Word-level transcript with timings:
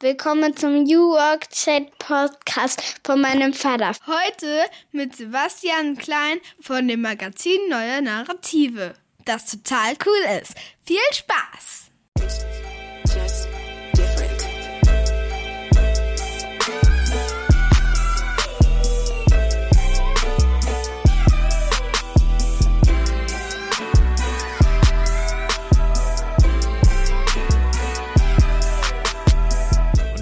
Willkommen 0.00 0.54
zum 0.54 0.82
New 0.82 1.12
Work 1.12 1.48
Chat 1.48 1.98
Podcast 1.98 3.00
von 3.02 3.18
meinem 3.18 3.54
Vater. 3.54 3.92
Heute 4.06 4.66
mit 4.92 5.16
Sebastian 5.16 5.96
Klein 5.96 6.38
von 6.60 6.86
dem 6.86 7.00
Magazin 7.00 7.58
Neue 7.70 8.02
Narrative, 8.02 8.92
das 9.24 9.46
total 9.46 9.94
cool 10.04 10.38
ist. 10.42 10.52
Viel 10.84 10.98
Spaß! 11.12 11.90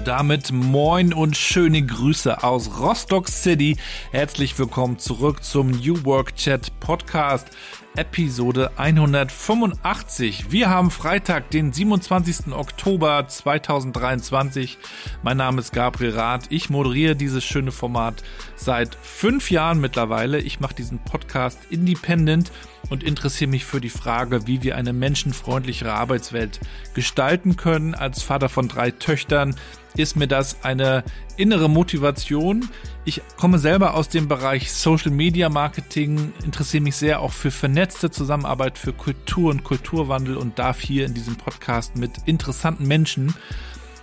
Damit 0.05 0.51
moin 0.51 1.13
und 1.13 1.35
schöne 1.35 1.81
Grüße 1.81 2.43
aus 2.43 2.79
Rostock 2.79 3.27
City. 3.27 3.75
Herzlich 4.11 4.57
willkommen 4.59 4.99
zurück 4.99 5.43
zum 5.43 5.71
New 5.71 6.05
Work 6.05 6.35
Chat 6.35 6.79
Podcast. 6.79 7.47
Episode 7.95 8.71
185. 8.77 10.51
Wir 10.51 10.69
haben 10.69 10.91
Freitag, 10.91 11.49
den 11.49 11.73
27. 11.73 12.53
Oktober 12.53 13.27
2023. 13.27 14.77
Mein 15.23 15.37
Name 15.37 15.61
ist 15.61 15.73
Gabriel 15.73 16.11
Rath. 16.11 16.47
Ich 16.49 16.69
moderiere 16.69 17.15
dieses 17.15 17.43
schöne 17.43 17.71
Format 17.71 18.21
seit 18.55 18.95
fünf 19.01 19.49
Jahren 19.49 19.79
mittlerweile. 19.79 20.39
Ich 20.39 20.59
mache 20.59 20.75
diesen 20.75 20.99
Podcast 20.99 21.59
independent 21.69 22.51
und 22.89 23.03
interessiere 23.03 23.49
mich 23.49 23.65
für 23.65 23.81
die 23.81 23.89
Frage, 23.89 24.47
wie 24.47 24.63
wir 24.63 24.75
eine 24.75 24.93
menschenfreundlichere 24.93 25.93
Arbeitswelt 25.93 26.59
gestalten 26.93 27.55
können. 27.55 27.95
Als 27.95 28.21
Vater 28.21 28.49
von 28.49 28.67
drei 28.67 28.91
Töchtern 28.91 29.55
ist 29.95 30.15
mir 30.15 30.27
das 30.27 30.63
eine 30.63 31.03
innere 31.37 31.69
Motivation. 31.69 32.69
Ich 33.05 33.21
komme 33.37 33.59
selber 33.59 33.93
aus 33.93 34.09
dem 34.09 34.27
Bereich 34.27 34.71
Social 34.71 35.11
Media 35.11 35.49
Marketing, 35.49 36.33
interessiere 36.43 36.83
mich 36.83 36.95
sehr 36.95 37.21
auch 37.21 37.31
für 37.31 37.51
vernetzte 37.51 38.11
Zusammenarbeit, 38.11 38.77
für 38.77 38.93
Kultur 38.93 39.51
und 39.51 39.63
Kulturwandel 39.63 40.37
und 40.37 40.59
darf 40.59 40.81
hier 40.81 41.05
in 41.05 41.13
diesem 41.13 41.35
Podcast 41.35 41.95
mit 41.95 42.11
interessanten 42.25 42.87
Menschen 42.87 43.33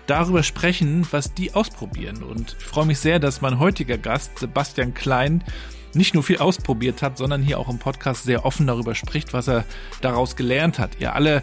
darüber 0.07 0.43
sprechen, 0.43 1.07
was 1.11 1.35
die 1.35 1.55
ausprobieren. 1.55 2.23
Und 2.23 2.57
ich 2.59 2.65
freue 2.65 2.87
mich 2.87 2.99
sehr, 2.99 3.19
dass 3.19 3.41
mein 3.41 3.59
heutiger 3.59 3.99
Gast, 3.99 4.39
Sebastian 4.39 4.95
Klein, 4.95 5.45
nicht 5.95 6.15
nur 6.15 6.23
viel 6.23 6.39
ausprobiert 6.39 7.03
hat, 7.03 7.19
sondern 7.19 7.43
hier 7.43 7.59
auch 7.59 7.69
im 7.69 7.79
Podcast 7.79 8.25
sehr 8.25 8.45
offen 8.45 8.67
darüber 8.67 8.95
spricht, 8.95 9.33
was 9.33 9.49
er 9.49 9.65
daraus 10.01 10.37
gelernt 10.37 10.79
hat. 10.79 10.93
Ihr 10.99 11.15
alle 11.15 11.43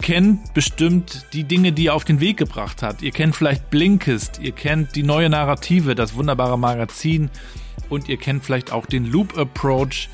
kennt 0.00 0.54
bestimmt 0.54 1.26
die 1.32 1.44
Dinge, 1.44 1.72
die 1.72 1.88
er 1.88 1.94
auf 1.94 2.04
den 2.04 2.20
Weg 2.20 2.36
gebracht 2.36 2.82
hat. 2.82 3.02
Ihr 3.02 3.10
kennt 3.10 3.36
vielleicht 3.36 3.70
Blinkist, 3.70 4.40
ihr 4.40 4.52
kennt 4.52 4.96
die 4.96 5.02
neue 5.02 5.28
Narrative, 5.28 5.94
das 5.94 6.14
wunderbare 6.14 6.58
Magazin 6.58 7.30
und 7.88 8.08
ihr 8.08 8.16
kennt 8.16 8.44
vielleicht 8.44 8.72
auch 8.72 8.86
den 8.86 9.06
Loop 9.06 9.36
Approach. 9.36 10.08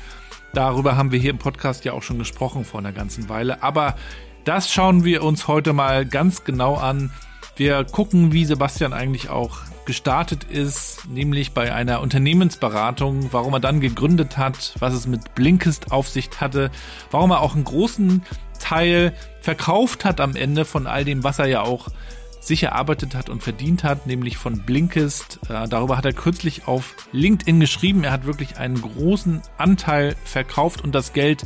Darüber 0.53 0.97
haben 0.97 1.11
wir 1.11 1.19
hier 1.19 1.31
im 1.31 1.37
Podcast 1.37 1.85
ja 1.85 1.93
auch 1.93 2.03
schon 2.03 2.19
gesprochen 2.19 2.65
vor 2.65 2.79
einer 2.79 2.91
ganzen 2.91 3.29
Weile. 3.29 3.63
Aber 3.63 3.95
das 4.43 4.71
schauen 4.71 5.03
wir 5.03 5.23
uns 5.23 5.47
heute 5.47 5.73
mal 5.73 6.05
ganz 6.05 6.43
genau 6.43 6.75
an. 6.75 7.11
Wir 7.57 7.83
gucken, 7.85 8.33
wie 8.33 8.45
Sebastian 8.45 8.93
eigentlich 8.93 9.29
auch 9.29 9.57
gestartet 9.85 10.43
ist, 10.43 11.07
nämlich 11.09 11.53
bei 11.53 11.73
einer 11.73 12.01
Unternehmensberatung, 12.01 13.33
warum 13.33 13.53
er 13.53 13.59
dann 13.59 13.79
gegründet 13.79 14.37
hat, 14.37 14.75
was 14.77 14.93
es 14.93 15.07
mit 15.07 15.33
Blinkist 15.33 15.91
auf 15.91 16.07
sich 16.07 16.29
hatte, 16.39 16.69
warum 17.09 17.31
er 17.31 17.41
auch 17.41 17.55
einen 17.55 17.63
großen 17.63 18.21
Teil 18.59 19.13
verkauft 19.41 20.05
hat 20.05 20.21
am 20.21 20.35
Ende 20.35 20.65
von 20.65 20.85
all 20.85 21.03
dem, 21.03 21.23
was 21.23 21.39
er 21.39 21.47
ja 21.47 21.61
auch 21.63 21.87
sich 22.39 22.61
erarbeitet 22.61 23.15
hat 23.15 23.29
und 23.29 23.41
verdient 23.41 23.83
hat, 23.83 24.05
nämlich 24.05 24.37
von 24.37 24.59
Blinkist. 24.59 25.39
Äh, 25.49 25.67
darüber 25.67 25.97
hat 25.97 26.05
er 26.05 26.13
kürzlich 26.13 26.67
auf 26.67 26.95
LinkedIn 27.11 27.59
geschrieben. 27.59 28.03
Er 28.03 28.11
hat 28.11 28.25
wirklich 28.25 28.57
einen 28.57 28.79
großen 28.79 29.41
Anteil 29.57 30.15
verkauft 30.25 30.83
und 30.83 30.93
das 30.93 31.11
Geld 31.11 31.43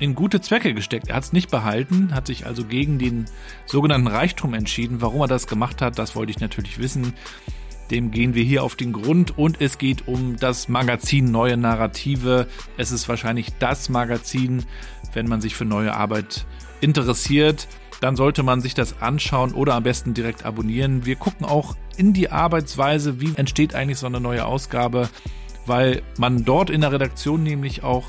in 0.00 0.14
gute 0.14 0.40
Zwecke 0.40 0.74
gesteckt. 0.74 1.08
Er 1.08 1.16
hat 1.16 1.24
es 1.24 1.32
nicht 1.32 1.50
behalten, 1.50 2.14
hat 2.14 2.26
sich 2.26 2.46
also 2.46 2.64
gegen 2.64 2.98
den 2.98 3.26
sogenannten 3.66 4.08
Reichtum 4.08 4.54
entschieden. 4.54 5.00
Warum 5.00 5.20
er 5.20 5.28
das 5.28 5.46
gemacht 5.46 5.82
hat, 5.82 5.98
das 5.98 6.16
wollte 6.16 6.32
ich 6.32 6.40
natürlich 6.40 6.78
wissen. 6.78 7.12
Dem 7.90 8.10
gehen 8.10 8.34
wir 8.34 8.42
hier 8.42 8.64
auf 8.64 8.76
den 8.76 8.92
Grund 8.92 9.36
und 9.36 9.60
es 9.60 9.76
geht 9.76 10.08
um 10.08 10.36
das 10.36 10.68
Magazin 10.68 11.30
Neue 11.30 11.56
Narrative. 11.56 12.46
Es 12.76 12.92
ist 12.92 13.08
wahrscheinlich 13.08 13.48
das 13.58 13.88
Magazin, 13.88 14.64
wenn 15.12 15.28
man 15.28 15.40
sich 15.40 15.54
für 15.54 15.64
neue 15.64 15.94
Arbeit 15.94 16.46
interessiert, 16.80 17.68
dann 18.00 18.16
sollte 18.16 18.42
man 18.42 18.62
sich 18.62 18.74
das 18.74 19.02
anschauen 19.02 19.52
oder 19.52 19.74
am 19.74 19.82
besten 19.82 20.14
direkt 20.14 20.46
abonnieren. 20.46 21.04
Wir 21.04 21.16
gucken 21.16 21.44
auch 21.44 21.76
in 21.98 22.14
die 22.14 22.30
Arbeitsweise, 22.30 23.20
wie 23.20 23.34
entsteht 23.34 23.74
eigentlich 23.74 23.98
so 23.98 24.06
eine 24.06 24.20
neue 24.20 24.46
Ausgabe, 24.46 25.10
weil 25.66 26.00
man 26.16 26.44
dort 26.44 26.70
in 26.70 26.80
der 26.80 26.92
Redaktion 26.92 27.42
nämlich 27.42 27.82
auch 27.82 28.06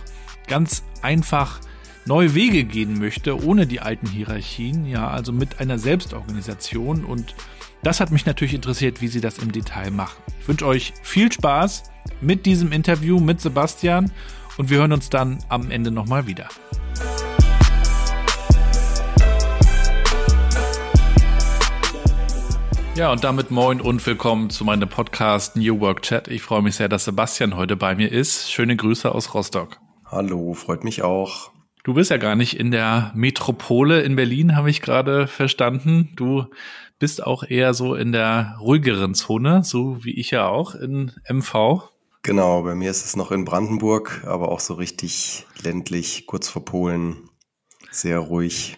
ganz 0.48 0.84
einfach 1.02 1.60
neue 2.06 2.34
Wege 2.34 2.64
gehen 2.64 3.00
möchte, 3.00 3.44
ohne 3.44 3.68
die 3.68 3.80
alten 3.80 4.08
Hierarchien, 4.08 4.86
ja, 4.86 5.10
also 5.10 5.32
mit 5.32 5.60
einer 5.60 5.78
Selbstorganisation 5.78 7.06
und 7.06 7.36
das 7.84 8.00
hat 8.00 8.12
mich 8.12 8.26
natürlich 8.26 8.54
interessiert, 8.54 9.02
wie 9.02 9.08
sie 9.08 9.22
das 9.22 9.40
im 9.40 9.52
Detail 9.52 9.92
machen. 9.92 10.22
Ich 10.40 10.48
wünsche 10.48 10.66
euch 10.66 10.94
viel 11.02 11.32
Spaß 11.32 11.84
mit 12.22 12.46
diesem 12.46 12.72
Interview 12.72 13.20
mit 13.20 13.42
Sebastian 13.42 14.12
und 14.58 14.70
wir 14.70 14.80
hören 14.80 14.94
uns 14.94 15.10
dann 15.10 15.40
am 15.50 15.72
Ende 15.72 15.92
nochmal 15.92 16.28
wieder. 16.28 16.48
Ja, 22.96 23.12
und 23.12 23.24
damit 23.24 23.50
moin 23.50 23.80
und 23.82 24.06
willkommen 24.06 24.50
zu 24.50 24.66
meinem 24.66 24.90
Podcast 24.90 25.56
New 25.56 25.80
Work 25.80 26.04
Chat. 26.04 26.28
Ich 26.28 26.42
freue 26.42 26.62
mich 26.62 26.76
sehr, 26.76 26.90
dass 26.90 27.06
Sebastian 27.06 27.56
heute 27.56 27.76
bei 27.76 27.96
mir 27.96 28.12
ist. 28.12 28.52
Schöne 28.52 28.76
Grüße 28.76 29.14
aus 29.16 29.34
Rostock. 29.34 29.80
Hallo, 30.06 30.54
freut 30.54 30.84
mich 30.84 31.02
auch. 31.02 31.52
Du 31.84 31.96
bist 31.96 32.12
ja 32.12 32.18
gar 32.18 32.36
nicht 32.36 32.60
in 32.60 32.70
der 32.70 33.12
Metropole 33.16 34.02
in 34.02 34.16
Berlin, 34.16 34.56
habe 34.56 34.70
ich 34.70 34.82
gerade 34.82 35.26
verstanden. 35.26 36.12
Du 36.16 36.46
bist 37.00 37.24
auch 37.26 37.44
eher 37.44 37.74
so 37.74 37.96
in 37.96 38.12
der 38.12 38.58
ruhigeren 38.60 39.16
Zone, 39.16 39.64
so 39.64 40.04
wie 40.04 40.20
ich 40.20 40.30
ja 40.30 40.48
auch 40.48 40.76
in 40.76 41.12
MV. 41.28 41.90
Genau, 42.22 42.62
bei 42.62 42.76
mir 42.76 42.92
ist 42.92 43.04
es 43.04 43.16
noch 43.16 43.32
in 43.32 43.46
Brandenburg, 43.46 44.22
aber 44.28 44.50
auch 44.50 44.60
so 44.60 44.76
richtig 44.76 45.48
ländlich, 45.64 46.28
kurz 46.28 46.48
vor 46.48 46.64
Polen, 46.64 47.30
sehr 47.90 48.20
ruhig. 48.20 48.78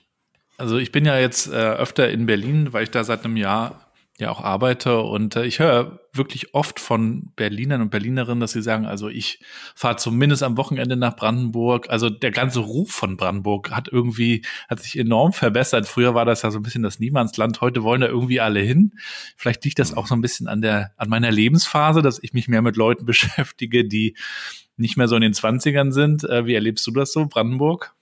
Also 0.58 0.78
ich 0.78 0.94
bin 0.94 1.04
ja 1.04 1.20
jetzt 1.20 1.48
äh, 1.48 1.56
öfter 1.56 2.10
in 2.10 2.26
Berlin, 2.26 2.72
weil 2.72 2.84
ich 2.84 2.92
da 2.92 3.04
seit 3.04 3.26
einem 3.26 3.36
Jahr 3.36 3.83
ja 4.20 4.30
auch 4.30 4.42
arbeite 4.42 5.02
und 5.02 5.36
äh, 5.36 5.46
ich 5.46 5.58
höre 5.60 6.00
wirklich 6.14 6.54
oft 6.54 6.80
von 6.80 7.32
Berlinern 7.36 7.82
und 7.82 7.90
Berlinerinnen, 7.90 8.40
dass 8.40 8.52
sie 8.52 8.62
sagen, 8.62 8.86
also 8.86 9.10
ich 9.10 9.40
fahre 9.74 9.96
zumindest 9.96 10.44
am 10.44 10.56
Wochenende 10.58 10.96
nach 10.96 11.16
Brandenburg. 11.16 11.90
Also 11.90 12.12
der 12.12 12.30
ganze 12.30 12.60
Ruf 12.60 12.92
von 12.92 13.18
Brandenburg 13.18 13.72
hat 13.72 13.88
irgendwie, 13.92 14.44
hat 14.70 14.80
sich 14.80 15.00
enorm 15.00 15.34
verbessert. 15.34 15.88
Früher 15.88 16.14
war 16.14 16.26
das 16.26 16.44
ja 16.44 16.52
so 16.52 16.60
ein 16.60 16.64
bisschen 16.64 16.84
das 16.84 17.00
Niemandsland. 17.00 17.62
Heute 17.62 17.82
wollen 17.82 18.02
da 18.02 18.08
irgendwie 18.08 18.40
alle 18.40 18.60
hin. 18.60 18.94
Vielleicht 19.36 19.66
liegt 19.66 19.80
das 19.80 19.98
auch 19.98 20.06
so 20.06 20.14
ein 20.14 20.22
bisschen 20.22 20.48
an 20.48 20.62
der, 20.62 20.92
an 20.98 21.10
meiner 21.10 21.32
Lebensphase, 21.32 22.04
dass 22.04 22.22
ich 22.22 22.34
mich 22.34 22.48
mehr 22.48 22.62
mit 22.62 22.76
Leuten 22.76 23.06
beschäftige, 23.08 23.84
die 23.84 24.16
nicht 24.78 24.98
mehr 24.98 25.08
so 25.08 25.16
in 25.16 25.22
den 25.22 25.34
Zwanzigern 25.34 25.92
sind. 25.92 26.24
Äh, 26.24 26.46
wie 26.46 26.54
erlebst 26.54 26.86
du 26.86 26.92
das 26.92 27.12
so, 27.12 27.26
Brandenburg? 27.26 27.96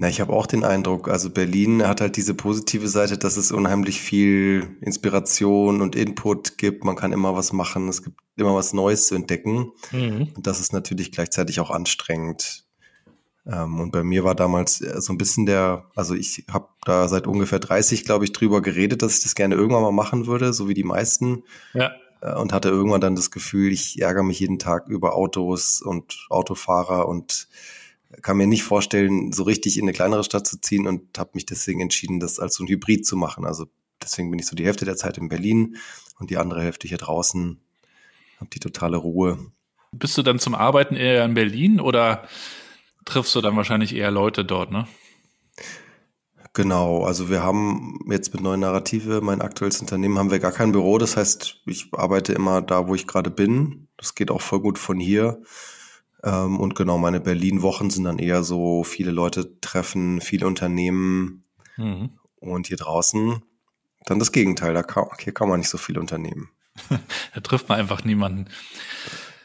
Na, 0.00 0.08
ich 0.08 0.20
habe 0.20 0.32
auch 0.32 0.46
den 0.46 0.62
Eindruck, 0.62 1.08
also 1.08 1.28
Berlin 1.28 1.84
hat 1.84 2.00
halt 2.00 2.16
diese 2.16 2.32
positive 2.32 2.86
Seite, 2.86 3.18
dass 3.18 3.36
es 3.36 3.50
unheimlich 3.50 4.00
viel 4.00 4.76
Inspiration 4.80 5.82
und 5.82 5.96
Input 5.96 6.56
gibt. 6.56 6.84
Man 6.84 6.94
kann 6.94 7.10
immer 7.10 7.34
was 7.34 7.52
machen, 7.52 7.88
es 7.88 8.04
gibt 8.04 8.16
immer 8.36 8.54
was 8.54 8.72
Neues 8.72 9.08
zu 9.08 9.16
entdecken. 9.16 9.72
Mhm. 9.90 10.28
Und 10.36 10.46
das 10.46 10.60
ist 10.60 10.72
natürlich 10.72 11.10
gleichzeitig 11.10 11.58
auch 11.58 11.72
anstrengend. 11.72 12.64
Ähm, 13.44 13.80
und 13.80 13.90
bei 13.90 14.04
mir 14.04 14.22
war 14.22 14.36
damals 14.36 14.80
äh, 14.80 15.00
so 15.00 15.12
ein 15.12 15.18
bisschen 15.18 15.46
der, 15.46 15.90
also 15.96 16.14
ich 16.14 16.44
habe 16.48 16.68
da 16.84 17.08
seit 17.08 17.26
ungefähr 17.26 17.58
30, 17.58 18.04
glaube 18.04 18.24
ich, 18.24 18.32
drüber 18.32 18.62
geredet, 18.62 19.02
dass 19.02 19.16
ich 19.16 19.24
das 19.24 19.34
gerne 19.34 19.56
irgendwann 19.56 19.82
mal 19.82 19.90
machen 19.90 20.28
würde, 20.28 20.52
so 20.52 20.68
wie 20.68 20.74
die 20.74 20.84
meisten. 20.84 21.42
Ja. 21.74 21.90
Äh, 22.20 22.36
und 22.36 22.52
hatte 22.52 22.68
irgendwann 22.68 23.00
dann 23.00 23.16
das 23.16 23.32
Gefühl, 23.32 23.72
ich 23.72 24.00
ärgere 24.00 24.22
mich 24.22 24.38
jeden 24.38 24.60
Tag 24.60 24.86
über 24.86 25.16
Autos 25.16 25.82
und 25.82 26.28
Autofahrer 26.30 27.08
und 27.08 27.48
kann 28.22 28.36
mir 28.36 28.46
nicht 28.46 28.62
vorstellen, 28.62 29.32
so 29.32 29.42
richtig 29.42 29.76
in 29.76 29.84
eine 29.84 29.92
kleinere 29.92 30.24
Stadt 30.24 30.46
zu 30.46 30.60
ziehen 30.60 30.86
und 30.86 31.18
habe 31.18 31.30
mich 31.34 31.46
deswegen 31.46 31.80
entschieden, 31.80 32.20
das 32.20 32.38
als 32.38 32.54
so 32.54 32.64
ein 32.64 32.68
Hybrid 32.68 33.06
zu 33.06 33.16
machen. 33.16 33.44
Also 33.44 33.66
deswegen 34.02 34.30
bin 34.30 34.38
ich 34.38 34.46
so 34.46 34.56
die 34.56 34.64
Hälfte 34.64 34.84
der 34.84 34.96
Zeit 34.96 35.18
in 35.18 35.28
Berlin 35.28 35.76
und 36.18 36.30
die 36.30 36.38
andere 36.38 36.62
Hälfte 36.62 36.88
hier 36.88 36.98
draußen. 36.98 37.60
Habe 38.38 38.50
die 38.50 38.60
totale 38.60 38.96
Ruhe. 38.96 39.38
Bist 39.92 40.16
du 40.16 40.22
dann 40.22 40.38
zum 40.38 40.54
Arbeiten 40.54 40.96
eher 40.96 41.24
in 41.24 41.34
Berlin 41.34 41.80
oder 41.80 42.26
triffst 43.04 43.34
du 43.34 43.40
dann 43.40 43.56
wahrscheinlich 43.56 43.94
eher 43.94 44.10
Leute 44.10 44.44
dort, 44.44 44.70
ne? 44.70 44.86
Genau, 46.54 47.04
also 47.04 47.30
wir 47.30 47.42
haben 47.42 48.00
jetzt 48.10 48.32
mit 48.32 48.42
Neuen 48.42 48.60
Narrative, 48.60 49.20
mein 49.20 49.42
aktuelles 49.42 49.80
Unternehmen, 49.80 50.18
haben 50.18 50.30
wir 50.30 50.40
gar 50.40 50.50
kein 50.50 50.72
Büro. 50.72 50.98
Das 50.98 51.16
heißt, 51.16 51.62
ich 51.66 51.90
arbeite 51.92 52.32
immer 52.32 52.62
da, 52.62 52.88
wo 52.88 52.94
ich 52.94 53.06
gerade 53.06 53.30
bin. 53.30 53.88
Das 53.96 54.14
geht 54.14 54.30
auch 54.30 54.40
voll 54.40 54.60
gut 54.60 54.78
von 54.78 54.98
hier. 54.98 55.40
Ähm, 56.24 56.58
und 56.58 56.74
genau, 56.74 56.98
meine 56.98 57.20
Berlin-Wochen 57.20 57.90
sind 57.90 58.04
dann 58.04 58.18
eher 58.18 58.42
so 58.42 58.84
viele 58.84 59.10
Leute 59.10 59.60
treffen, 59.60 60.20
viele 60.20 60.46
Unternehmen 60.46 61.44
mhm. 61.76 62.10
und 62.36 62.66
hier 62.68 62.76
draußen. 62.76 63.42
dann 64.06 64.18
das 64.18 64.32
Gegenteil. 64.32 64.74
Da 64.74 64.82
kann, 64.82 65.06
hier 65.20 65.34
kann 65.34 65.48
man 65.48 65.60
nicht 65.60 65.68
so 65.68 65.78
viel 65.78 65.98
unternehmen. 65.98 66.50
da 67.34 67.40
trifft 67.40 67.68
man 67.68 67.78
einfach 67.78 68.04
niemanden. 68.04 68.46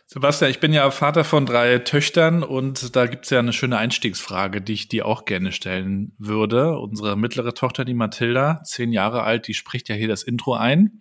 Sebastian, 0.06 0.52
ich 0.52 0.60
bin 0.60 0.74
ja 0.74 0.90
Vater 0.92 1.24
von 1.24 1.48
drei 1.48 1.80
Töchtern 1.80 2.44
und 2.44 2.96
da 2.96 3.08
gibt 3.08 3.26
es 3.26 3.32
ja 3.32 3.40
eine 3.40 3.52
schöne 3.52 3.80
Einstiegsfrage, 3.80 4.62
die 4.62 4.74
ich 4.74 4.88
dir 4.88 5.08
auch 5.08 5.26
gerne 5.26 5.52
stellen 5.52 6.14
würde. 6.20 6.78
Unsere 6.78 7.18
mittlere 7.18 7.56
Tochter, 7.56 7.84
die 7.84 7.96
Mathilda, 7.96 8.62
zehn 8.64 8.92
Jahre 8.92 9.24
alt, 9.24 9.48
die 9.48 9.56
spricht 9.56 9.90
ja 9.90 9.96
hier 9.96 10.08
das 10.08 10.22
Intro 10.22 10.54
ein. 10.54 11.00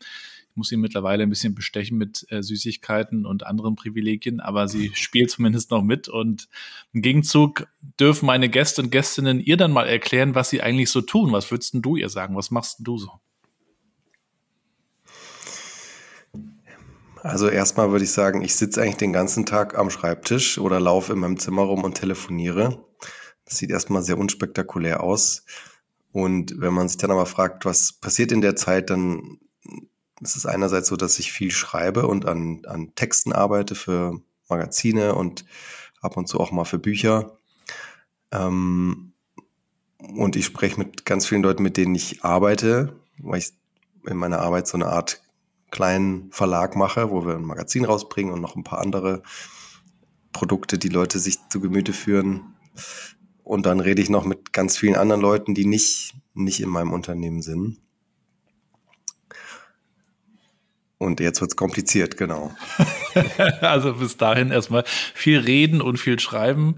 Muss 0.54 0.68
sie 0.68 0.76
mittlerweile 0.76 1.22
ein 1.22 1.30
bisschen 1.30 1.54
bestechen 1.54 1.98
mit 1.98 2.26
äh, 2.30 2.42
Süßigkeiten 2.42 3.26
und 3.26 3.46
anderen 3.46 3.74
Privilegien, 3.74 4.40
aber 4.40 4.68
sie 4.68 4.90
spielt 4.94 5.30
zumindest 5.30 5.70
noch 5.70 5.82
mit. 5.82 6.08
Und 6.08 6.48
im 6.92 7.02
Gegenzug 7.02 7.66
dürfen 7.98 8.26
meine 8.26 8.48
Gäste 8.48 8.82
und 8.82 8.90
Gästinnen 8.90 9.40
ihr 9.40 9.56
dann 9.56 9.72
mal 9.72 9.88
erklären, 9.88 10.34
was 10.34 10.50
sie 10.50 10.62
eigentlich 10.62 10.90
so 10.90 11.00
tun. 11.00 11.32
Was 11.32 11.50
würdest 11.50 11.74
du 11.74 11.96
ihr 11.96 12.08
sagen? 12.08 12.36
Was 12.36 12.50
machst 12.50 12.78
du 12.80 12.98
so? 12.98 13.10
Also 17.22 17.48
erstmal 17.48 17.92
würde 17.92 18.04
ich 18.04 18.10
sagen, 18.10 18.42
ich 18.42 18.56
sitze 18.56 18.82
eigentlich 18.82 18.96
den 18.96 19.12
ganzen 19.12 19.46
Tag 19.46 19.78
am 19.78 19.90
Schreibtisch 19.90 20.58
oder 20.58 20.80
laufe 20.80 21.12
in 21.12 21.20
meinem 21.20 21.38
Zimmer 21.38 21.62
rum 21.62 21.84
und 21.84 21.94
telefoniere. 21.94 22.84
Das 23.44 23.58
sieht 23.58 23.70
erstmal 23.70 24.02
sehr 24.02 24.18
unspektakulär 24.18 25.04
aus. 25.04 25.44
Und 26.10 26.60
wenn 26.60 26.74
man 26.74 26.88
sich 26.88 26.98
dann 26.98 27.12
aber 27.12 27.26
fragt, 27.26 27.64
was 27.64 27.92
passiert 27.92 28.32
in 28.32 28.40
der 28.40 28.56
Zeit, 28.56 28.90
dann 28.90 29.38
ist 30.22 30.36
es 30.36 30.46
einerseits 30.46 30.88
so, 30.88 30.96
dass 30.96 31.18
ich 31.18 31.32
viel 31.32 31.50
schreibe 31.50 32.06
und 32.06 32.26
an, 32.26 32.62
an 32.66 32.94
Texten 32.94 33.32
arbeite 33.32 33.74
für 33.74 34.20
Magazine 34.48 35.14
und 35.14 35.44
ab 36.00 36.16
und 36.16 36.28
zu 36.28 36.40
auch 36.40 36.52
mal 36.52 36.64
für 36.64 36.78
Bücher. 36.78 37.38
Ähm, 38.30 39.12
und 39.98 40.36
ich 40.36 40.44
spreche 40.44 40.78
mit 40.78 41.04
ganz 41.04 41.26
vielen 41.26 41.42
Leuten, 41.42 41.62
mit 41.62 41.76
denen 41.76 41.94
ich 41.94 42.24
arbeite, 42.24 42.96
weil 43.18 43.38
ich 43.38 43.52
in 44.06 44.16
meiner 44.16 44.40
Arbeit 44.40 44.66
so 44.66 44.76
eine 44.76 44.86
Art 44.86 45.22
kleinen 45.70 46.30
Verlag 46.32 46.76
mache, 46.76 47.10
wo 47.10 47.24
wir 47.24 47.34
ein 47.34 47.44
Magazin 47.44 47.84
rausbringen 47.84 48.32
und 48.32 48.40
noch 48.40 48.56
ein 48.56 48.64
paar 48.64 48.80
andere 48.80 49.22
Produkte, 50.32 50.78
die 50.78 50.88
Leute 50.88 51.18
sich 51.18 51.38
zu 51.48 51.60
Gemüte 51.60 51.92
führen. 51.92 52.54
Und 53.42 53.66
dann 53.66 53.80
rede 53.80 54.02
ich 54.02 54.10
noch 54.10 54.24
mit 54.24 54.52
ganz 54.52 54.76
vielen 54.76 54.96
anderen 54.96 55.20
Leuten, 55.20 55.54
die 55.54 55.64
nicht, 55.64 56.14
nicht 56.34 56.60
in 56.60 56.68
meinem 56.68 56.92
Unternehmen 56.92 57.42
sind. 57.42 57.80
Und 61.02 61.18
jetzt 61.18 61.40
wird's 61.40 61.56
kompliziert, 61.56 62.16
genau. 62.16 62.54
also 63.60 63.94
bis 63.94 64.16
dahin 64.16 64.52
erstmal 64.52 64.84
viel 64.86 65.40
reden 65.40 65.82
und 65.82 65.96
viel 65.96 66.20
schreiben 66.20 66.76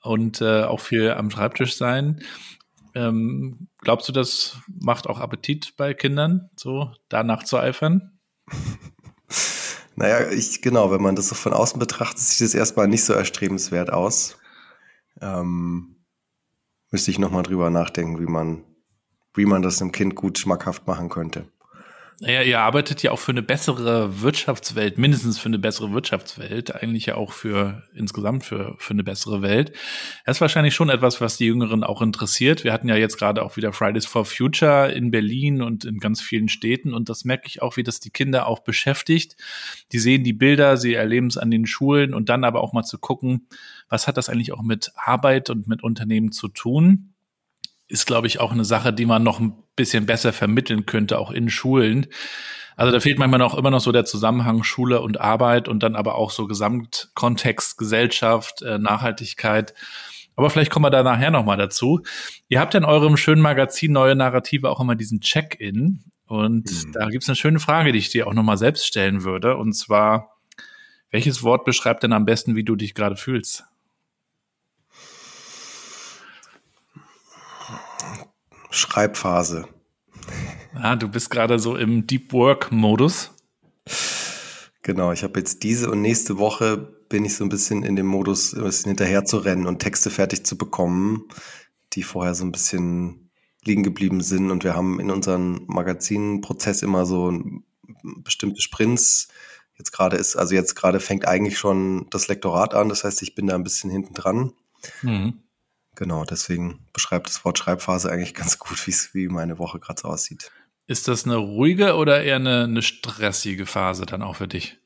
und 0.00 0.40
äh, 0.40 0.62
auch 0.62 0.80
viel 0.80 1.10
am 1.10 1.30
Schreibtisch 1.30 1.76
sein. 1.76 2.22
Ähm, 2.94 3.68
glaubst 3.82 4.08
du, 4.08 4.12
das 4.12 4.56
macht 4.66 5.06
auch 5.06 5.20
Appetit 5.20 5.74
bei 5.76 5.92
Kindern, 5.92 6.48
so 6.56 6.92
danach 7.08 7.44
zu 7.44 7.58
eifern? 7.58 8.18
Naja, 9.94 10.30
ich, 10.30 10.62
genau, 10.62 10.90
wenn 10.90 11.02
man 11.02 11.16
das 11.16 11.28
so 11.28 11.34
von 11.34 11.52
außen 11.52 11.78
betrachtet, 11.78 12.18
sieht 12.18 12.46
es 12.46 12.54
erstmal 12.54 12.88
nicht 12.88 13.04
so 13.04 13.12
erstrebenswert 13.12 13.92
aus. 13.92 14.38
Ähm, 15.20 16.02
müsste 16.90 17.10
ich 17.10 17.18
nochmal 17.18 17.42
drüber 17.42 17.68
nachdenken, 17.68 18.18
wie 18.18 18.26
man, 18.26 18.64
wie 19.34 19.44
man 19.44 19.60
das 19.60 19.82
einem 19.82 19.92
Kind 19.92 20.14
gut 20.14 20.38
schmackhaft 20.38 20.86
machen 20.86 21.10
könnte. 21.10 21.51
Naja, 22.24 22.42
ihr 22.42 22.60
arbeitet 22.60 23.02
ja 23.02 23.10
auch 23.10 23.18
für 23.18 23.32
eine 23.32 23.42
bessere 23.42 24.22
Wirtschaftswelt, 24.22 24.96
mindestens 24.96 25.40
für 25.40 25.48
eine 25.48 25.58
bessere 25.58 25.92
Wirtschaftswelt, 25.92 26.72
eigentlich 26.72 27.06
ja 27.06 27.16
auch 27.16 27.32
für 27.32 27.82
insgesamt 27.96 28.44
für, 28.44 28.76
für 28.78 28.92
eine 28.92 29.02
bessere 29.02 29.42
Welt. 29.42 29.72
Das 30.24 30.36
ist 30.36 30.40
wahrscheinlich 30.40 30.72
schon 30.72 30.88
etwas, 30.88 31.20
was 31.20 31.36
die 31.36 31.46
Jüngeren 31.46 31.82
auch 31.82 32.00
interessiert. 32.00 32.62
Wir 32.62 32.72
hatten 32.72 32.88
ja 32.88 32.94
jetzt 32.94 33.18
gerade 33.18 33.42
auch 33.42 33.56
wieder 33.56 33.72
Fridays 33.72 34.06
for 34.06 34.24
Future 34.24 34.92
in 34.92 35.10
Berlin 35.10 35.62
und 35.62 35.84
in 35.84 35.98
ganz 35.98 36.20
vielen 36.20 36.48
Städten 36.48 36.94
und 36.94 37.08
das 37.08 37.24
merke 37.24 37.48
ich 37.48 37.60
auch, 37.60 37.76
wie 37.76 37.82
das 37.82 37.98
die 37.98 38.10
Kinder 38.10 38.46
auch 38.46 38.60
beschäftigt. 38.60 39.34
Die 39.90 39.98
sehen 39.98 40.22
die 40.22 40.32
Bilder, 40.32 40.76
sie 40.76 40.94
erleben 40.94 41.26
es 41.26 41.38
an 41.38 41.50
den 41.50 41.66
Schulen 41.66 42.14
und 42.14 42.28
dann 42.28 42.44
aber 42.44 42.60
auch 42.60 42.72
mal 42.72 42.84
zu 42.84 42.98
gucken, 42.98 43.48
was 43.88 44.06
hat 44.06 44.16
das 44.16 44.28
eigentlich 44.28 44.52
auch 44.52 44.62
mit 44.62 44.92
Arbeit 44.94 45.50
und 45.50 45.66
mit 45.66 45.82
Unternehmen 45.82 46.30
zu 46.30 46.46
tun? 46.46 47.08
ist, 47.92 48.06
glaube 48.06 48.26
ich, 48.26 48.40
auch 48.40 48.52
eine 48.52 48.64
Sache, 48.64 48.90
die 48.90 49.04
man 49.04 49.22
noch 49.22 49.38
ein 49.38 49.61
bisschen 49.76 50.06
besser 50.06 50.32
vermitteln 50.32 50.86
könnte, 50.86 51.18
auch 51.18 51.30
in 51.30 51.48
Schulen. 51.50 52.06
Also 52.76 52.92
da 52.92 53.00
fehlt 53.00 53.18
manchmal 53.18 53.38
noch 53.38 53.56
immer 53.56 53.70
noch 53.70 53.80
so 53.80 53.92
der 53.92 54.04
Zusammenhang 54.04 54.62
Schule 54.62 55.00
und 55.00 55.20
Arbeit 55.20 55.68
und 55.68 55.82
dann 55.82 55.96
aber 55.96 56.14
auch 56.14 56.30
so 56.30 56.46
Gesamtkontext, 56.46 57.76
Gesellschaft, 57.76 58.62
äh, 58.62 58.78
Nachhaltigkeit. 58.78 59.74
Aber 60.34 60.48
vielleicht 60.50 60.70
kommen 60.70 60.86
wir 60.86 60.90
da 60.90 61.02
nachher 61.02 61.30
nochmal 61.30 61.58
dazu. 61.58 62.00
Ihr 62.48 62.60
habt 62.60 62.74
in 62.74 62.84
eurem 62.84 63.16
schönen 63.16 63.42
Magazin 63.42 63.92
Neue 63.92 64.16
Narrative 64.16 64.70
auch 64.70 64.80
immer 64.80 64.94
diesen 64.94 65.20
Check-in. 65.20 66.04
Und 66.26 66.70
mhm. 66.70 66.92
da 66.92 67.08
gibt 67.08 67.24
es 67.24 67.28
eine 67.28 67.36
schöne 67.36 67.60
Frage, 67.60 67.92
die 67.92 67.98
ich 67.98 68.08
dir 68.08 68.26
auch 68.26 68.34
nochmal 68.34 68.56
selbst 68.56 68.86
stellen 68.86 69.22
würde. 69.22 69.56
Und 69.56 69.74
zwar, 69.74 70.38
welches 71.10 71.42
Wort 71.42 71.64
beschreibt 71.64 72.02
denn 72.02 72.14
am 72.14 72.24
besten, 72.24 72.56
wie 72.56 72.64
du 72.64 72.74
dich 72.74 72.94
gerade 72.94 73.16
fühlst? 73.16 73.64
Schreibphase. 78.72 79.68
Ah, 80.74 80.96
du 80.96 81.08
bist 81.08 81.30
gerade 81.30 81.58
so 81.58 81.76
im 81.76 82.06
Deep 82.06 82.32
Work-Modus. 82.32 83.30
Genau, 84.82 85.12
ich 85.12 85.22
habe 85.22 85.38
jetzt 85.38 85.62
diese 85.62 85.90
und 85.90 86.00
nächste 86.00 86.38
Woche 86.38 86.78
bin 87.08 87.24
ich 87.24 87.36
so 87.36 87.44
ein 87.44 87.50
bisschen 87.50 87.82
in 87.84 87.94
dem 87.94 88.06
Modus, 88.06 88.54
ein 88.54 88.64
bisschen 88.64 88.90
hinterher 88.90 89.24
zu 89.24 89.36
rennen 89.36 89.66
und 89.66 89.78
Texte 89.78 90.10
fertig 90.10 90.44
zu 90.44 90.56
bekommen, 90.56 91.28
die 91.92 92.02
vorher 92.02 92.34
so 92.34 92.44
ein 92.44 92.52
bisschen 92.52 93.30
liegen 93.64 93.82
geblieben 93.82 94.22
sind. 94.22 94.50
Und 94.50 94.64
wir 94.64 94.74
haben 94.74 94.98
in 94.98 95.10
unserem 95.10 95.64
Magazinprozess 95.66 96.82
immer 96.82 97.04
so 97.04 97.38
bestimmte 98.02 98.62
Sprints. 98.62 99.28
Jetzt 99.76 99.92
gerade 99.92 100.16
ist, 100.16 100.36
also 100.36 100.54
jetzt 100.54 100.74
gerade 100.74 101.00
fängt 101.00 101.28
eigentlich 101.28 101.58
schon 101.58 102.06
das 102.10 102.28
Lektorat 102.28 102.74
an. 102.74 102.88
Das 102.88 103.04
heißt, 103.04 103.22
ich 103.22 103.34
bin 103.34 103.46
da 103.46 103.54
ein 103.54 103.64
bisschen 103.64 103.90
hinten 103.90 104.14
dran. 104.14 104.52
Mhm. 105.02 105.41
Genau, 105.94 106.24
deswegen 106.24 106.86
beschreibt 106.92 107.28
das 107.28 107.44
Wort 107.44 107.58
Schreibphase 107.58 108.10
eigentlich 108.10 108.34
ganz 108.34 108.58
gut, 108.58 108.86
wie 109.12 109.28
meine 109.28 109.58
Woche 109.58 109.78
gerade 109.78 110.00
so 110.00 110.08
aussieht. 110.08 110.50
Ist 110.86 111.08
das 111.08 111.24
eine 111.24 111.36
ruhige 111.36 111.94
oder 111.94 112.22
eher 112.22 112.36
eine, 112.36 112.64
eine 112.64 112.82
stressige 112.82 113.66
Phase 113.66 114.04
dann 114.04 114.22
auch 114.22 114.36
für 114.36 114.48
dich? 114.48 114.78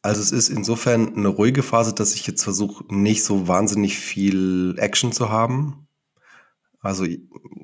Also 0.00 0.22
es 0.22 0.32
ist 0.32 0.48
insofern 0.48 1.16
eine 1.16 1.28
ruhige 1.28 1.62
Phase, 1.62 1.92
dass 1.92 2.14
ich 2.14 2.26
jetzt 2.26 2.44
versuche, 2.44 2.84
nicht 2.88 3.24
so 3.24 3.48
wahnsinnig 3.48 3.98
viel 3.98 4.74
Action 4.78 5.12
zu 5.12 5.28
haben. 5.28 5.88
Also 6.80 7.04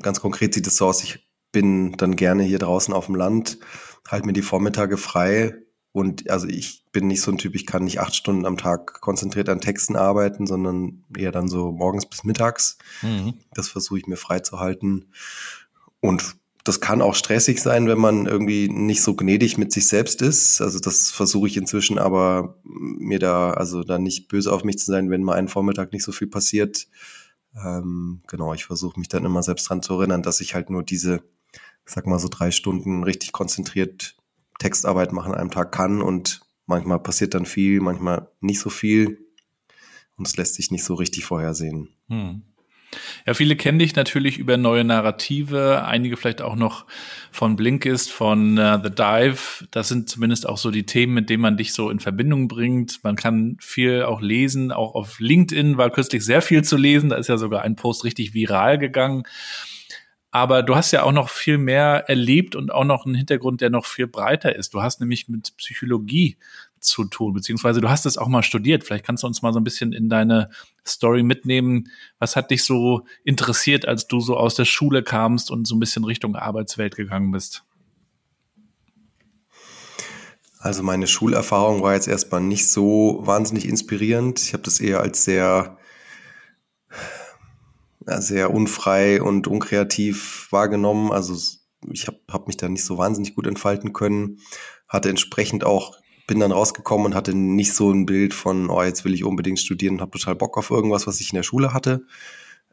ganz 0.02 0.20
konkret 0.20 0.52
sieht 0.52 0.67
es 0.67 0.76
so 0.76 0.87
aus, 0.87 1.02
ich 1.02 1.26
bin 1.52 1.93
dann 1.93 2.17
gerne 2.17 2.43
hier 2.43 2.58
draußen 2.58 2.93
auf 2.93 3.06
dem 3.06 3.14
Land, 3.14 3.58
halte 4.08 4.26
mir 4.26 4.32
die 4.32 4.43
Vormittage 4.43 4.96
frei, 4.96 5.63
und 5.94 6.29
also 6.29 6.48
ich 6.48 6.82
bin 6.91 7.06
nicht 7.06 7.22
so 7.22 7.31
ein 7.31 7.39
Typ, 7.39 7.55
ich 7.55 7.67
kann 7.67 7.84
nicht 7.84 8.01
acht 8.01 8.17
Stunden 8.17 8.46
am 8.46 8.56
Tag 8.56 9.01
konzentriert 9.01 9.48
an 9.48 9.60
Texten 9.60 9.94
arbeiten, 9.94 10.44
sondern 10.44 11.05
eher 11.17 11.31
dann 11.31 11.46
so 11.46 11.70
morgens 11.70 12.05
bis 12.05 12.24
mittags. 12.24 12.79
Mhm. 13.03 13.34
Das 13.55 13.69
versuche 13.69 14.01
ich 14.01 14.08
mir 14.08 14.17
freizuhalten. 14.17 15.13
Und 16.01 16.34
das 16.65 16.81
kann 16.81 17.01
auch 17.01 17.15
stressig 17.15 17.63
sein, 17.63 17.86
wenn 17.86 18.01
man 18.01 18.27
irgendwie 18.27 18.69
nicht 18.69 19.03
so 19.03 19.15
gnädig 19.15 19.56
mit 19.56 19.70
sich 19.70 19.86
selbst 19.86 20.20
ist. 20.20 20.60
Also 20.60 20.81
das 20.81 21.13
versuche 21.13 21.46
ich 21.46 21.56
inzwischen 21.56 22.01
aber 22.01 22.58
mir 22.65 23.20
da, 23.20 23.53
also 23.53 23.84
da 23.84 24.01
nicht 24.01 24.27
böse 24.27 24.53
auf 24.53 24.65
mich 24.65 24.79
zu 24.81 24.86
sein, 24.86 25.10
wenn 25.10 25.22
mal 25.22 25.36
einen 25.36 25.46
Vormittag 25.46 25.93
nicht 25.93 26.03
so 26.03 26.10
viel 26.10 26.27
passiert. 26.27 26.89
Ähm, 27.65 28.20
genau, 28.27 28.53
ich 28.53 28.65
versuche 28.65 28.98
mich 28.98 29.06
dann 29.06 29.24
immer 29.24 29.44
selbst 29.44 29.69
dran 29.69 29.81
zu 29.81 29.94
erinnern, 29.94 30.24
dass 30.24 30.41
ich 30.41 30.56
halt 30.56 30.70
nur 30.70 30.82
diese, 30.82 31.22
sag 31.86 32.08
mal 32.08 32.19
so 32.19 32.27
drei 32.29 32.51
Stunden 32.51 33.05
richtig 33.05 33.31
konzentriert 33.31 34.17
Textarbeit 34.58 35.13
machen 35.13 35.32
an 35.32 35.41
einem 35.41 35.51
Tag 35.51 35.73
kann 35.73 36.03
und 36.03 36.41
manchmal 36.67 37.01
passiert 37.01 37.34
dann 37.34 37.46
viel, 37.46 37.81
manchmal 37.81 38.29
nicht 38.41 38.61
so 38.61 38.70
viel 38.70 39.19
und 40.17 40.27
es 40.27 40.37
lässt 40.37 40.55
sich 40.55 40.70
nicht 40.70 40.84
so 40.84 40.94
richtig 40.94 41.25
vorhersehen. 41.25 41.89
Hm. 42.08 42.43
Ja, 43.27 43.34
viele 43.34 43.56
kennen 43.56 43.79
dich 43.79 43.96
natürlich 43.96 44.39
über 44.39 44.56
neue 44.56 44.84
Narrative, 44.84 45.84
einige 45.84 46.17
vielleicht 46.17 46.43
auch 46.43 46.55
noch 46.55 46.87
von 47.32 47.56
Blinkist, 47.56 48.13
von 48.13 48.58
uh, 48.58 48.79
The 48.82 48.91
Dive. 48.91 49.67
Das 49.73 49.89
sind 49.89 50.08
zumindest 50.08 50.49
auch 50.49 50.58
so 50.58 50.70
die 50.70 50.87
Themen, 50.87 51.15
mit 51.15 51.31
denen 51.31 51.43
man 51.43 51.56
dich 51.56 51.73
so 51.73 51.91
in 51.91 51.99
Verbindung 51.99 52.46
bringt. 52.46 53.03
Man 53.03 53.17
kann 53.17 53.56
viel 53.61 54.03
auch 54.03 54.20
lesen, 54.20 54.70
auch 54.70 54.94
auf 54.94 55.19
LinkedIn 55.19 55.77
war 55.77 55.91
kürzlich 55.91 56.25
sehr 56.25 56.43
viel 56.43 56.63
zu 56.63 56.77
lesen. 56.77 57.08
Da 57.08 57.17
ist 57.17 57.29
ja 57.29 57.37
sogar 57.37 57.63
ein 57.63 57.77
Post 57.77 58.05
richtig 58.05 58.34
viral 58.34 58.79
gegangen. 58.79 59.25
Aber 60.34 60.64
du 60.64 60.74
hast 60.74 60.91
ja 60.91 61.05
auch 61.05 61.12
noch 61.12 61.29
viel 61.29 61.58
mehr 61.58 62.08
erlebt 62.08 62.56
und 62.56 62.72
auch 62.72 62.82
noch 62.82 63.06
einen 63.06 63.14
Hintergrund, 63.14 63.60
der 63.60 63.70
noch 63.70 63.86
viel 63.86 64.08
breiter 64.08 64.56
ist. 64.56 64.74
Du 64.74 64.82
hast 64.82 64.98
nämlich 64.98 65.29
mit 65.29 65.56
Psychologie 65.58 66.36
zu 66.81 67.05
tun, 67.05 67.34
beziehungsweise 67.34 67.81
du 67.81 67.88
hast 67.88 68.05
es 68.05 68.19
auch 68.19 68.26
mal 68.26 68.43
studiert. 68.43 68.82
Vielleicht 68.82 69.06
kannst 69.06 69.22
du 69.22 69.29
uns 69.29 69.43
mal 69.43 69.53
so 69.53 69.60
ein 69.60 69.64
bisschen 69.64 69.93
in 69.93 70.08
deine 70.08 70.50
Story 70.84 71.22
mitnehmen. 71.22 71.88
Was 72.19 72.34
hat 72.34 72.50
dich 72.50 72.64
so 72.64 73.06
interessiert, 73.22 73.86
als 73.86 74.08
du 74.08 74.19
so 74.19 74.36
aus 74.36 74.56
der 74.56 74.64
Schule 74.64 75.05
kamst 75.05 75.53
und 75.53 75.69
so 75.69 75.76
ein 75.76 75.81
bisschen 75.81 76.03
Richtung 76.03 76.34
Arbeitswelt 76.34 76.96
gegangen 76.96 77.31
bist? 77.31 77.62
Also 80.58 80.82
meine 80.82 81.06
Schulerfahrung 81.06 81.81
war 81.81 81.94
jetzt 81.94 82.08
erstmal 82.08 82.41
nicht 82.41 82.69
so 82.69 83.20
wahnsinnig 83.20 83.69
inspirierend. 83.69 84.41
Ich 84.41 84.53
habe 84.53 84.64
das 84.64 84.81
eher 84.81 84.98
als 84.98 85.24
sehr 85.24 85.79
sehr 88.06 88.53
unfrei 88.53 89.23
und 89.23 89.46
unkreativ 89.46 90.49
wahrgenommen. 90.51 91.13
Also 91.13 91.34
ich 91.91 92.06
habe 92.06 92.19
hab 92.31 92.46
mich 92.46 92.56
da 92.56 92.69
nicht 92.69 92.84
so 92.84 92.99
wahnsinnig 92.99 93.34
gut 93.34 93.46
entfalten 93.46 93.93
können. 93.93 94.39
Hatte 94.89 95.11
entsprechend 95.11 95.65
auch, 95.65 95.96
bin 96.27 96.41
dann 96.41 96.53
rausgekommen 96.53 97.06
und 97.06 97.15
hatte 97.15 97.34
nicht 97.34 97.73
so 97.73 97.91
ein 97.91 98.06
Bild 98.06 98.34
von, 98.34 98.70
oh, 98.70 98.82
jetzt 98.82 99.05
will 99.05 99.15
ich 99.15 99.25
unbedingt 99.25 99.61
studieren 99.61 99.94
und 99.94 100.01
habe 100.01 100.19
total 100.19 100.37
Bock 100.37 100.56
auf 100.56 100.70
irgendwas, 100.70 101.06
was 101.06 101.20
ich 101.20 101.31
in 101.32 101.37
der 101.37 101.43
Schule 101.43 101.73
hatte. 101.73 102.06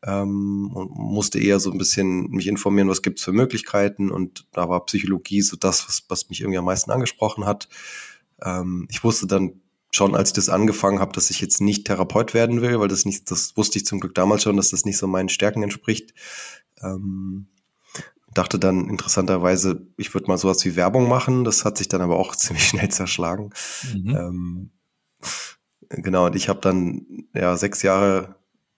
Ähm, 0.03 0.71
und 0.73 0.95
musste 0.95 1.39
eher 1.39 1.59
so 1.59 1.71
ein 1.71 1.77
bisschen 1.77 2.29
mich 2.31 2.47
informieren, 2.47 2.89
was 2.89 3.01
gibt's 3.01 3.23
für 3.23 3.33
Möglichkeiten. 3.33 4.09
Und 4.11 4.47
da 4.51 4.69
war 4.69 4.85
Psychologie 4.85 5.41
so 5.41 5.57
das, 5.57 5.87
was, 5.87 6.05
was 6.07 6.29
mich 6.29 6.41
irgendwie 6.41 6.57
am 6.57 6.65
meisten 6.65 6.91
angesprochen 6.91 7.45
hat. 7.45 7.69
Ähm, 8.41 8.87
ich 8.89 9.03
wusste 9.03 9.27
dann 9.27 9.61
schon, 9.91 10.15
als 10.15 10.29
ich 10.29 10.33
das 10.33 10.49
angefangen 10.49 10.99
habe, 10.99 11.11
dass 11.11 11.29
ich 11.29 11.41
jetzt 11.41 11.61
nicht 11.61 11.85
Therapeut 11.85 12.33
werden 12.33 12.61
will, 12.61 12.79
weil 12.79 12.87
das 12.87 13.05
nicht, 13.05 13.29
das 13.29 13.55
wusste 13.57 13.77
ich 13.77 13.85
zum 13.85 13.99
Glück 13.99 14.15
damals 14.15 14.43
schon, 14.43 14.57
dass 14.57 14.69
das 14.69 14.85
nicht 14.85 14.97
so 14.97 15.05
meinen 15.05 15.29
Stärken 15.29 15.63
entspricht. 15.63 16.13
Ähm, 16.81 17.47
dachte 18.33 18.57
dann 18.57 18.89
interessanterweise, 18.89 19.85
ich 19.97 20.13
würde 20.13 20.27
mal 20.27 20.37
sowas 20.37 20.63
wie 20.63 20.77
Werbung 20.77 21.09
machen. 21.09 21.43
Das 21.43 21.65
hat 21.65 21.77
sich 21.77 21.89
dann 21.89 22.01
aber 22.01 22.17
auch 22.17 22.35
ziemlich 22.37 22.67
schnell 22.67 22.89
zerschlagen. 22.89 23.51
Mhm. 23.93 24.15
Ähm, 24.15 24.69
genau, 25.89 26.27
und 26.27 26.35
ich 26.35 26.47
habe 26.47 26.61
dann 26.61 27.27
ja 27.33 27.57
sechs 27.57 27.81
Jahre 27.81 28.35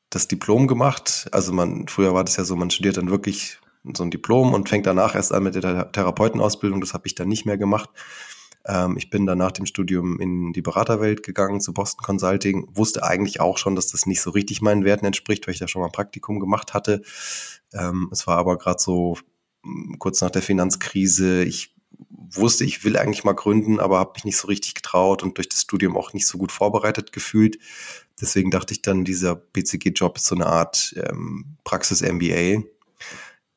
das 0.10 0.28
Diplom 0.28 0.68
gemacht. 0.68 1.28
Also 1.32 1.54
man, 1.54 1.88
früher 1.88 2.14
war 2.14 2.24
das 2.24 2.38
ja 2.38 2.44
so, 2.44 2.56
man 2.56 2.72
studiert 2.72 2.98
dann 2.98 3.10
wirklich 3.10 3.60
so 3.94 4.04
ein 4.04 4.12
Diplom 4.12 4.54
und 4.54 4.70
fängt 4.70 4.86
danach 4.86 5.16
erst 5.16 5.32
an 5.32 5.44
mit 5.44 5.56
der 5.56 5.92
Therapeutenausbildung. 5.92 6.82
Das 6.82 6.94
habe 6.94 7.06
ich 7.06 7.16
dann 7.16 7.28
nicht 7.28 7.46
mehr 7.46 7.58
gemacht. 7.58 7.90
Ähm, 8.66 8.98
ich 8.98 9.10
bin 9.10 9.26
dann 9.26 9.38
nach 9.38 9.52
dem 9.52 9.66
Studium 9.66 10.20
in 10.20 10.54
die 10.54 10.62
Beraterwelt 10.62 11.24
gegangen, 11.24 11.62
zu 11.62 11.74
Boston 11.74 12.04
Consulting, 12.04 12.68
wusste 12.74 13.04
eigentlich 13.04 13.40
auch 13.42 13.58
schon, 13.58 13.76
dass 13.76 13.88
das 13.88 14.06
nicht 14.06 14.22
so 14.22 14.30
richtig 14.30 14.62
meinen 14.62 14.86
Werten 14.86 15.06
entspricht, 15.06 15.46
weil 15.46 15.54
ich 15.54 15.60
da 15.60 15.68
schon 15.68 15.82
mal 15.82 15.88
ein 15.88 15.94
Praktikum 15.94 16.40
gemacht 16.40 16.74
hatte. 16.74 17.02
Ähm, 17.74 18.10
es 18.12 18.28
war 18.28 18.38
aber 18.38 18.58
gerade 18.58 18.80
so 18.80 19.18
mm, 19.64 19.96
kurz 20.00 20.22
nach 20.22 20.32
der 20.32 20.42
Finanzkrise. 20.42 21.44
Ich 21.44 21.76
wusste, 22.36 22.64
ich 22.66 22.84
will 22.84 22.98
eigentlich 22.98 23.24
mal 23.24 23.34
gründen, 23.34 23.80
aber 23.80 24.00
habe 24.00 24.14
mich 24.16 24.26
nicht 24.26 24.38
so 24.38 24.48
richtig 24.48 24.76
getraut 24.76 25.24
und 25.24 25.38
durch 25.38 25.50
das 25.50 25.62
Studium 25.62 25.98
auch 25.98 26.14
nicht 26.14 26.28
so 26.28 26.38
gut 26.38 26.52
vorbereitet 26.52 27.12
gefühlt. 27.12 27.60
Deswegen 28.20 28.52
dachte 28.52 28.74
ich 28.74 28.82
dann, 28.82 29.04
dieser 29.04 29.36
BCG-Job 29.36 30.18
ist 30.18 30.26
so 30.26 30.36
eine 30.36 30.48
Art 30.48 30.96
ähm, 30.98 31.58
Praxis-MBA. 31.64 32.64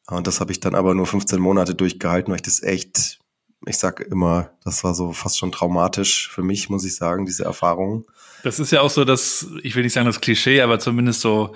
Und 0.08 0.26
das 0.26 0.40
habe 0.40 0.52
ich 0.52 0.60
dann 0.60 0.75
aber 0.75 0.94
nur 0.94 1.06
15 1.06 1.40
Monate 1.40 1.75
durchgehalten, 1.75 2.30
weil 2.30 2.36
ich 2.36 2.42
das 2.42 2.62
echt 2.62 3.18
ich 3.66 3.78
sag 3.78 4.00
immer, 4.00 4.50
das 4.64 4.85
war 4.85 4.94
so 4.94 5.12
fast 5.12 5.38
schon 5.38 5.52
traumatisch 5.52 6.30
für 6.30 6.42
mich, 6.42 6.70
muss 6.70 6.85
ich 6.85 6.96
sagen, 6.96 7.26
diese 7.26 7.44
Erfahrung. 7.44 8.06
Das 8.42 8.61
ist 8.61 8.70
ja 8.70 8.80
auch 8.80 8.90
so 8.90 9.04
das, 9.04 9.49
ich 9.62 9.75
will 9.75 9.82
nicht 9.82 9.92
sagen 9.92 10.06
das 10.06 10.20
Klischee, 10.20 10.61
aber 10.61 10.78
zumindest 10.78 11.20
so, 11.20 11.54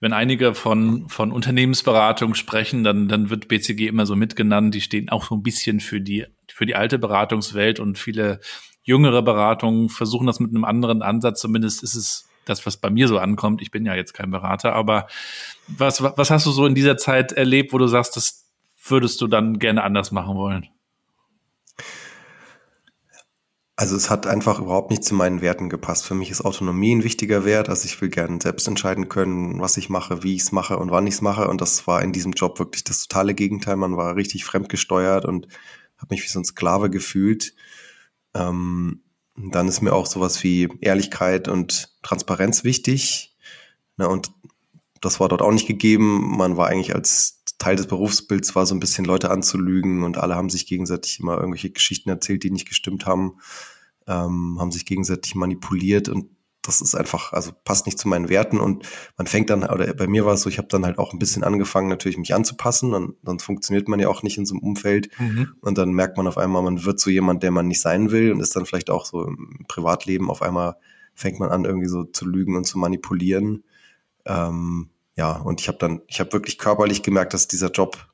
wenn 0.00 0.12
einige 0.12 0.54
von, 0.54 1.08
von 1.08 1.32
Unternehmensberatung 1.32 2.34
sprechen, 2.34 2.84
dann, 2.84 3.08
dann 3.08 3.30
wird 3.30 3.48
BCG 3.48 3.88
immer 3.88 4.06
so 4.06 4.14
mitgenannt. 4.14 4.72
Die 4.74 4.80
stehen 4.80 5.08
auch 5.08 5.24
so 5.24 5.34
ein 5.34 5.42
bisschen 5.42 5.80
für 5.80 6.00
die, 6.00 6.26
für 6.46 6.64
die 6.64 6.76
alte 6.76 6.98
Beratungswelt 6.98 7.80
und 7.80 7.98
viele 7.98 8.38
jüngere 8.82 9.22
Beratungen 9.22 9.88
versuchen 9.88 10.28
das 10.28 10.38
mit 10.38 10.50
einem 10.50 10.64
anderen 10.64 11.02
Ansatz. 11.02 11.40
Zumindest 11.40 11.82
ist 11.82 11.96
es 11.96 12.28
das, 12.44 12.64
was 12.66 12.76
bei 12.76 12.88
mir 12.88 13.08
so 13.08 13.18
ankommt. 13.18 13.60
Ich 13.60 13.72
bin 13.72 13.84
ja 13.84 13.96
jetzt 13.96 14.14
kein 14.14 14.30
Berater, 14.30 14.74
aber 14.74 15.08
was, 15.66 16.02
was 16.02 16.30
hast 16.30 16.46
du 16.46 16.52
so 16.52 16.64
in 16.66 16.76
dieser 16.76 16.96
Zeit 16.96 17.32
erlebt, 17.32 17.72
wo 17.72 17.78
du 17.78 17.88
sagst, 17.88 18.16
das 18.16 18.46
würdest 18.86 19.20
du 19.20 19.26
dann 19.26 19.58
gerne 19.58 19.82
anders 19.82 20.12
machen 20.12 20.36
wollen? 20.36 20.68
Also 23.80 23.94
es 23.94 24.10
hat 24.10 24.26
einfach 24.26 24.58
überhaupt 24.58 24.90
nicht 24.90 25.04
zu 25.04 25.14
meinen 25.14 25.40
Werten 25.40 25.68
gepasst. 25.68 26.04
Für 26.04 26.16
mich 26.16 26.32
ist 26.32 26.44
Autonomie 26.44 26.96
ein 26.96 27.04
wichtiger 27.04 27.44
Wert. 27.44 27.68
Also 27.68 27.84
ich 27.84 28.00
will 28.00 28.08
gerne 28.08 28.40
selbst 28.42 28.66
entscheiden 28.66 29.08
können, 29.08 29.60
was 29.60 29.76
ich 29.76 29.88
mache, 29.88 30.24
wie 30.24 30.34
ich 30.34 30.42
es 30.42 30.50
mache 30.50 30.78
und 30.78 30.90
wann 30.90 31.06
ich 31.06 31.14
es 31.14 31.20
mache. 31.20 31.46
Und 31.46 31.60
das 31.60 31.86
war 31.86 32.02
in 32.02 32.12
diesem 32.12 32.32
Job 32.32 32.58
wirklich 32.58 32.82
das 32.82 33.06
totale 33.06 33.34
Gegenteil. 33.34 33.76
Man 33.76 33.96
war 33.96 34.16
richtig 34.16 34.44
fremdgesteuert 34.44 35.24
und 35.26 35.46
habe 35.96 36.12
mich 36.12 36.24
wie 36.24 36.28
so 36.28 36.40
ein 36.40 36.44
Sklave 36.44 36.90
gefühlt. 36.90 37.54
Ähm, 38.34 39.04
dann 39.36 39.68
ist 39.68 39.80
mir 39.80 39.92
auch 39.92 40.06
sowas 40.06 40.42
wie 40.42 40.68
Ehrlichkeit 40.80 41.46
und 41.46 41.94
Transparenz 42.02 42.64
wichtig. 42.64 43.36
Ne, 43.96 44.08
und 44.08 44.32
das 45.00 45.20
war 45.20 45.28
dort 45.28 45.40
auch 45.40 45.52
nicht 45.52 45.68
gegeben. 45.68 46.36
Man 46.36 46.56
war 46.56 46.66
eigentlich 46.66 46.96
als 46.96 47.37
Teil 47.58 47.76
des 47.76 47.86
Berufsbilds 47.86 48.54
war 48.54 48.66
so 48.66 48.74
ein 48.74 48.80
bisschen 48.80 49.04
Leute 49.04 49.30
anzulügen 49.30 50.04
und 50.04 50.16
alle 50.16 50.36
haben 50.36 50.50
sich 50.50 50.66
gegenseitig 50.66 51.20
immer 51.20 51.36
irgendwelche 51.36 51.70
Geschichten 51.70 52.08
erzählt, 52.08 52.44
die 52.44 52.50
nicht 52.50 52.68
gestimmt 52.68 53.06
haben, 53.06 53.38
ähm, 54.06 54.58
haben 54.60 54.70
sich 54.70 54.86
gegenseitig 54.86 55.34
manipuliert 55.34 56.08
und 56.08 56.30
das 56.62 56.82
ist 56.82 56.94
einfach, 56.94 57.32
also 57.32 57.52
passt 57.64 57.86
nicht 57.86 57.98
zu 57.98 58.08
meinen 58.08 58.28
Werten 58.28 58.60
und 58.60 58.86
man 59.16 59.26
fängt 59.26 59.48
dann, 59.48 59.64
oder 59.64 59.92
bei 59.94 60.06
mir 60.06 60.26
war 60.26 60.34
es 60.34 60.42
so, 60.42 60.50
ich 60.50 60.58
habe 60.58 60.68
dann 60.68 60.84
halt 60.84 60.98
auch 60.98 61.12
ein 61.12 61.18
bisschen 61.18 61.42
angefangen, 61.42 61.88
natürlich 61.88 62.18
mich 62.18 62.34
anzupassen, 62.34 62.92
dann, 62.92 63.14
dann 63.22 63.38
funktioniert 63.38 63.88
man 63.88 64.00
ja 64.00 64.08
auch 64.08 64.22
nicht 64.22 64.36
in 64.36 64.44
so 64.44 64.54
einem 64.54 64.62
Umfeld 64.62 65.08
mhm. 65.18 65.54
und 65.60 65.78
dann 65.78 65.92
merkt 65.92 66.16
man 66.18 66.26
auf 66.26 66.36
einmal, 66.36 66.62
man 66.62 66.84
wird 66.84 67.00
so 67.00 67.10
jemand, 67.10 67.42
der 67.42 67.52
man 67.52 67.68
nicht 67.68 67.80
sein 67.80 68.10
will 68.10 68.32
und 68.32 68.40
ist 68.40 68.54
dann 68.54 68.66
vielleicht 68.66 68.90
auch 68.90 69.06
so 69.06 69.24
im 69.24 69.64
Privatleben 69.66 70.30
auf 70.30 70.42
einmal 70.42 70.76
fängt 71.14 71.40
man 71.40 71.50
an, 71.50 71.64
irgendwie 71.64 71.88
so 71.88 72.04
zu 72.04 72.26
lügen 72.26 72.54
und 72.54 72.64
zu 72.64 72.78
manipulieren. 72.78 73.64
Ähm, 74.24 74.90
ja, 75.18 75.32
und 75.32 75.60
ich 75.60 75.66
habe 75.66 75.78
dann, 75.78 76.00
ich 76.06 76.20
habe 76.20 76.32
wirklich 76.32 76.58
körperlich 76.58 77.02
gemerkt, 77.02 77.34
dass 77.34 77.48
dieser 77.48 77.72
Job 77.72 78.06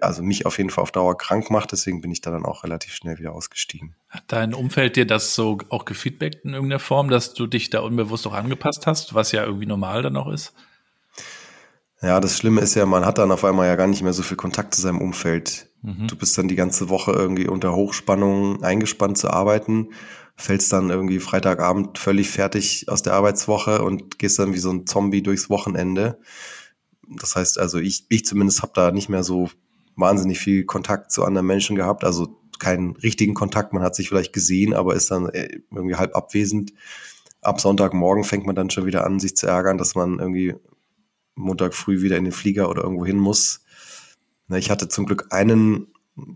also 0.00 0.22
mich 0.22 0.46
auf 0.46 0.58
jeden 0.58 0.70
Fall 0.70 0.82
auf 0.82 0.92
Dauer 0.92 1.18
krank 1.18 1.50
macht, 1.50 1.72
deswegen 1.72 2.00
bin 2.00 2.12
ich 2.12 2.20
da 2.20 2.30
dann 2.30 2.44
auch 2.44 2.62
relativ 2.62 2.94
schnell 2.94 3.18
wieder 3.18 3.32
ausgestiegen. 3.32 3.96
Hat 4.08 4.22
dein 4.28 4.54
Umfeld 4.54 4.94
dir 4.94 5.08
das 5.08 5.34
so 5.34 5.58
auch 5.70 5.84
gefeedbackt 5.84 6.44
in 6.44 6.54
irgendeiner 6.54 6.78
Form, 6.78 7.08
dass 7.08 7.34
du 7.34 7.48
dich 7.48 7.70
da 7.70 7.80
unbewusst 7.80 8.28
auch 8.28 8.32
angepasst 8.32 8.86
hast, 8.86 9.14
was 9.14 9.32
ja 9.32 9.44
irgendwie 9.44 9.66
normal 9.66 10.02
dann 10.02 10.16
auch 10.16 10.28
ist? 10.28 10.54
Ja, 12.00 12.20
das 12.20 12.38
Schlimme 12.38 12.60
ist 12.60 12.76
ja, 12.76 12.86
man 12.86 13.04
hat 13.04 13.18
dann 13.18 13.32
auf 13.32 13.44
einmal 13.44 13.66
ja 13.66 13.74
gar 13.74 13.88
nicht 13.88 14.02
mehr 14.02 14.12
so 14.12 14.22
viel 14.22 14.36
Kontakt 14.36 14.76
zu 14.76 14.82
seinem 14.82 15.00
Umfeld. 15.00 15.68
Mhm. 15.82 16.06
Du 16.06 16.14
bist 16.14 16.38
dann 16.38 16.46
die 16.46 16.54
ganze 16.54 16.88
Woche 16.90 17.10
irgendwie 17.10 17.48
unter 17.48 17.74
Hochspannung 17.74 18.62
eingespannt 18.62 19.18
zu 19.18 19.30
arbeiten 19.30 19.88
fällst 20.36 20.72
dann 20.72 20.90
irgendwie 20.90 21.20
Freitagabend 21.20 21.98
völlig 21.98 22.30
fertig 22.30 22.88
aus 22.88 23.02
der 23.02 23.14
Arbeitswoche 23.14 23.82
und 23.82 24.18
gehst 24.18 24.38
dann 24.38 24.52
wie 24.52 24.58
so 24.58 24.70
ein 24.70 24.86
Zombie 24.86 25.22
durchs 25.22 25.48
Wochenende. 25.48 26.18
Das 27.08 27.36
heißt 27.36 27.58
also, 27.58 27.78
ich, 27.78 28.06
ich 28.08 28.24
zumindest 28.24 28.62
habe 28.62 28.72
da 28.74 28.90
nicht 28.90 29.08
mehr 29.08 29.22
so 29.22 29.50
wahnsinnig 29.96 30.38
viel 30.38 30.64
Kontakt 30.64 31.12
zu 31.12 31.24
anderen 31.24 31.46
Menschen 31.46 31.76
gehabt, 31.76 32.04
also 32.04 32.40
keinen 32.58 32.96
richtigen 32.96 33.34
Kontakt, 33.34 33.72
man 33.72 33.82
hat 33.82 33.94
sich 33.94 34.08
vielleicht 34.08 34.32
gesehen, 34.32 34.74
aber 34.74 34.94
ist 34.94 35.10
dann 35.10 35.28
äh, 35.28 35.60
irgendwie 35.70 35.96
halb 35.96 36.16
abwesend. 36.16 36.72
Ab 37.40 37.60
Sonntagmorgen 37.60 38.24
fängt 38.24 38.46
man 38.46 38.56
dann 38.56 38.70
schon 38.70 38.86
wieder 38.86 39.04
an, 39.04 39.20
sich 39.20 39.36
zu 39.36 39.46
ärgern, 39.46 39.76
dass 39.76 39.94
man 39.94 40.18
irgendwie 40.18 40.54
Montag 41.34 41.74
früh 41.74 42.00
wieder 42.00 42.16
in 42.16 42.24
den 42.24 42.32
Flieger 42.32 42.70
oder 42.70 42.82
irgendwo 42.82 43.04
hin 43.04 43.18
muss. 43.18 43.64
Ich 44.50 44.70
hatte 44.70 44.88
zum 44.88 45.06
Glück 45.06 45.26
einen 45.30 45.93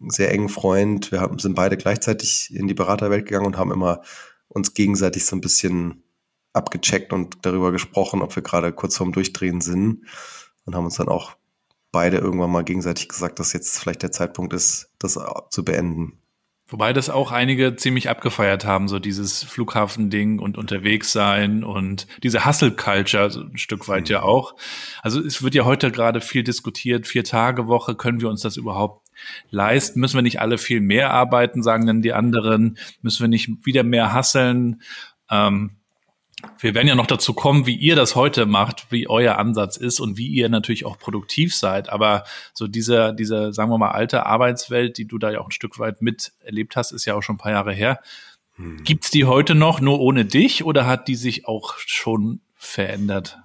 sehr 0.08 0.32
engen 0.32 0.48
Freund. 0.48 1.12
Wir 1.12 1.20
haben, 1.20 1.38
sind 1.38 1.54
beide 1.54 1.76
gleichzeitig 1.76 2.54
in 2.54 2.66
die 2.66 2.74
Beraterwelt 2.74 3.26
gegangen 3.26 3.46
und 3.46 3.58
haben 3.58 3.72
immer 3.72 4.02
uns 4.48 4.74
gegenseitig 4.74 5.26
so 5.26 5.36
ein 5.36 5.40
bisschen 5.40 6.02
abgecheckt 6.52 7.12
und 7.12 7.38
darüber 7.42 7.72
gesprochen, 7.72 8.22
ob 8.22 8.34
wir 8.34 8.42
gerade 8.42 8.72
kurz 8.72 8.96
vorm 8.96 9.12
Durchdrehen 9.12 9.60
sind 9.60 10.04
und 10.64 10.74
haben 10.74 10.84
uns 10.84 10.96
dann 10.96 11.08
auch 11.08 11.36
beide 11.92 12.18
irgendwann 12.18 12.50
mal 12.50 12.64
gegenseitig 12.64 13.08
gesagt, 13.08 13.38
dass 13.38 13.52
jetzt 13.52 13.78
vielleicht 13.78 14.02
der 14.02 14.12
Zeitpunkt 14.12 14.52
ist, 14.52 14.90
das 14.98 15.18
zu 15.50 15.64
beenden. 15.64 16.18
Wobei 16.70 16.92
das 16.92 17.08
auch 17.08 17.32
einige 17.32 17.76
ziemlich 17.76 18.10
abgefeiert 18.10 18.66
haben, 18.66 18.88
so 18.88 18.98
dieses 18.98 19.42
Flughafending 19.42 20.38
und 20.38 20.58
unterwegs 20.58 21.12
sein 21.12 21.64
und 21.64 22.06
diese 22.22 22.44
Hustle-Culture 22.44 23.30
so 23.30 23.40
ein 23.40 23.56
Stück 23.56 23.88
weit 23.88 24.08
mhm. 24.08 24.12
ja 24.12 24.22
auch. 24.22 24.54
Also 25.02 25.20
es 25.20 25.42
wird 25.42 25.54
ja 25.54 25.64
heute 25.64 25.90
gerade 25.90 26.20
viel 26.20 26.44
diskutiert, 26.44 27.06
vier 27.06 27.24
Tage 27.24 27.68
Woche, 27.68 27.94
können 27.94 28.20
wir 28.20 28.28
uns 28.28 28.42
das 28.42 28.58
überhaupt 28.58 29.07
leisten? 29.50 30.00
Müssen 30.00 30.16
wir 30.16 30.22
nicht 30.22 30.40
alle 30.40 30.58
viel 30.58 30.80
mehr 30.80 31.10
arbeiten, 31.12 31.62
sagen 31.62 31.86
dann 31.86 32.02
die 32.02 32.12
anderen? 32.12 32.78
Müssen 33.02 33.22
wir 33.22 33.28
nicht 33.28 33.50
wieder 33.64 33.82
mehr 33.82 34.12
hasseln? 34.12 34.82
Ähm, 35.30 35.72
wir 36.60 36.74
werden 36.74 36.86
ja 36.86 36.94
noch 36.94 37.06
dazu 37.06 37.34
kommen, 37.34 37.66
wie 37.66 37.74
ihr 37.74 37.96
das 37.96 38.14
heute 38.14 38.46
macht, 38.46 38.86
wie 38.90 39.08
euer 39.08 39.38
Ansatz 39.38 39.76
ist 39.76 39.98
und 39.98 40.16
wie 40.16 40.28
ihr 40.28 40.48
natürlich 40.48 40.84
auch 40.84 40.98
produktiv 40.98 41.54
seid. 41.54 41.88
Aber 41.88 42.24
so 42.52 42.68
diese, 42.68 43.12
diese, 43.14 43.52
sagen 43.52 43.70
wir 43.70 43.78
mal, 43.78 43.90
alte 43.90 44.26
Arbeitswelt, 44.26 44.98
die 44.98 45.06
du 45.06 45.18
da 45.18 45.30
ja 45.30 45.40
auch 45.40 45.48
ein 45.48 45.52
Stück 45.52 45.78
weit 45.78 46.00
miterlebt 46.00 46.76
hast, 46.76 46.92
ist 46.92 47.06
ja 47.06 47.14
auch 47.14 47.22
schon 47.22 47.34
ein 47.36 47.38
paar 47.38 47.52
Jahre 47.52 47.72
her. 47.72 48.00
Hm. 48.54 48.84
Gibt's 48.84 49.10
die 49.10 49.24
heute 49.24 49.54
noch 49.54 49.80
nur 49.80 50.00
ohne 50.00 50.24
dich 50.24 50.64
oder 50.64 50.86
hat 50.86 51.08
die 51.08 51.16
sich 51.16 51.46
auch 51.46 51.76
schon 51.78 52.40
verändert? 52.54 53.38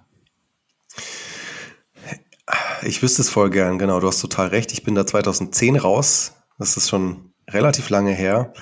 Ich 2.83 3.01
wüsste 3.01 3.21
es 3.21 3.29
voll 3.29 3.49
gern, 3.49 3.77
genau. 3.77 3.99
Du 3.99 4.07
hast 4.07 4.19
total 4.19 4.47
recht. 4.47 4.71
Ich 4.73 4.83
bin 4.83 4.95
da 4.95 5.05
2010 5.05 5.77
raus. 5.77 6.33
Das 6.57 6.77
ist 6.77 6.89
schon 6.89 7.33
relativ 7.49 7.89
lange 7.89 8.11
her. 8.11 8.53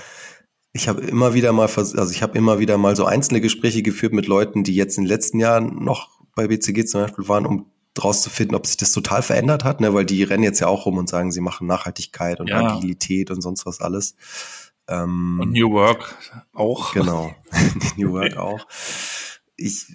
Ich 0.73 0.87
habe 0.87 1.01
immer 1.01 1.33
wieder 1.33 1.51
mal, 1.51 1.67
also 1.67 2.11
ich 2.11 2.23
habe 2.23 2.37
immer 2.37 2.59
wieder 2.59 2.77
mal 2.77 2.95
so 2.95 3.05
einzelne 3.05 3.41
Gespräche 3.41 3.81
geführt 3.81 4.13
mit 4.13 4.27
Leuten, 4.27 4.63
die 4.63 4.75
jetzt 4.75 4.97
in 4.97 5.03
den 5.03 5.09
letzten 5.09 5.39
Jahren 5.39 5.83
noch 5.83 6.21
bei 6.35 6.47
BCG 6.47 6.85
zum 6.85 7.01
Beispiel 7.01 7.27
waren, 7.27 7.45
um 7.45 7.71
rauszufinden, 8.01 8.55
ob 8.55 8.67
sich 8.67 8.77
das 8.77 8.91
total 8.91 9.21
verändert 9.21 9.63
hat, 9.63 9.81
ne? 9.81 9.93
weil 9.93 10.05
die 10.05 10.23
rennen 10.23 10.43
jetzt 10.43 10.61
ja 10.61 10.67
auch 10.67 10.85
rum 10.85 10.97
und 10.97 11.09
sagen, 11.09 11.31
sie 11.31 11.41
machen 11.41 11.67
Nachhaltigkeit 11.67 12.39
und 12.39 12.47
ja. 12.47 12.75
Agilität 12.75 13.31
und 13.31 13.41
sonst 13.41 13.65
was 13.65 13.81
alles. 13.81 14.15
Ähm, 14.87 15.39
und 15.41 15.51
New 15.51 15.71
Work 15.71 16.15
auch. 16.53 16.93
Genau, 16.93 17.35
New 17.97 18.13
Work 18.13 18.37
auch. 18.37 18.65
Ich, 19.61 19.85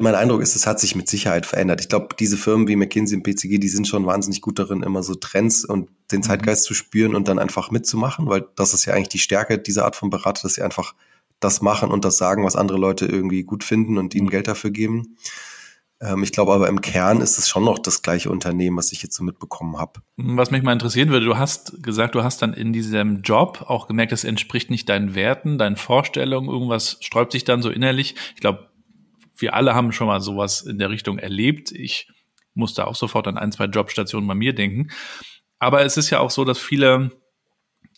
mein 0.00 0.14
Eindruck 0.14 0.42
ist, 0.42 0.56
es 0.56 0.66
hat 0.66 0.80
sich 0.80 0.94
mit 0.94 1.08
Sicherheit 1.08 1.46
verändert. 1.46 1.80
Ich 1.80 1.88
glaube, 1.88 2.14
diese 2.18 2.36
Firmen 2.36 2.68
wie 2.68 2.76
McKinsey 2.76 3.16
und 3.16 3.22
PCG, 3.22 3.58
die 3.58 3.68
sind 3.68 3.88
schon 3.88 4.06
wahnsinnig 4.06 4.40
gut 4.40 4.58
darin, 4.58 4.82
immer 4.82 5.02
so 5.02 5.14
Trends 5.14 5.64
und 5.64 5.88
den 6.12 6.20
mhm. 6.20 6.24
Zeitgeist 6.24 6.64
zu 6.64 6.74
spüren 6.74 7.14
und 7.14 7.28
dann 7.28 7.38
einfach 7.38 7.70
mitzumachen, 7.70 8.28
weil 8.28 8.46
das 8.56 8.74
ist 8.74 8.84
ja 8.84 8.94
eigentlich 8.94 9.08
die 9.08 9.18
Stärke 9.18 9.58
dieser 9.58 9.84
Art 9.84 9.96
von 9.96 10.10
Berater, 10.10 10.42
dass 10.42 10.54
sie 10.54 10.62
einfach 10.62 10.94
das 11.40 11.60
machen 11.60 11.90
und 11.90 12.04
das 12.04 12.16
sagen, 12.16 12.44
was 12.44 12.56
andere 12.56 12.78
Leute 12.78 13.06
irgendwie 13.06 13.42
gut 13.42 13.64
finden 13.64 13.98
und 13.98 14.14
ihnen 14.14 14.26
mhm. 14.26 14.30
Geld 14.30 14.48
dafür 14.48 14.70
geben. 14.70 15.16
Ähm, 16.00 16.22
ich 16.22 16.32
glaube 16.32 16.52
aber 16.52 16.68
im 16.68 16.80
Kern 16.80 17.20
ist 17.20 17.38
es 17.38 17.48
schon 17.48 17.64
noch 17.64 17.78
das 17.78 18.02
gleiche 18.02 18.30
Unternehmen, 18.30 18.76
was 18.76 18.92
ich 18.92 19.02
jetzt 19.02 19.16
so 19.16 19.24
mitbekommen 19.24 19.78
habe. 19.78 20.00
Was 20.16 20.50
mich 20.50 20.62
mal 20.62 20.72
interessieren 20.72 21.08
würde, 21.08 21.26
du 21.26 21.38
hast 21.38 21.82
gesagt, 21.82 22.14
du 22.14 22.22
hast 22.22 22.42
dann 22.42 22.52
in 22.52 22.72
diesem 22.72 23.22
Job 23.22 23.64
auch 23.68 23.86
gemerkt, 23.88 24.12
das 24.12 24.24
entspricht 24.24 24.70
nicht 24.70 24.88
deinen 24.88 25.14
Werten, 25.14 25.58
deinen 25.58 25.76
Vorstellungen, 25.76 26.48
irgendwas 26.48 26.98
sträubt 27.00 27.32
sich 27.32 27.44
dann 27.44 27.62
so 27.62 27.70
innerlich. 27.70 28.14
Ich 28.34 28.40
glaube, 28.40 28.68
wir 29.36 29.54
alle 29.54 29.74
haben 29.74 29.92
schon 29.92 30.06
mal 30.06 30.20
sowas 30.20 30.62
in 30.62 30.78
der 30.78 30.90
Richtung 30.90 31.18
erlebt. 31.18 31.72
Ich 31.72 32.08
musste 32.54 32.86
auch 32.86 32.94
sofort 32.94 33.28
an 33.28 33.38
ein, 33.38 33.52
zwei 33.52 33.66
Jobstationen 33.66 34.26
bei 34.26 34.34
mir 34.34 34.54
denken. 34.54 34.88
Aber 35.58 35.84
es 35.84 35.96
ist 35.96 36.10
ja 36.10 36.20
auch 36.20 36.30
so, 36.30 36.44
dass 36.44 36.58
viele 36.58 37.12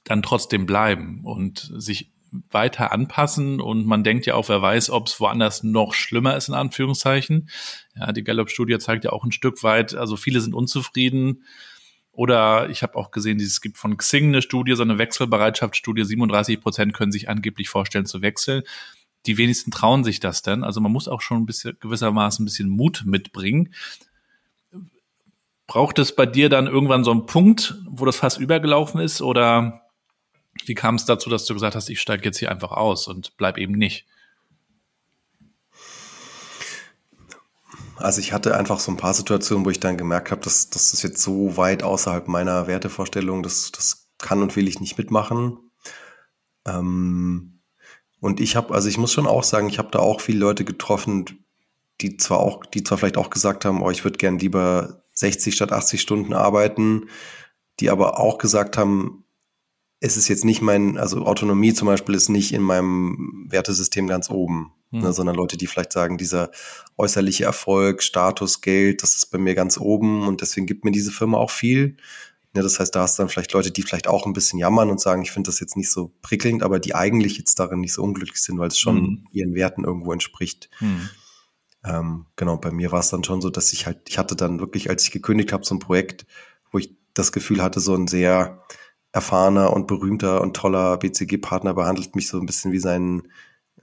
dann 0.05 0.23
trotzdem 0.23 0.67
bleiben 0.67 1.21
und 1.25 1.71
sich 1.77 2.13
weiter 2.51 2.93
anpassen 2.93 3.61
und 3.61 3.87
man 3.87 4.05
denkt 4.05 4.27
ja 4.27 4.35
auch, 4.35 4.49
wer 4.49 4.61
weiß, 4.61 4.91
ob 4.91 5.07
es 5.07 5.19
woanders 5.19 5.63
noch 5.63 5.95
schlimmer 5.95 6.37
ist, 6.37 6.49
in 6.49 6.55
Anführungszeichen. 6.55 7.49
Ja, 7.97 8.13
die 8.13 8.23
Gallup-Studie 8.25 8.79
zeigt 8.79 9.05
ja 9.05 9.13
auch 9.13 9.25
ein 9.25 9.33
Stück 9.33 9.63
weit, 9.63 9.95
also 9.95 10.17
viele 10.17 10.41
sind 10.41 10.55
unzufrieden. 10.55 11.45
Oder 12.13 12.69
ich 12.69 12.83
habe 12.83 12.97
auch 12.97 13.13
gesehen, 13.13 13.39
es 13.39 13.61
gibt 13.61 13.79
von 13.79 13.97
Xing 13.97 14.27
eine 14.27 14.43
Studie, 14.43 14.75
so 14.75 14.83
eine 14.83 14.99
Wechselbereitschaftsstudie, 14.99 16.05
37 16.05 16.61
Prozent 16.61 16.93
können 16.93 17.13
sich 17.13 17.29
angeblich 17.29 17.69
vorstellen 17.69 18.07
zu 18.07 18.23
wechseln. 18.23 18.63
Die 19.29 19.37
wenigsten 19.37 19.71
trauen 19.71 20.05
sich 20.05 20.21
das 20.21 20.41
denn. 20.41 20.65
Also 20.65 20.81
man 20.81 20.91
muss 20.91 21.07
auch 21.07 21.21
schon 21.21 21.37
ein 21.37 21.47
bisschen 21.47 21.77
gewissermaßen 21.81 22.43
ein 22.43 22.47
bisschen 22.47 22.71
Mut 22.71 23.03
mitbringen. 23.05 23.75
Braucht 25.67 25.99
es 25.99 26.17
bei 26.17 26.25
dir 26.25 26.49
dann 26.49 26.67
irgendwann 26.67 27.05
so 27.05 27.11
einen 27.11 27.27
Punkt, 27.27 27.77
wo 27.87 28.07
das 28.07 28.17
fast 28.17 28.39
übergelaufen 28.39 29.03
ist? 29.03 29.21
Oder 29.21 29.83
wie 30.65 30.73
kam 30.73 30.95
es 30.95 31.05
dazu, 31.05 31.29
dass 31.29 31.45
du 31.45 31.53
gesagt 31.53 31.75
hast, 31.77 31.91
ich 31.91 32.01
steige 32.01 32.25
jetzt 32.25 32.39
hier 32.39 32.51
einfach 32.51 32.73
aus 32.73 33.07
und 33.07 33.37
bleib 33.37 33.59
eben 33.59 33.75
nicht? 33.75 34.07
Also 37.97 38.23
ich 38.23 38.33
hatte 38.33 38.57
einfach 38.57 38.81
so 38.81 38.91
ein 38.91 38.97
paar 38.97 39.13
Situationen, 39.13 39.67
wo 39.67 39.71
ich 39.71 39.81
dann 39.81 39.99
gemerkt 39.99 40.31
habe, 40.31 40.41
dass 40.41 40.71
das 40.71 40.95
ist 40.95 41.03
jetzt 41.03 41.21
so 41.21 41.59
weit 41.59 41.83
außerhalb 41.83 42.29
meiner 42.29 42.67
Wertevorstellung, 42.67 43.43
das, 43.43 43.73
das 43.73 44.09
kann 44.17 44.41
und 44.41 44.57
will 44.57 44.69
ich 44.69 44.81
nicht 44.81 44.97
mitmachen. 44.97 45.59
Ähm, 46.65 47.58
und 48.21 48.41
ich 48.41 48.57
habe, 48.57 48.75
also 48.75 48.89
ich 48.89 48.99
muss 48.99 49.13
schon 49.13 49.27
auch 49.27 49.45
sagen, 49.45 49.69
ich 49.69 49.79
habe 49.79 49.91
da 49.93 50.01
auch 50.01 50.21
viele 50.21 50.41
Leute 50.41 50.65
getroffen, 50.65 51.25
die 52.01 52.17
zwar 52.17 52.41
auch, 52.41 52.65
die 52.67 52.83
zwar 52.83 52.99
vielleicht 52.99 53.17
auch 53.17 53.31
gesagt 53.31 53.65
haben, 53.65 53.83
oh, 53.83 53.91
ich 53.91 54.05
würde 54.05 54.19
gern 54.19 54.39
lieber 54.39 55.03
60 55.15 55.55
statt 55.55 55.73
80 55.73 56.01
Stunden 56.01 56.33
arbeiten, 56.33 57.09
die 57.81 57.91
aber 57.91 58.19
auch 58.19 58.39
gesagt 58.39 58.77
haben, 58.77 59.25
es 60.01 60.17
ist 60.17 60.29
jetzt 60.29 60.45
nicht 60.45 60.63
mein, 60.63 60.97
also 60.97 61.25
Autonomie 61.25 61.75
zum 61.75 61.87
Beispiel 61.87 62.15
ist 62.15 62.29
nicht 62.29 62.53
in 62.53 62.63
meinem 62.63 63.47
Wertesystem 63.49 64.07
ganz 64.07 64.31
oben, 64.31 64.73
mhm. 64.91 65.01
ne, 65.01 65.13
sondern 65.13 65.35
Leute, 65.35 65.57
die 65.57 65.67
vielleicht 65.67 65.93
sagen, 65.93 66.19
dieser 66.19 66.51
äußerliche 66.97 67.45
Erfolg, 67.45 68.03
Status, 68.03 68.61
Geld, 68.61 69.03
das 69.03 69.17
ist 69.17 69.27
bei 69.27 69.39
mir 69.39 69.55
ganz 69.55 69.79
oben 69.79 70.27
und 70.27 70.41
deswegen 70.41 70.67
gibt 70.67 70.85
mir 70.85 70.93
diese 70.93 71.11
Firma 71.11 71.39
auch 71.39 71.51
viel. 71.51 71.97
Ja, 72.55 72.63
das 72.63 72.81
heißt, 72.81 72.95
da 72.95 73.03
hast 73.03 73.19
du 73.19 73.23
dann 73.23 73.31
vielleicht 73.31 73.53
Leute, 73.53 73.71
die 73.71 73.83
vielleicht 73.83 74.09
auch 74.09 74.27
ein 74.27 74.33
bisschen 74.33 74.59
jammern 74.59 74.91
und 74.91 75.01
sagen, 75.01 75.23
ich 75.23 75.31
finde 75.31 75.49
das 75.49 75.61
jetzt 75.61 75.77
nicht 75.77 75.91
so 75.91 76.13
prickelnd, 76.23 76.63
aber 76.63 76.81
die 76.81 76.95
eigentlich 76.95 77.37
jetzt 77.37 77.59
darin 77.59 77.81
nicht 77.81 77.93
so 77.93 78.03
unglücklich 78.03 78.43
sind, 78.43 78.59
weil 78.59 78.69
es 78.69 78.79
schon 78.79 79.03
mhm. 79.03 79.29
ihren 79.33 79.55
Werten 79.55 79.85
irgendwo 79.85 80.13
entspricht. 80.13 80.71
Mhm. 80.81 81.11
Ähm, 81.85 82.27
genau, 82.37 82.57
bei 82.57 82.71
mir 82.71 82.91
war 82.91 83.01
es 83.01 83.11
dann 83.11 83.23
schon 83.23 83.41
so, 83.41 83.51
dass 83.51 83.73
ich 83.73 83.87
halt, 83.87 84.09
ich 84.09 84.19
hatte 84.19 84.35
dann 84.35 84.61
wirklich, 84.61 84.91
als 84.91 85.05
ich 85.05 85.11
gekündigt 85.11 85.53
habe, 85.53 85.65
so 85.65 85.75
ein 85.75 85.79
Projekt, 85.79 86.27
wo 86.73 86.79
ich 86.79 86.97
das 87.15 87.33
Gefühl 87.33 87.63
hatte, 87.63 87.81
so 87.81 87.95
ein 87.95 88.09
sehr 88.09 88.65
erfahrener 89.13 89.73
und 89.73 89.87
berühmter 89.87 90.41
und 90.41 90.57
toller 90.57 90.97
BCG-Partner 90.99 91.75
behandelt 91.75 92.15
mich 92.15 92.29
so 92.29 92.39
ein 92.39 92.47
bisschen 92.47 92.73
wie 92.73 92.79
seinen 92.79 93.33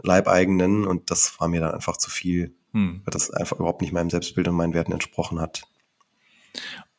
Leibeigenen 0.02 0.86
und 0.86 1.10
das 1.12 1.40
war 1.40 1.48
mir 1.48 1.62
dann 1.62 1.74
einfach 1.74 1.98
zu 1.98 2.10
viel, 2.10 2.56
hm. 2.74 3.02
weil 3.04 3.12
das 3.12 3.32
einfach 3.32 3.58
überhaupt 3.58 3.82
nicht 3.82 3.94
meinem 3.94 4.10
Selbstbild 4.10 4.48
und 4.48 4.56
meinen 4.56 4.74
Werten 4.74 4.92
entsprochen 4.92 5.40
hat. 5.40 5.64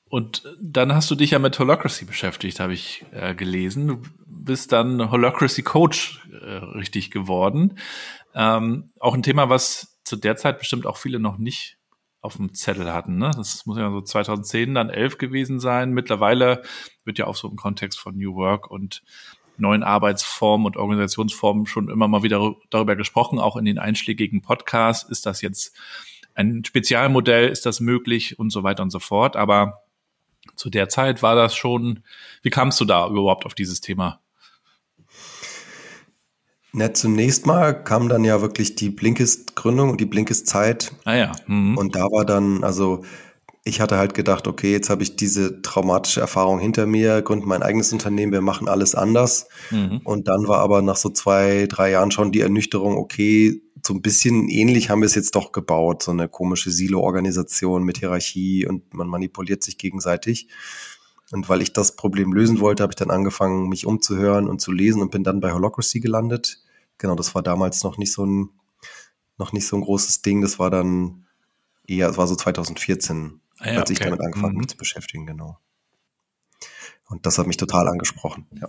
Und 0.09 0.45
dann 0.61 0.95
hast 0.95 1.11
du 1.11 1.17
dich 1.17 1.33
ja 1.33 1.39
mit 1.39 1.59
Holacracy 1.59 2.05
beschäftigt, 2.05 2.61
habe 2.61 2.75
ich 2.75 3.05
äh, 3.11 3.35
gelesen. 3.35 3.89
Du 3.89 4.03
bist 4.27 4.71
dann 4.73 5.11
Holacracy 5.11 5.63
Coach 5.63 6.27
äh, 6.31 6.55
richtig 6.77 7.11
geworden. 7.11 7.79
Ähm, 8.35 8.91
auch 9.01 9.15
ein 9.15 9.25
Thema, 9.25 9.49
was 9.49 9.99
zu 10.05 10.17
der 10.17 10.37
Zeit 10.37 10.59
bestimmt 10.59 10.87
auch 10.87 10.97
viele 10.97 11.19
noch 11.19 11.39
nicht 11.39 11.79
auf 12.21 12.37
dem 12.37 12.55
Zettel 12.55 12.93
hatten. 12.93 13.19
Ne? 13.19 13.33
Das 13.37 13.67
muss 13.67 13.79
ja 13.79 13.91
so 13.91 14.01
2010, 14.01 14.75
dann 14.75 14.91
11 14.91 15.19
gewesen 15.19 15.59
sein. 15.59 15.93
Mittlerweile 15.93 16.63
wird 17.05 17.19
ja 17.19 17.27
auch 17.27 17.37
so 17.37 17.49
im 17.49 17.57
Kontext 17.57 17.99
von 17.99 18.17
New 18.17 18.35
Work 18.37 18.71
und 18.71 19.03
neuen 19.59 19.83
Arbeitsformen 19.83 20.67
und 20.67 20.77
Organisationsformen 20.77 21.67
schon 21.67 21.89
immer 21.89 22.09
mal 22.09 22.23
wieder 22.23 22.55
darüber 22.71 22.95
gesprochen, 22.95 23.39
auch 23.39 23.57
in 23.57 23.65
den 23.65 23.79
einschlägigen 23.79 24.43
Podcasts. 24.43 25.09
Ist 25.09 25.27
das 25.27 25.41
jetzt 25.41 25.75
ein 26.35 26.65
Spezialmodell? 26.65 27.49
Ist 27.49 27.65
das 27.65 27.81
möglich? 27.81 28.39
Und 28.39 28.51
so 28.51 28.63
weiter 28.63 28.83
und 28.83 28.91
so 28.91 28.99
fort. 28.99 29.37
Aber 29.37 29.86
zu 30.55 30.71
der 30.71 30.89
Zeit 30.89 31.23
war 31.23 31.35
das 31.35 31.55
schon, 31.57 32.03
wie 32.43 32.51
kamst 32.51 32.81
du 32.81 32.85
da 32.85 33.09
überhaupt 33.09 33.47
auf 33.47 33.55
dieses 33.55 33.81
Thema? 33.81 34.21
Na, 36.73 36.93
zunächst 36.93 37.47
mal 37.47 37.73
kam 37.73 38.09
dann 38.09 38.25
ja 38.25 38.43
wirklich 38.43 38.75
die 38.75 38.91
Blinkist-Gründung 38.91 39.91
und 39.91 40.01
die 40.01 40.05
Blinkist-Zeit. 40.05 40.93
Ah 41.05 41.15
ja. 41.15 41.33
Mhm. 41.47 41.79
Und 41.79 41.97
da 41.97 42.03
war 42.03 42.27
dann, 42.27 42.65
also 42.65 43.03
ich 43.65 43.81
hatte 43.81 43.97
halt 43.97 44.15
gedacht, 44.15 44.47
okay, 44.47 44.73
jetzt 44.73 44.91
habe 44.91 45.03
ich 45.03 45.17
diese 45.17 45.63
traumatische 45.63 46.21
Erfahrung 46.21 46.61
hinter 46.61 46.87
mir, 46.87 47.23
gründe 47.23 47.47
mein 47.47 47.63
eigenes 47.63 47.93
Unternehmen, 47.93 48.31
wir 48.31 48.43
machen 48.43 48.69
alles 48.69 48.95
anders. 48.95 49.49
Mhm. 49.71 50.03
Und 50.05 50.29
dann 50.29 50.47
war 50.47 50.61
aber 50.61 50.83
nach 50.83 50.97
so 50.97 51.09
zwei, 51.09 51.67
drei 51.67 51.91
Jahren 51.91 52.11
schon 52.11 52.31
die 52.31 52.43
Ernüchterung, 52.43 52.97
okay, 52.97 53.63
so 53.87 53.95
ein 53.95 54.03
bisschen 54.03 54.49
ähnlich 54.49 54.91
haben 54.91 55.01
wir 55.01 55.07
es 55.07 55.15
jetzt 55.15 55.35
doch 55.35 55.53
gebaut, 55.53 56.03
so 56.03 56.11
eine 56.11 56.29
komische 56.29 56.71
Silo-Organisation 56.71 57.85
mit 57.85 57.99
Hierarchie 57.99 58.67
und 58.67 58.93
man 58.95 59.09
manipuliert 59.09 59.63
sich 59.63 59.79
gegenseitig. 59.79 60.49
Und 61.33 61.49
weil 61.49 61.63
ich 61.63 61.73
das 61.73 61.97
Problem 61.97 62.33
lösen 62.33 62.61
wollte, 62.61 62.83
habe 62.83 62.93
ich 62.93 62.97
dann 62.97 63.11
angefangen, 63.11 63.69
mich 63.69 63.87
umzuhören 63.87 64.49
und 64.49 64.61
zu 64.61 64.73
lesen 64.73 65.03
und 65.03 65.11
bin 65.11 65.25
dann 65.25 65.41
bei 65.41 65.53
Holocracy 65.53 66.01
gelandet 66.01 66.63
genau, 66.99 67.15
das 67.15 67.35
war 67.35 67.43
damals 67.43 67.83
noch 67.83 67.99
nicht 67.99 68.13
so 68.13 68.25
ein, 68.25 68.51
noch 69.39 69.53
nicht 69.53 69.67
so 69.67 69.77
ein 69.77 69.83
großes 69.83 70.23
Ding. 70.23 70.41
Das 70.41 70.59
war 70.59 70.71
dann 70.71 71.27
eher, 71.87 72.09
es 72.11 72.17
war 72.17 72.27
so 72.27 72.37
2014, 72.37 73.41
ah 73.59 73.71
ja, 73.71 73.81
als 73.81 73.91
ich 73.91 73.99
damit 73.99 74.21
angefangen 74.21 74.55
mhm. 74.55 74.61
habe 74.61 74.67
zu 74.69 74.77
beschäftigen, 74.77 75.27
genau. 75.27 75.59
Und 77.09 77.25
das 77.27 77.39
hat 77.39 77.47
mich 77.47 77.57
total 77.57 77.89
angesprochen, 77.89 78.47
ja. 78.53 78.69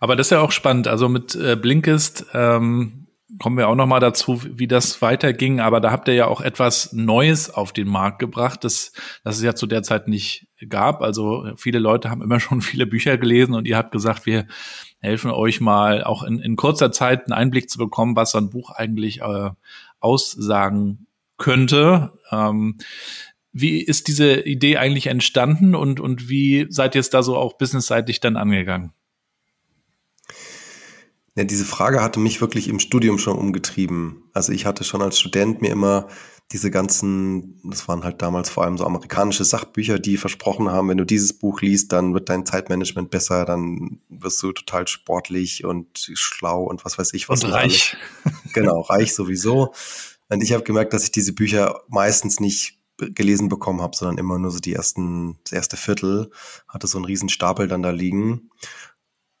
Aber 0.00 0.16
das 0.16 0.26
ist 0.26 0.30
ja 0.32 0.40
auch 0.40 0.50
spannend. 0.50 0.88
Also 0.88 1.08
mit 1.08 1.36
äh, 1.36 1.54
Blinkist 1.54 2.26
ähm, 2.34 3.01
kommen 3.42 3.58
wir 3.58 3.68
auch 3.68 3.74
noch 3.74 3.86
mal 3.86 4.00
dazu, 4.00 4.40
wie 4.44 4.68
das 4.68 5.02
weiterging. 5.02 5.60
Aber 5.60 5.80
da 5.80 5.90
habt 5.90 6.06
ihr 6.06 6.14
ja 6.14 6.26
auch 6.26 6.40
etwas 6.40 6.92
Neues 6.92 7.50
auf 7.50 7.72
den 7.72 7.88
Markt 7.88 8.20
gebracht, 8.20 8.62
das, 8.64 8.92
das 9.24 9.36
es 9.36 9.42
ja 9.42 9.54
zu 9.54 9.66
der 9.66 9.82
Zeit 9.82 10.06
nicht 10.06 10.46
gab. 10.68 11.02
Also 11.02 11.48
viele 11.56 11.80
Leute 11.80 12.08
haben 12.08 12.22
immer 12.22 12.40
schon 12.40 12.62
viele 12.62 12.86
Bücher 12.86 13.18
gelesen 13.18 13.54
und 13.54 13.66
ihr 13.66 13.76
habt 13.76 13.90
gesagt, 13.90 14.24
wir 14.24 14.46
helfen 15.00 15.32
euch 15.32 15.60
mal 15.60 16.04
auch 16.04 16.22
in, 16.22 16.38
in 16.38 16.54
kurzer 16.56 16.92
Zeit 16.92 17.26
einen 17.26 17.32
Einblick 17.32 17.68
zu 17.68 17.78
bekommen, 17.78 18.14
was 18.14 18.30
so 18.30 18.38
ein 18.38 18.50
Buch 18.50 18.70
eigentlich 18.70 19.20
äh, 19.20 19.50
aussagen 19.98 21.06
könnte. 21.36 22.12
Ähm, 22.30 22.78
wie 23.52 23.80
ist 23.80 24.06
diese 24.06 24.40
Idee 24.40 24.78
eigentlich 24.78 25.08
entstanden 25.08 25.74
und, 25.74 25.98
und 25.98 26.28
wie 26.28 26.66
seid 26.70 26.94
ihr 26.94 27.00
es 27.00 27.10
da 27.10 27.22
so 27.22 27.36
auch 27.36 27.58
businessseitig 27.58 28.20
dann 28.20 28.36
angegangen? 28.36 28.92
Ja, 31.34 31.44
diese 31.44 31.64
Frage 31.64 32.02
hatte 32.02 32.20
mich 32.20 32.40
wirklich 32.40 32.68
im 32.68 32.78
Studium 32.78 33.18
schon 33.18 33.38
umgetrieben. 33.38 34.24
Also 34.34 34.52
ich 34.52 34.66
hatte 34.66 34.84
schon 34.84 35.00
als 35.00 35.18
Student 35.18 35.62
mir 35.62 35.70
immer 35.70 36.08
diese 36.50 36.70
ganzen, 36.70 37.58
das 37.64 37.88
waren 37.88 38.04
halt 38.04 38.20
damals 38.20 38.50
vor 38.50 38.64
allem 38.64 38.76
so 38.76 38.84
amerikanische 38.84 39.44
Sachbücher, 39.44 39.98
die 39.98 40.18
versprochen 40.18 40.70
haben, 40.70 40.90
wenn 40.90 40.98
du 40.98 41.06
dieses 41.06 41.32
Buch 41.32 41.62
liest, 41.62 41.92
dann 41.92 42.12
wird 42.12 42.28
dein 42.28 42.44
Zeitmanagement 42.44 43.10
besser, 43.10 43.46
dann 43.46 44.00
wirst 44.10 44.42
du 44.42 44.52
total 44.52 44.86
sportlich 44.86 45.64
und 45.64 46.10
schlau 46.12 46.64
und 46.64 46.84
was 46.84 46.98
weiß 46.98 47.14
ich 47.14 47.30
was. 47.30 47.42
Und 47.44 47.52
reich. 47.52 47.96
Genau, 48.52 48.82
reich 48.82 49.14
sowieso. 49.14 49.72
Und 50.28 50.42
ich 50.42 50.52
habe 50.52 50.62
gemerkt, 50.62 50.92
dass 50.92 51.04
ich 51.04 51.12
diese 51.12 51.32
Bücher 51.32 51.80
meistens 51.88 52.38
nicht 52.38 52.78
gelesen 52.98 53.48
bekommen 53.48 53.80
habe, 53.80 53.96
sondern 53.96 54.18
immer 54.18 54.38
nur 54.38 54.50
so 54.50 54.58
die 54.58 54.74
ersten, 54.74 55.38
das 55.44 55.52
erste 55.52 55.78
Viertel, 55.78 56.30
hatte 56.68 56.86
so 56.86 56.98
einen 56.98 57.06
riesen 57.06 57.30
Stapel 57.30 57.66
dann 57.66 57.82
da 57.82 57.90
liegen 57.90 58.50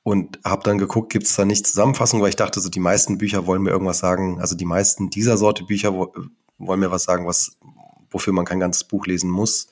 und 0.02 0.40
habe 0.44 0.62
dann 0.64 0.78
geguckt, 0.78 1.12
gibt 1.12 1.26
es 1.26 1.36
da 1.36 1.44
nicht 1.44 1.66
Zusammenfassung, 1.66 2.20
weil 2.20 2.30
ich 2.30 2.36
dachte, 2.36 2.60
so 2.60 2.68
die 2.68 2.80
meisten 2.80 3.18
Bücher 3.18 3.46
wollen 3.46 3.62
mir 3.62 3.70
irgendwas 3.70 3.98
sagen, 3.98 4.40
also 4.40 4.56
die 4.56 4.64
meisten 4.64 5.10
dieser 5.10 5.36
Sorte 5.36 5.64
Bücher 5.64 5.92
wollen 5.94 6.80
mir 6.80 6.90
was 6.90 7.04
sagen, 7.04 7.26
was, 7.26 7.58
wofür 8.10 8.32
man 8.32 8.44
kein 8.44 8.60
ganzes 8.60 8.84
Buch 8.84 9.06
lesen 9.06 9.30
muss. 9.30 9.68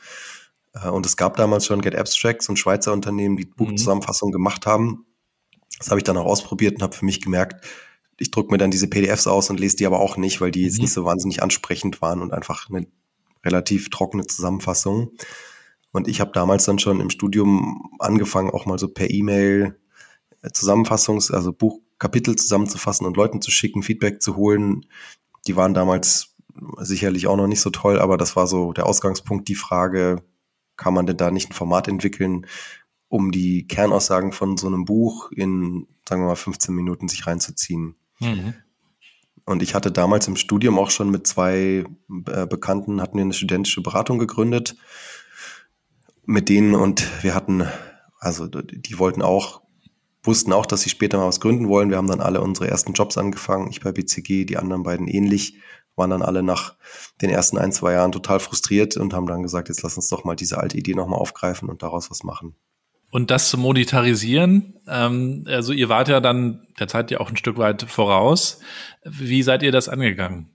Äh, 0.74 0.88
und 0.88 1.06
es 1.06 1.16
gab 1.16 1.36
damals 1.36 1.66
schon 1.66 1.80
Get 1.82 1.96
Abstracts 1.96 2.48
und 2.48 2.58
Schweizer 2.58 2.92
Unternehmen, 2.92 3.36
die 3.36 3.44
Buchzusammenfassungen 3.44 4.32
gemacht 4.32 4.66
haben. 4.66 5.06
Das 5.78 5.88
habe 5.90 5.98
ich 5.98 6.04
dann 6.04 6.16
auch 6.16 6.26
ausprobiert 6.26 6.76
und 6.76 6.82
habe 6.82 6.94
für 6.94 7.04
mich 7.04 7.20
gemerkt, 7.20 7.64
ich 8.18 8.30
druck 8.30 8.50
mir 8.50 8.58
dann 8.58 8.70
diese 8.70 8.86
PDFs 8.86 9.26
aus 9.26 9.48
und 9.50 9.58
lese 9.58 9.76
die 9.76 9.86
aber 9.86 9.98
auch 10.00 10.16
nicht, 10.16 10.40
weil 10.40 10.50
die 10.50 10.62
jetzt 10.62 10.76
Mhm. 10.76 10.82
nicht 10.82 10.92
so 10.92 11.04
wahnsinnig 11.04 11.42
ansprechend 11.42 12.02
waren 12.02 12.20
und 12.20 12.32
einfach 12.32 12.68
eine 12.68 12.86
relativ 13.44 13.88
trockene 13.88 14.26
Zusammenfassung. 14.26 15.12
Und 15.92 16.06
ich 16.06 16.20
habe 16.20 16.30
damals 16.32 16.66
dann 16.66 16.78
schon 16.78 17.00
im 17.00 17.10
Studium 17.10 17.90
angefangen, 17.98 18.50
auch 18.50 18.66
mal 18.66 18.78
so 18.78 18.88
per 18.88 19.10
E-Mail 19.10 19.80
Zusammenfassungs-, 20.42 21.32
also 21.32 21.52
Buchkapitel 21.52 22.36
zusammenzufassen 22.36 23.06
und 23.06 23.16
Leuten 23.16 23.42
zu 23.42 23.50
schicken, 23.50 23.82
Feedback 23.82 24.22
zu 24.22 24.36
holen. 24.36 24.86
Die 25.46 25.56
waren 25.56 25.74
damals 25.74 26.36
sicherlich 26.78 27.26
auch 27.26 27.36
noch 27.36 27.46
nicht 27.46 27.60
so 27.60 27.70
toll, 27.70 27.98
aber 27.98 28.16
das 28.16 28.36
war 28.36 28.46
so 28.46 28.72
der 28.72 28.86
Ausgangspunkt, 28.86 29.48
die 29.48 29.54
Frage, 29.54 30.22
kann 30.76 30.94
man 30.94 31.06
denn 31.06 31.16
da 31.16 31.30
nicht 31.30 31.50
ein 31.50 31.54
Format 31.54 31.88
entwickeln, 31.88 32.46
um 33.08 33.32
die 33.32 33.66
Kernaussagen 33.66 34.32
von 34.32 34.56
so 34.56 34.66
einem 34.66 34.84
Buch 34.84 35.30
in, 35.32 35.86
sagen 36.08 36.22
wir 36.22 36.28
mal, 36.28 36.36
15 36.36 36.74
Minuten 36.74 37.08
sich 37.08 37.26
reinzuziehen. 37.26 37.96
Mhm. 38.20 38.54
Und 39.44 39.62
ich 39.62 39.74
hatte 39.74 39.90
damals 39.90 40.28
im 40.28 40.36
Studium 40.36 40.78
auch 40.78 40.90
schon 40.90 41.10
mit 41.10 41.26
zwei 41.26 41.84
äh, 42.26 42.46
Bekannten, 42.46 43.00
hatten 43.02 43.16
wir 43.16 43.24
eine 43.24 43.32
studentische 43.32 43.82
Beratung 43.82 44.18
gegründet 44.18 44.76
mit 46.30 46.48
denen 46.48 46.74
und 46.74 47.24
wir 47.24 47.34
hatten, 47.34 47.66
also 48.18 48.46
die 48.46 48.98
wollten 48.98 49.22
auch, 49.22 49.62
wussten 50.22 50.52
auch, 50.52 50.66
dass 50.66 50.82
sie 50.82 50.90
später 50.90 51.18
mal 51.18 51.26
was 51.26 51.40
gründen 51.40 51.68
wollen. 51.68 51.90
Wir 51.90 51.96
haben 51.96 52.06
dann 52.06 52.20
alle 52.20 52.40
unsere 52.40 52.68
ersten 52.68 52.92
Jobs 52.92 53.16
angefangen, 53.16 53.70
ich 53.70 53.80
bei 53.80 53.92
BCG, 53.92 54.44
die 54.44 54.56
anderen 54.56 54.82
beiden 54.82 55.08
ähnlich, 55.08 55.56
waren 55.96 56.10
dann 56.10 56.22
alle 56.22 56.42
nach 56.42 56.76
den 57.20 57.30
ersten 57.30 57.58
ein, 57.58 57.72
zwei 57.72 57.92
Jahren 57.92 58.12
total 58.12 58.40
frustriert 58.40 58.96
und 58.96 59.12
haben 59.12 59.26
dann 59.26 59.42
gesagt, 59.42 59.68
jetzt 59.68 59.82
lass 59.82 59.96
uns 59.96 60.08
doch 60.08 60.24
mal 60.24 60.36
diese 60.36 60.58
alte 60.58 60.78
Idee 60.78 60.94
nochmal 60.94 61.18
aufgreifen 61.18 61.68
und 61.68 61.82
daraus 61.82 62.10
was 62.10 62.22
machen. 62.22 62.54
Und 63.10 63.30
das 63.30 63.48
zu 63.48 63.58
monetarisieren, 63.58 64.74
ähm, 64.86 65.44
also 65.46 65.72
ihr 65.72 65.88
wart 65.88 66.08
ja 66.08 66.20
dann 66.20 66.66
der 66.78 66.86
Zeit 66.86 67.10
ja 67.10 67.18
auch 67.18 67.28
ein 67.28 67.36
Stück 67.36 67.58
weit 67.58 67.82
voraus. 67.82 68.60
Wie 69.04 69.42
seid 69.42 69.62
ihr 69.62 69.72
das 69.72 69.88
angegangen? 69.88 70.54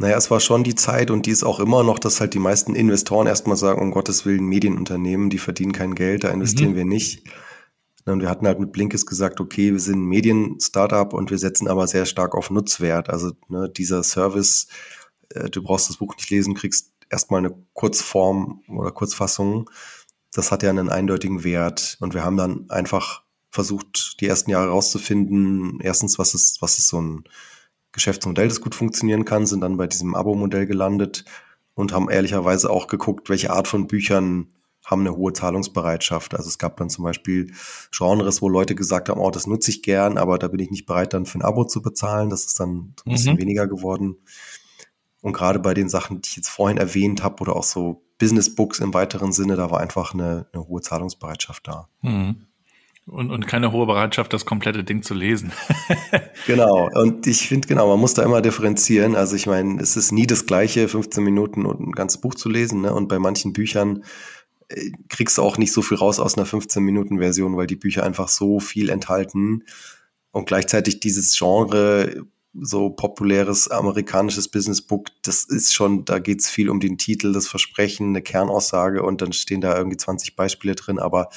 Naja, 0.00 0.16
es 0.16 0.30
war 0.30 0.40
schon 0.40 0.64
die 0.64 0.74
Zeit 0.74 1.10
und 1.10 1.26
die 1.26 1.30
ist 1.30 1.44
auch 1.44 1.60
immer 1.60 1.82
noch, 1.82 1.98
dass 1.98 2.20
halt 2.20 2.32
die 2.32 2.38
meisten 2.38 2.74
Investoren 2.74 3.26
erstmal 3.26 3.58
sagen, 3.58 3.82
um 3.82 3.90
Gottes 3.90 4.24
Willen, 4.24 4.46
Medienunternehmen, 4.46 5.28
die 5.28 5.36
verdienen 5.36 5.72
kein 5.72 5.94
Geld, 5.94 6.24
da 6.24 6.30
investieren 6.30 6.70
Mhm. 6.70 6.76
wir 6.76 6.84
nicht. 6.86 7.24
Und 8.06 8.22
wir 8.22 8.30
hatten 8.30 8.46
halt 8.46 8.58
mit 8.58 8.72
Blinkist 8.72 9.06
gesagt, 9.06 9.40
okay, 9.40 9.72
wir 9.72 9.78
sind 9.78 9.98
ein 10.00 10.06
Medien-Startup 10.08 11.12
und 11.12 11.30
wir 11.30 11.36
setzen 11.36 11.68
aber 11.68 11.86
sehr 11.86 12.06
stark 12.06 12.34
auf 12.34 12.48
Nutzwert. 12.48 13.10
Also 13.10 13.32
ne, 13.48 13.68
dieser 13.68 14.02
Service, 14.02 14.68
äh, 15.34 15.50
du 15.50 15.62
brauchst 15.62 15.90
das 15.90 15.98
Buch 15.98 16.16
nicht 16.16 16.30
lesen, 16.30 16.54
kriegst 16.54 16.92
erstmal 17.10 17.40
eine 17.44 17.54
Kurzform 17.74 18.62
oder 18.68 18.92
Kurzfassung. 18.92 19.68
Das 20.32 20.50
hat 20.50 20.62
ja 20.62 20.70
einen 20.70 20.88
eindeutigen 20.88 21.44
Wert. 21.44 21.98
Und 22.00 22.14
wir 22.14 22.24
haben 22.24 22.38
dann 22.38 22.70
einfach 22.70 23.22
versucht, 23.50 24.16
die 24.20 24.28
ersten 24.28 24.50
Jahre 24.50 24.70
rauszufinden, 24.70 25.78
erstens, 25.82 26.18
was 26.18 26.32
ist, 26.32 26.62
was 26.62 26.78
ist 26.78 26.88
so 26.88 27.02
ein 27.02 27.24
Geschäftsmodell, 27.92 28.48
das 28.48 28.60
gut 28.60 28.74
funktionieren 28.74 29.24
kann, 29.24 29.46
sind 29.46 29.60
dann 29.60 29.76
bei 29.76 29.86
diesem 29.86 30.14
Abo-Modell 30.14 30.66
gelandet 30.66 31.24
und 31.74 31.92
haben 31.92 32.08
ehrlicherweise 32.10 32.70
auch 32.70 32.86
geguckt, 32.86 33.28
welche 33.28 33.50
Art 33.50 33.68
von 33.68 33.86
Büchern 33.86 34.48
haben 34.84 35.00
eine 35.02 35.16
hohe 35.16 35.32
Zahlungsbereitschaft. 35.32 36.34
Also 36.34 36.48
es 36.48 36.58
gab 36.58 36.76
dann 36.78 36.90
zum 36.90 37.04
Beispiel 37.04 37.52
Genres, 37.96 38.42
wo 38.42 38.48
Leute 38.48 38.74
gesagt 38.74 39.08
haben, 39.08 39.20
oh, 39.20 39.30
das 39.30 39.46
nutze 39.46 39.70
ich 39.70 39.82
gern, 39.82 40.18
aber 40.18 40.38
da 40.38 40.48
bin 40.48 40.60
ich 40.60 40.70
nicht 40.70 40.86
bereit, 40.86 41.12
dann 41.12 41.26
für 41.26 41.38
ein 41.38 41.42
Abo 41.42 41.64
zu 41.64 41.82
bezahlen. 41.82 42.30
Das 42.30 42.44
ist 42.44 42.58
dann 42.58 42.94
ein 43.06 43.12
bisschen 43.12 43.34
Mhm. 43.34 43.40
weniger 43.40 43.66
geworden. 43.68 44.16
Und 45.20 45.34
gerade 45.34 45.58
bei 45.58 45.74
den 45.74 45.88
Sachen, 45.88 46.22
die 46.22 46.28
ich 46.30 46.36
jetzt 46.36 46.48
vorhin 46.48 46.78
erwähnt 46.78 47.22
habe, 47.22 47.40
oder 47.42 47.54
auch 47.54 47.62
so 47.62 48.02
Business 48.18 48.54
Books 48.54 48.80
im 48.80 48.94
weiteren 48.94 49.32
Sinne, 49.32 49.56
da 49.56 49.70
war 49.70 49.80
einfach 49.80 50.14
eine, 50.14 50.46
eine 50.52 50.66
hohe 50.66 50.80
Zahlungsbereitschaft 50.80 51.68
da. 51.68 51.88
Mhm. 52.02 52.46
Und, 53.10 53.32
und 53.32 53.48
keine 53.48 53.72
hohe 53.72 53.86
Bereitschaft, 53.86 54.32
das 54.32 54.46
komplette 54.46 54.84
Ding 54.84 55.02
zu 55.02 55.14
lesen. 55.14 55.52
Genau, 56.46 56.88
und 56.94 57.26
ich 57.26 57.48
finde, 57.48 57.68
genau, 57.68 57.86
man 57.86 58.00
muss 58.00 58.14
da 58.14 58.22
immer 58.22 58.40
differenzieren. 58.40 59.14
Also 59.14 59.36
ich 59.36 59.46
meine, 59.46 59.80
es 59.80 59.96
ist 59.96 60.10
nie 60.10 60.26
das 60.26 60.46
gleiche, 60.46 60.88
15 60.88 61.22
Minuten 61.22 61.66
und 61.66 61.80
ein 61.80 61.92
ganzes 61.92 62.18
Buch 62.18 62.34
zu 62.34 62.48
lesen. 62.48 62.80
Ne? 62.80 62.94
Und 62.94 63.08
bei 63.08 63.18
manchen 63.18 63.52
Büchern 63.52 64.04
äh, 64.68 64.90
kriegst 65.08 65.36
du 65.36 65.42
auch 65.42 65.58
nicht 65.58 65.72
so 65.72 65.82
viel 65.82 65.98
raus 65.98 66.18
aus 66.18 66.38
einer 66.38 66.46
15-Minuten-Version, 66.46 67.56
weil 67.58 67.66
die 67.66 67.76
Bücher 67.76 68.04
einfach 68.04 68.28
so 68.28 68.58
viel 68.58 68.88
enthalten. 68.88 69.64
Und 70.32 70.46
gleichzeitig 70.46 70.98
dieses 71.00 71.36
Genre, 71.38 72.24
so 72.54 72.90
populäres 72.90 73.68
amerikanisches 73.68 74.48
Businessbook, 74.48 75.08
das 75.22 75.44
ist 75.44 75.74
schon, 75.74 76.04
da 76.04 76.18
geht's 76.18 76.48
viel 76.48 76.70
um 76.70 76.80
den 76.80 76.98
Titel, 76.98 77.32
das 77.32 77.46
Versprechen, 77.46 78.08
eine 78.08 78.22
Kernaussage 78.22 79.02
und 79.02 79.20
dann 79.20 79.32
stehen 79.32 79.60
da 79.60 79.76
irgendwie 79.76 79.98
20 79.98 80.36
Beispiele 80.36 80.74
drin, 80.74 80.98
aber 80.98 81.28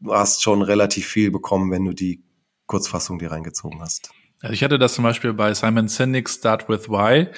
du 0.00 0.14
hast 0.14 0.42
schon 0.42 0.62
relativ 0.62 1.06
viel 1.06 1.30
bekommen, 1.30 1.70
wenn 1.70 1.84
du 1.84 1.92
die 1.92 2.22
Kurzfassung 2.66 3.18
dir 3.18 3.30
reingezogen 3.30 3.80
hast. 3.80 4.10
Also 4.44 4.52
ich 4.52 4.62
hatte 4.62 4.78
das 4.78 4.92
zum 4.92 5.04
Beispiel 5.04 5.32
bei 5.32 5.54
Simon 5.54 5.88
Sinek 5.88 6.28
Start 6.28 6.68
with 6.68 6.90
Why. 6.90 7.28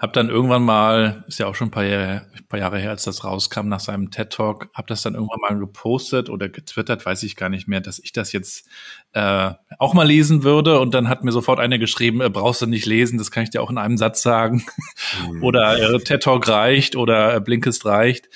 Hab 0.00 0.12
dann 0.12 0.28
irgendwann 0.28 0.64
mal, 0.64 1.24
ist 1.28 1.38
ja 1.38 1.46
auch 1.46 1.54
schon 1.54 1.68
ein 1.68 1.70
paar 1.70 1.84
Jahre, 1.84 2.26
ein 2.36 2.48
paar 2.48 2.58
Jahre 2.58 2.80
her, 2.80 2.90
als 2.90 3.04
das 3.04 3.22
rauskam 3.22 3.68
nach 3.68 3.78
seinem 3.78 4.10
TED 4.10 4.30
Talk, 4.30 4.68
hab 4.74 4.88
das 4.88 5.02
dann 5.02 5.14
irgendwann 5.14 5.38
mal 5.40 5.56
gepostet 5.56 6.28
oder 6.28 6.48
getwittert, 6.48 7.06
weiß 7.06 7.22
ich 7.22 7.36
gar 7.36 7.48
nicht 7.48 7.68
mehr, 7.68 7.80
dass 7.80 8.00
ich 8.00 8.12
das 8.12 8.32
jetzt 8.32 8.66
äh, 9.12 9.52
auch 9.78 9.94
mal 9.94 10.06
lesen 10.06 10.42
würde. 10.42 10.80
Und 10.80 10.94
dann 10.94 11.08
hat 11.08 11.22
mir 11.22 11.30
sofort 11.30 11.60
einer 11.60 11.78
geschrieben, 11.78 12.20
äh, 12.20 12.28
brauchst 12.28 12.60
du 12.60 12.66
nicht 12.66 12.86
lesen, 12.86 13.18
das 13.18 13.30
kann 13.30 13.44
ich 13.44 13.50
dir 13.50 13.62
auch 13.62 13.70
in 13.70 13.78
einem 13.78 13.96
Satz 13.96 14.22
sagen. 14.22 14.66
oder 15.42 15.78
äh, 15.78 15.98
TED 16.00 16.24
Talk 16.24 16.48
reicht 16.48 16.96
oder 16.96 17.36
äh, 17.36 17.40
Blinkist 17.40 17.84
reicht. 17.86 18.28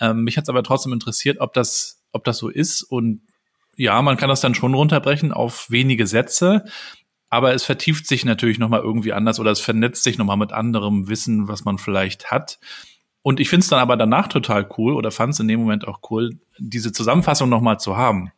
Ähm, 0.00 0.24
mich 0.24 0.36
hat's 0.36 0.50
aber 0.50 0.62
trotzdem 0.62 0.92
interessiert, 0.92 1.40
ob 1.40 1.54
das, 1.54 1.99
ob 2.12 2.24
das 2.24 2.38
so 2.38 2.48
ist. 2.48 2.82
Und 2.82 3.22
ja, 3.76 4.00
man 4.02 4.16
kann 4.16 4.28
das 4.28 4.40
dann 4.40 4.54
schon 4.54 4.74
runterbrechen 4.74 5.32
auf 5.32 5.70
wenige 5.70 6.06
Sätze 6.06 6.64
aber 7.30 7.54
es 7.54 7.64
vertieft 7.64 8.06
sich 8.06 8.24
natürlich 8.24 8.58
nochmal 8.58 8.80
irgendwie 8.80 9.12
anders 9.12 9.38
oder 9.38 9.52
es 9.52 9.60
vernetzt 9.60 10.02
sich 10.02 10.18
nochmal 10.18 10.36
mit 10.36 10.52
anderem 10.52 11.08
Wissen, 11.08 11.46
was 11.46 11.64
man 11.64 11.78
vielleicht 11.78 12.32
hat. 12.32 12.58
Und 13.22 13.38
ich 13.38 13.48
finde 13.48 13.62
es 13.62 13.68
dann 13.68 13.78
aber 13.78 13.96
danach 13.96 14.26
total 14.26 14.68
cool 14.76 14.94
oder 14.94 15.12
fand 15.12 15.34
es 15.34 15.40
in 15.40 15.46
dem 15.46 15.60
Moment 15.60 15.86
auch 15.86 16.00
cool, 16.10 16.40
diese 16.58 16.92
Zusammenfassung 16.92 17.48
nochmal 17.48 17.78
zu 17.78 17.96
haben. 17.96 18.32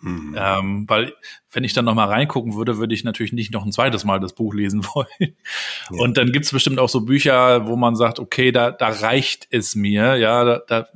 Mhm. 0.00 0.36
Ähm, 0.38 0.88
weil 0.88 1.14
wenn 1.50 1.64
ich 1.64 1.72
dann 1.72 1.86
nochmal 1.86 2.08
reingucken 2.08 2.54
würde, 2.54 2.78
würde 2.78 2.94
ich 2.94 3.02
natürlich 3.02 3.32
nicht 3.32 3.52
noch 3.52 3.64
ein 3.64 3.72
zweites 3.72 4.04
Mal 4.04 4.20
das 4.20 4.34
Buch 4.34 4.54
lesen 4.54 4.84
wollen. 4.94 5.08
Ja. 5.18 5.98
Und 5.98 6.16
dann 6.16 6.30
gibt's 6.30 6.52
bestimmt 6.52 6.78
auch 6.78 6.88
so 6.88 7.00
Bücher, 7.00 7.66
wo 7.66 7.74
man 7.74 7.96
sagt, 7.96 8.20
okay, 8.20 8.52
da, 8.52 8.70
da 8.70 8.88
reicht 8.88 9.48
es 9.50 9.74
mir, 9.74 10.16
ja, 10.16 10.44
da, 10.44 10.62
da 10.68 10.88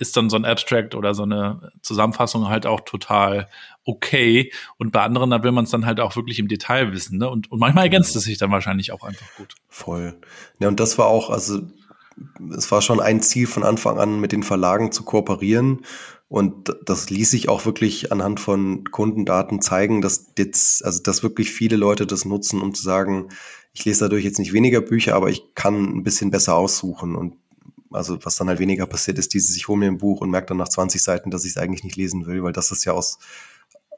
ist 0.00 0.16
dann 0.16 0.30
so 0.30 0.36
ein 0.36 0.44
Abstract 0.44 0.94
oder 0.94 1.14
so 1.14 1.22
eine 1.22 1.72
Zusammenfassung 1.82 2.48
halt 2.48 2.66
auch 2.66 2.80
total 2.80 3.48
okay. 3.84 4.52
Und 4.78 4.92
bei 4.92 5.02
anderen, 5.02 5.30
da 5.30 5.42
will 5.42 5.52
man 5.52 5.64
es 5.64 5.70
dann 5.70 5.86
halt 5.86 6.00
auch 6.00 6.16
wirklich 6.16 6.38
im 6.38 6.48
Detail 6.48 6.92
wissen. 6.92 7.18
Ne? 7.18 7.28
Und, 7.28 7.52
und 7.52 7.58
manchmal 7.58 7.84
ergänzt 7.84 8.16
es 8.16 8.24
sich 8.24 8.38
dann 8.38 8.50
wahrscheinlich 8.50 8.92
auch 8.92 9.02
einfach 9.02 9.26
gut. 9.36 9.54
Voll. 9.68 10.18
Ja, 10.58 10.68
und 10.68 10.80
das 10.80 10.98
war 10.98 11.06
auch, 11.06 11.30
also 11.30 11.60
es 12.56 12.70
war 12.70 12.82
schon 12.82 13.00
ein 13.00 13.20
Ziel 13.22 13.46
von 13.46 13.62
Anfang 13.62 13.98
an, 13.98 14.20
mit 14.20 14.32
den 14.32 14.42
Verlagen 14.42 14.90
zu 14.90 15.04
kooperieren. 15.04 15.84
Und 16.28 16.74
das 16.86 17.10
ließ 17.10 17.30
sich 17.30 17.48
auch 17.48 17.66
wirklich 17.66 18.12
anhand 18.12 18.40
von 18.40 18.84
Kundendaten 18.84 19.60
zeigen, 19.60 20.00
dass 20.00 20.32
jetzt, 20.38 20.84
also 20.84 21.02
dass 21.02 21.22
wirklich 21.22 21.50
viele 21.50 21.76
Leute 21.76 22.06
das 22.06 22.24
nutzen, 22.24 22.62
um 22.62 22.72
zu 22.72 22.82
sagen, 22.82 23.28
ich 23.72 23.84
lese 23.84 24.04
dadurch 24.04 24.24
jetzt 24.24 24.38
nicht 24.38 24.52
weniger 24.52 24.80
Bücher, 24.80 25.14
aber 25.14 25.28
ich 25.28 25.54
kann 25.54 25.84
ein 25.84 26.04
bisschen 26.04 26.30
besser 26.30 26.54
aussuchen. 26.54 27.16
Und 27.16 27.34
also 27.90 28.18
was 28.24 28.36
dann 28.36 28.48
halt 28.48 28.58
weniger 28.58 28.86
passiert 28.86 29.18
ist, 29.18 29.34
dieses, 29.34 29.56
ich 29.56 29.68
hole 29.68 29.78
mir 29.78 29.86
ein 29.86 29.98
Buch 29.98 30.20
und 30.20 30.30
merke 30.30 30.48
dann 30.48 30.56
nach 30.56 30.68
20 30.68 31.02
Seiten, 31.02 31.30
dass 31.30 31.44
ich 31.44 31.52
es 31.52 31.56
eigentlich 31.56 31.84
nicht 31.84 31.96
lesen 31.96 32.26
will, 32.26 32.42
weil 32.42 32.52
das 32.52 32.70
ist 32.70 32.84
ja 32.84 32.92
aus, 32.92 33.18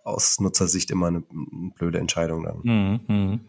aus 0.05 0.40
Nutzersicht 0.40 0.90
immer 0.90 1.09
eine, 1.09 1.22
eine 1.31 1.70
blöde 1.76 1.98
Entscheidung 1.98 2.44
dann. 2.44 2.61
Mhm, 2.62 3.00
mhm. 3.07 3.40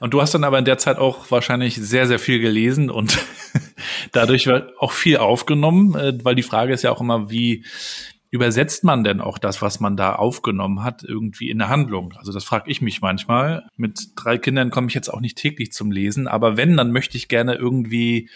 Und 0.00 0.12
du 0.12 0.20
hast 0.20 0.34
dann 0.34 0.44
aber 0.44 0.58
in 0.58 0.66
der 0.66 0.78
Zeit 0.78 0.98
auch 0.98 1.30
wahrscheinlich 1.30 1.76
sehr, 1.76 2.06
sehr 2.06 2.18
viel 2.18 2.38
gelesen 2.38 2.90
und 2.90 3.18
dadurch 4.12 4.48
auch 4.78 4.92
viel 4.92 5.16
aufgenommen, 5.16 5.94
äh, 5.94 6.18
weil 6.22 6.34
die 6.34 6.42
Frage 6.42 6.74
ist 6.74 6.82
ja 6.82 6.90
auch 6.90 7.00
immer, 7.00 7.30
wie 7.30 7.64
übersetzt 8.30 8.82
man 8.82 9.04
denn 9.04 9.20
auch 9.20 9.38
das, 9.38 9.62
was 9.62 9.78
man 9.78 9.96
da 9.96 10.16
aufgenommen 10.16 10.82
hat, 10.82 11.04
irgendwie 11.04 11.50
in 11.50 11.62
eine 11.62 11.70
Handlung? 11.70 12.14
Also 12.16 12.32
das 12.32 12.44
frage 12.44 12.68
ich 12.70 12.82
mich 12.82 13.00
manchmal. 13.00 13.64
Mit 13.76 14.08
drei 14.16 14.38
Kindern 14.38 14.70
komme 14.70 14.88
ich 14.88 14.94
jetzt 14.94 15.08
auch 15.08 15.20
nicht 15.20 15.38
täglich 15.38 15.72
zum 15.72 15.92
Lesen, 15.92 16.26
aber 16.26 16.56
wenn, 16.56 16.76
dann 16.76 16.90
möchte 16.90 17.16
ich 17.16 17.28
gerne 17.28 17.54
irgendwie 17.54 18.28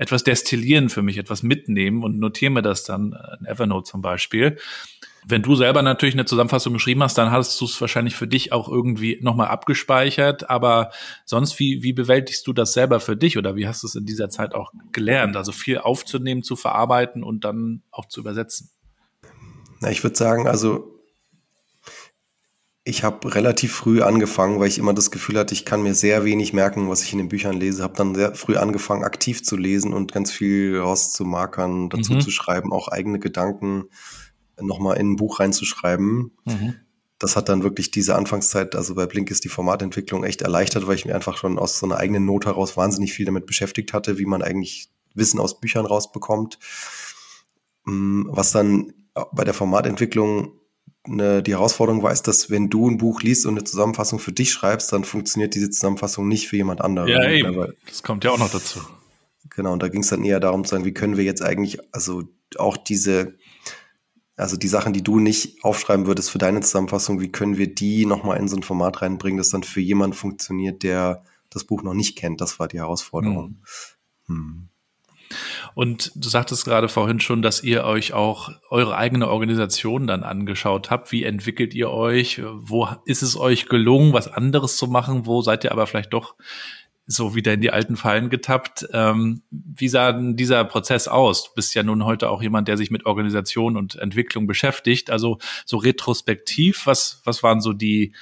etwas 0.00 0.24
destillieren 0.24 0.88
für 0.88 1.02
mich, 1.02 1.18
etwas 1.18 1.42
mitnehmen 1.42 2.02
und 2.02 2.18
notiere 2.18 2.50
mir 2.50 2.62
das 2.62 2.84
dann 2.84 3.14
in 3.38 3.44
Evernote 3.44 3.90
zum 3.90 4.00
Beispiel. 4.00 4.56
Wenn 5.26 5.42
du 5.42 5.54
selber 5.54 5.82
natürlich 5.82 6.14
eine 6.14 6.24
Zusammenfassung 6.24 6.72
geschrieben 6.72 7.02
hast, 7.02 7.18
dann 7.18 7.30
hast 7.30 7.60
du 7.60 7.66
es 7.66 7.78
wahrscheinlich 7.82 8.16
für 8.16 8.26
dich 8.26 8.50
auch 8.50 8.70
irgendwie 8.70 9.18
nochmal 9.20 9.48
abgespeichert. 9.48 10.48
Aber 10.48 10.90
sonst, 11.26 11.58
wie, 11.58 11.82
wie 11.82 11.92
bewältigst 11.92 12.46
du 12.46 12.54
das 12.54 12.72
selber 12.72 12.98
für 12.98 13.14
dich 13.14 13.36
oder 13.36 13.56
wie 13.56 13.68
hast 13.68 13.82
du 13.82 13.88
es 13.88 13.94
in 13.94 14.06
dieser 14.06 14.30
Zeit 14.30 14.54
auch 14.54 14.72
gelernt? 14.90 15.36
Also 15.36 15.52
viel 15.52 15.76
aufzunehmen, 15.76 16.42
zu 16.42 16.56
verarbeiten 16.56 17.22
und 17.22 17.44
dann 17.44 17.82
auch 17.90 18.06
zu 18.06 18.20
übersetzen. 18.20 18.70
Na, 19.80 19.90
ich 19.90 20.02
würde 20.02 20.16
sagen, 20.16 20.48
also 20.48 20.99
ich 22.90 23.04
habe 23.04 23.34
relativ 23.34 23.72
früh 23.72 24.02
angefangen, 24.02 24.60
weil 24.60 24.68
ich 24.68 24.78
immer 24.78 24.92
das 24.92 25.10
Gefühl 25.10 25.38
hatte, 25.38 25.54
ich 25.54 25.64
kann 25.64 25.82
mir 25.82 25.94
sehr 25.94 26.24
wenig 26.24 26.52
merken, 26.52 26.88
was 26.90 27.02
ich 27.02 27.12
in 27.12 27.18
den 27.18 27.28
Büchern 27.28 27.56
lese. 27.56 27.82
Habe 27.82 27.96
dann 27.96 28.14
sehr 28.14 28.34
früh 28.34 28.56
angefangen, 28.56 29.04
aktiv 29.04 29.42
zu 29.42 29.56
lesen 29.56 29.94
und 29.94 30.12
ganz 30.12 30.30
viel 30.32 30.78
rauszumarkern, 30.78 31.88
dazu 31.88 32.14
Mhm. 32.14 32.20
zu 32.20 32.30
schreiben, 32.30 32.72
auch 32.72 32.88
eigene 32.88 33.18
Gedanken 33.18 33.84
nochmal 34.60 34.98
in 34.98 35.12
ein 35.12 35.16
Buch 35.16 35.40
reinzuschreiben. 35.40 36.32
Mhm. 36.44 36.74
das 37.22 37.36
hat 37.36 37.50
dann 37.50 37.62
wirklich 37.62 37.90
diese 37.90 38.14
Anfangszeit, 38.16 38.74
also 38.74 38.94
bei 38.94 39.04
Blink 39.04 39.30
ist 39.30 39.44
die 39.44 39.50
Formatentwicklung 39.50 40.24
echt 40.24 40.40
erleichtert, 40.40 40.86
weil 40.86 40.94
ich 40.94 41.04
mir 41.04 41.14
einfach 41.14 41.36
schon 41.36 41.58
aus 41.58 41.78
so 41.78 41.84
einer 41.84 41.98
eigenen 41.98 42.24
Not 42.24 42.46
heraus 42.46 42.78
wahnsinnig 42.78 43.12
viel 43.12 43.26
damit 43.26 43.44
beschäftigt 43.44 43.92
hatte, 43.92 44.18
wie 44.18 44.24
man 44.24 44.40
eigentlich 44.40 44.88
Wissen 45.14 45.38
aus 45.38 45.60
Büchern 45.60 45.84
rausbekommt. 45.84 46.58
Mm, 47.84 48.22
was 48.30 48.52
dann 48.52 48.94
bei 49.32 49.44
der 49.44 49.52
Formatentwicklung 49.52 50.59
eine, 51.04 51.42
die 51.42 51.52
Herausforderung 51.52 52.02
war, 52.02 52.12
ist, 52.12 52.28
dass 52.28 52.50
wenn 52.50 52.68
du 52.68 52.88
ein 52.88 52.98
Buch 52.98 53.22
liest 53.22 53.46
und 53.46 53.54
eine 53.54 53.64
Zusammenfassung 53.64 54.18
für 54.18 54.32
dich 54.32 54.52
schreibst, 54.52 54.92
dann 54.92 55.04
funktioniert 55.04 55.54
diese 55.54 55.70
Zusammenfassung 55.70 56.28
nicht 56.28 56.48
für 56.48 56.56
jemand 56.56 56.80
anderen. 56.80 57.08
Ja, 57.08 57.28
eben. 57.28 57.48
Aber, 57.48 57.72
das 57.86 58.02
kommt 58.02 58.24
ja 58.24 58.30
auch 58.30 58.38
noch 58.38 58.50
dazu. 58.50 58.80
Genau, 59.48 59.72
und 59.72 59.82
da 59.82 59.88
ging 59.88 60.02
es 60.02 60.08
dann 60.08 60.24
eher 60.24 60.40
darum 60.40 60.64
zu 60.64 60.70
sagen, 60.70 60.84
wie 60.84 60.94
können 60.94 61.16
wir 61.16 61.24
jetzt 61.24 61.42
eigentlich, 61.42 61.78
also 61.92 62.24
auch 62.56 62.76
diese 62.76 63.38
also 64.40 64.56
die 64.56 64.68
Sachen, 64.68 64.94
die 64.94 65.04
du 65.04 65.20
nicht 65.20 65.62
aufschreiben 65.62 66.06
würdest 66.06 66.30
für 66.30 66.38
deine 66.38 66.60
Zusammenfassung, 66.62 67.20
wie 67.20 67.30
können 67.30 67.58
wir 67.58 67.72
die 67.72 68.06
nochmal 68.06 68.38
in 68.38 68.48
so 68.48 68.56
ein 68.56 68.62
Format 68.62 69.02
reinbringen, 69.02 69.36
das 69.36 69.50
dann 69.50 69.62
für 69.62 69.80
jemanden 69.80 70.16
funktioniert, 70.16 70.82
der 70.82 71.22
das 71.50 71.64
Buch 71.64 71.82
noch 71.82 71.92
nicht 71.92 72.16
kennt? 72.16 72.40
Das 72.40 72.58
war 72.58 72.66
die 72.66 72.78
Herausforderung. 72.78 73.60
Hm. 74.26 74.34
Hm. 74.34 74.68
Und 75.74 76.12
du 76.14 76.28
sagtest 76.28 76.64
gerade 76.64 76.88
vorhin 76.88 77.20
schon, 77.20 77.42
dass 77.42 77.62
ihr 77.62 77.84
euch 77.84 78.12
auch 78.12 78.50
eure 78.70 78.96
eigene 78.96 79.28
Organisation 79.28 80.06
dann 80.06 80.22
angeschaut 80.22 80.90
habt. 80.90 81.12
Wie 81.12 81.24
entwickelt 81.24 81.74
ihr 81.74 81.90
euch? 81.90 82.40
Wo 82.44 82.88
ist 83.04 83.22
es 83.22 83.36
euch 83.36 83.66
gelungen, 83.68 84.12
was 84.12 84.28
anderes 84.28 84.76
zu 84.76 84.86
machen? 84.86 85.26
Wo 85.26 85.42
seid 85.42 85.64
ihr 85.64 85.72
aber 85.72 85.86
vielleicht 85.86 86.12
doch 86.12 86.34
so 87.12 87.34
wieder 87.34 87.52
in 87.54 87.60
die 87.60 87.72
alten 87.72 87.96
Fallen 87.96 88.30
getappt. 88.30 88.86
Ähm, 88.92 89.42
wie 89.50 89.88
sah 89.88 90.12
denn 90.12 90.36
dieser 90.36 90.64
Prozess 90.64 91.08
aus? 91.08 91.44
Du 91.44 91.50
bist 91.54 91.74
ja 91.74 91.82
nun 91.82 92.04
heute 92.04 92.30
auch 92.30 92.42
jemand, 92.42 92.68
der 92.68 92.76
sich 92.76 92.90
mit 92.90 93.06
Organisation 93.06 93.76
und 93.76 93.96
Entwicklung 93.96 94.46
beschäftigt. 94.46 95.10
Also 95.10 95.38
so 95.64 95.76
retrospektiv, 95.76 96.86
was, 96.86 97.20
was 97.24 97.42
waren 97.42 97.60
so 97.60 97.72
die, 97.72 98.14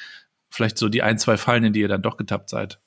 vielleicht 0.48 0.78
so 0.78 0.88
die 0.88 1.02
ein, 1.02 1.18
zwei 1.18 1.36
Fallen, 1.36 1.64
in 1.64 1.72
die 1.72 1.80
ihr 1.80 1.88
dann 1.88 2.02
doch 2.02 2.16
getappt 2.16 2.48
seid? 2.48 2.80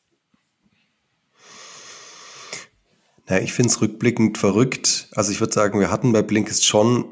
Ja, 3.32 3.40
ich 3.40 3.54
finde 3.54 3.70
es 3.70 3.80
rückblickend 3.82 4.38
verrückt. 4.38 5.08
Also 5.16 5.32
ich 5.32 5.40
würde 5.40 5.54
sagen, 5.54 5.80
wir 5.80 5.90
hatten 5.90 6.12
bei 6.12 6.22
Blinkist 6.22 6.66
schon 6.66 7.06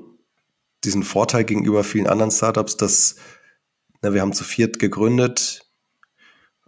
diesen 0.84 1.04
Vorteil 1.04 1.46
gegenüber 1.46 1.86
vielen 1.86 2.08
anderen 2.08 2.30
Startups, 2.30 2.76
dass 2.76 3.16
na, 4.02 4.14
wir 4.14 4.20
haben 4.20 4.34
zu 4.34 4.44
viert 4.44 4.80
gegründet, 4.80 5.66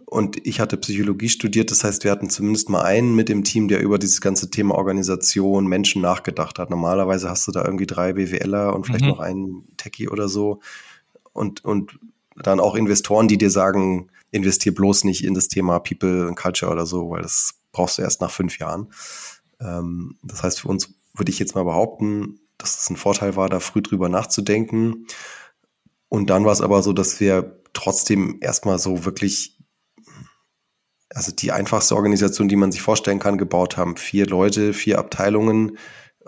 und 0.06 0.46
ich 0.46 0.60
hatte 0.60 0.76
Psychologie 0.76 1.30
studiert, 1.30 1.70
das 1.70 1.84
heißt, 1.84 2.04
wir 2.04 2.10
hatten 2.10 2.28
zumindest 2.28 2.68
mal 2.68 2.82
einen 2.82 3.14
mit 3.14 3.30
dem 3.30 3.44
Team, 3.44 3.68
der 3.68 3.80
über 3.80 3.98
dieses 3.98 4.20
ganze 4.20 4.50
Thema 4.50 4.74
Organisation, 4.74 5.66
Menschen 5.66 6.02
nachgedacht 6.02 6.58
hat. 6.58 6.68
Normalerweise 6.68 7.30
hast 7.30 7.48
du 7.48 7.52
da 7.52 7.64
irgendwie 7.64 7.86
drei 7.86 8.12
BWLer 8.12 8.74
und 8.74 8.84
vielleicht 8.84 9.04
mhm. 9.04 9.10
noch 9.10 9.20
einen 9.20 9.74
Techie 9.78 10.08
oder 10.08 10.28
so. 10.28 10.60
Und, 11.32 11.64
und 11.64 11.98
dann 12.36 12.60
auch 12.60 12.74
Investoren, 12.74 13.26
die 13.26 13.38
dir 13.38 13.50
sagen, 13.50 14.10
investier 14.30 14.74
bloß 14.74 15.04
nicht 15.04 15.24
in 15.24 15.32
das 15.32 15.48
Thema 15.48 15.78
People 15.78 16.28
and 16.28 16.36
Culture 16.36 16.70
oder 16.70 16.84
so, 16.84 17.08
weil 17.08 17.22
das 17.22 17.54
brauchst 17.72 17.96
du 17.96 18.02
erst 18.02 18.20
nach 18.20 18.30
fünf 18.30 18.58
Jahren. 18.58 18.88
Ähm, 19.62 20.18
das 20.22 20.42
heißt, 20.42 20.60
für 20.60 20.68
uns 20.68 20.94
würde 21.14 21.30
ich 21.30 21.38
jetzt 21.38 21.54
mal 21.54 21.64
behaupten, 21.64 22.40
dass 22.58 22.80
es 22.80 22.90
ein 22.90 22.96
Vorteil 22.96 23.36
war, 23.36 23.48
da 23.48 23.60
früh 23.60 23.82
drüber 23.82 24.08
nachzudenken. 24.08 25.06
Und 26.08 26.30
dann 26.30 26.44
war 26.44 26.52
es 26.52 26.60
aber 26.60 26.82
so, 26.82 26.92
dass 26.92 27.20
wir 27.20 27.60
trotzdem 27.72 28.38
erstmal 28.40 28.78
so 28.78 29.04
wirklich 29.04 29.58
also 31.14 31.32
die 31.32 31.52
einfachste 31.52 31.94
Organisation, 31.94 32.48
die 32.48 32.56
man 32.56 32.72
sich 32.72 32.82
vorstellen 32.82 33.18
kann, 33.18 33.38
gebaut 33.38 33.76
haben. 33.76 33.96
Vier 33.96 34.26
Leute, 34.26 34.72
vier 34.72 34.98
Abteilungen 34.98 35.78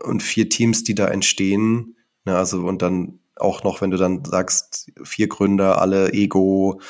und 0.03 0.23
vier 0.23 0.49
Teams, 0.49 0.85
die 0.85 0.95
da 0.95 1.09
entstehen. 1.09 1.97
Ja, 2.27 2.37
also 2.37 2.67
und 2.67 2.83
dann 2.83 3.21
auch 3.37 3.65
noch, 3.65 3.81
wenn 3.81 3.91
du 3.91 3.97
dann 3.97 4.25
sagst, 4.25 4.93
vier 5.03 5.29
Gründer, 5.29 5.81
alle 5.81 6.13
Ego, 6.13 6.81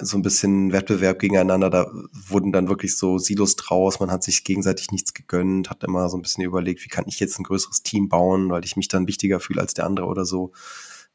so 0.00 0.16
ein 0.16 0.22
bisschen 0.22 0.72
Wettbewerb 0.72 1.18
gegeneinander, 1.18 1.70
da 1.70 1.90
wurden 2.12 2.52
dann 2.52 2.68
wirklich 2.68 2.96
so 2.96 3.18
Silos 3.18 3.56
draus, 3.56 4.00
man 4.00 4.10
hat 4.10 4.22
sich 4.22 4.44
gegenseitig 4.44 4.90
nichts 4.90 5.14
gegönnt, 5.14 5.70
hat 5.70 5.84
immer 5.84 6.08
so 6.08 6.16
ein 6.16 6.22
bisschen 6.22 6.44
überlegt, 6.44 6.84
wie 6.84 6.88
kann 6.88 7.04
ich 7.06 7.20
jetzt 7.20 7.38
ein 7.38 7.44
größeres 7.44 7.82
Team 7.82 8.08
bauen, 8.08 8.50
weil 8.50 8.64
ich 8.64 8.76
mich 8.76 8.88
dann 8.88 9.06
wichtiger 9.06 9.40
fühle 9.40 9.60
als 9.60 9.74
der 9.74 9.86
andere 9.86 10.06
oder 10.06 10.24
so. 10.24 10.52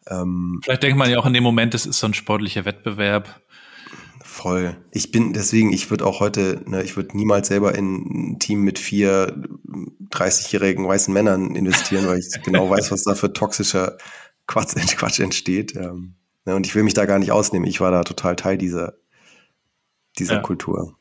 Ähm, 0.07 0.59
Vielleicht 0.63 0.83
denkt 0.83 0.97
man 0.97 1.09
ja 1.09 1.17
auch 1.19 1.25
in 1.25 1.33
dem 1.33 1.43
Moment, 1.43 1.73
es 1.73 1.85
ist 1.85 1.99
so 1.99 2.07
ein 2.07 2.13
sportlicher 2.13 2.65
Wettbewerb 2.65 3.41
Voll. 4.33 4.77
Ich 4.91 5.11
bin 5.11 5.33
deswegen, 5.33 5.71
ich 5.71 5.91
würde 5.91 6.07
auch 6.07 6.19
heute, 6.19 6.63
ne, 6.65 6.81
ich 6.81 6.95
würde 6.95 7.15
niemals 7.15 7.49
selber 7.49 7.75
in 7.75 8.31
ein 8.31 8.39
Team 8.39 8.61
mit 8.61 8.79
vier 8.79 9.43
30-jährigen 10.09 10.87
weißen 10.87 11.13
Männern 11.13 11.55
investieren, 11.55 12.07
weil 12.07 12.17
ich 12.17 12.29
genau 12.43 12.67
weiß, 12.67 12.91
was 12.91 13.03
da 13.03 13.13
für 13.13 13.31
toxischer 13.31 13.97
Quatsch, 14.47 14.75
Quatsch 14.97 15.19
entsteht. 15.19 15.75
Ähm, 15.75 16.15
ne, 16.45 16.55
und 16.55 16.65
ich 16.65 16.75
will 16.75 16.83
mich 16.83 16.93
da 16.93 17.05
gar 17.05 17.19
nicht 17.19 17.31
ausnehmen. 17.31 17.67
Ich 17.67 17.81
war 17.81 17.91
da 17.91 18.03
total 18.03 18.35
Teil 18.35 18.57
dieser, 18.57 18.93
dieser 20.17 20.35
ja. 20.35 20.41
Kultur. 20.41 20.97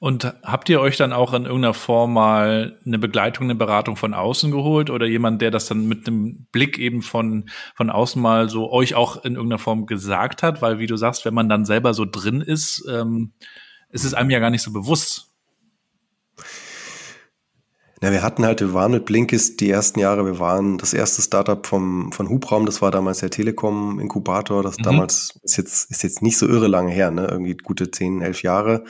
Und 0.00 0.34
habt 0.42 0.68
ihr 0.68 0.80
euch 0.80 0.96
dann 0.96 1.12
auch 1.12 1.32
in 1.34 1.44
irgendeiner 1.44 1.74
Form 1.74 2.12
mal 2.14 2.78
eine 2.84 2.98
Begleitung, 2.98 3.44
eine 3.44 3.54
Beratung 3.54 3.96
von 3.96 4.14
außen 4.14 4.50
geholt 4.50 4.90
oder 4.90 5.06
jemand, 5.06 5.40
der 5.40 5.50
das 5.50 5.66
dann 5.66 5.86
mit 5.86 6.06
einem 6.06 6.46
Blick 6.50 6.78
eben 6.78 7.02
von, 7.02 7.48
von 7.74 7.90
außen 7.90 8.20
mal 8.20 8.48
so 8.48 8.72
euch 8.72 8.94
auch 8.94 9.24
in 9.24 9.34
irgendeiner 9.34 9.60
Form 9.60 9.86
gesagt 9.86 10.42
hat? 10.42 10.62
Weil, 10.62 10.78
wie 10.78 10.86
du 10.86 10.96
sagst, 10.96 11.24
wenn 11.24 11.34
man 11.34 11.48
dann 11.48 11.64
selber 11.64 11.94
so 11.94 12.04
drin 12.04 12.40
ist, 12.40 12.84
ähm, 12.90 13.32
ist 13.90 14.04
es 14.04 14.14
einem 14.14 14.30
ja 14.30 14.40
gar 14.40 14.50
nicht 14.50 14.62
so 14.62 14.72
bewusst. 14.72 15.31
Ja, 18.02 18.10
wir 18.10 18.22
hatten 18.24 18.44
halt, 18.44 18.60
wir 18.60 18.74
waren 18.74 18.90
mit 18.90 19.04
Blinkist 19.04 19.60
die 19.60 19.70
ersten 19.70 20.00
Jahre, 20.00 20.26
wir 20.26 20.40
waren 20.40 20.76
das 20.76 20.92
erste 20.92 21.22
Startup 21.22 21.64
vom, 21.64 22.10
von 22.10 22.28
Hubraum, 22.28 22.66
das 22.66 22.82
war 22.82 22.90
damals 22.90 23.20
der 23.20 23.30
Telekom-Inkubator, 23.30 24.64
das 24.64 24.78
mhm. 24.78 24.82
damals 24.82 25.38
ist 25.44 25.56
jetzt, 25.56 25.88
ist 25.88 26.02
jetzt 26.02 26.20
nicht 26.20 26.36
so 26.36 26.48
irre 26.48 26.66
lange 26.66 26.90
her, 26.90 27.12
ne? 27.12 27.28
Irgendwie 27.30 27.56
gute 27.56 27.92
zehn, 27.92 28.20
elf 28.20 28.42
Jahre. 28.42 28.82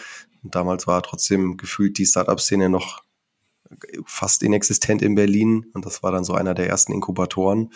Und 0.43 0.55
damals 0.55 0.87
war 0.87 1.03
trotzdem 1.03 1.59
gefühlt 1.59 1.99
die 1.99 2.07
Startup-Szene 2.07 2.71
noch 2.71 3.03
fast 4.07 4.43
inexistent 4.43 5.03
in 5.03 5.15
Berlin. 5.15 5.67
Und 5.75 5.85
das 5.85 6.03
war 6.03 6.11
dann 6.11 6.25
so 6.25 6.33
einer 6.33 6.55
der 6.55 6.69
ersten 6.69 6.93
Inkubatoren. 6.93 7.71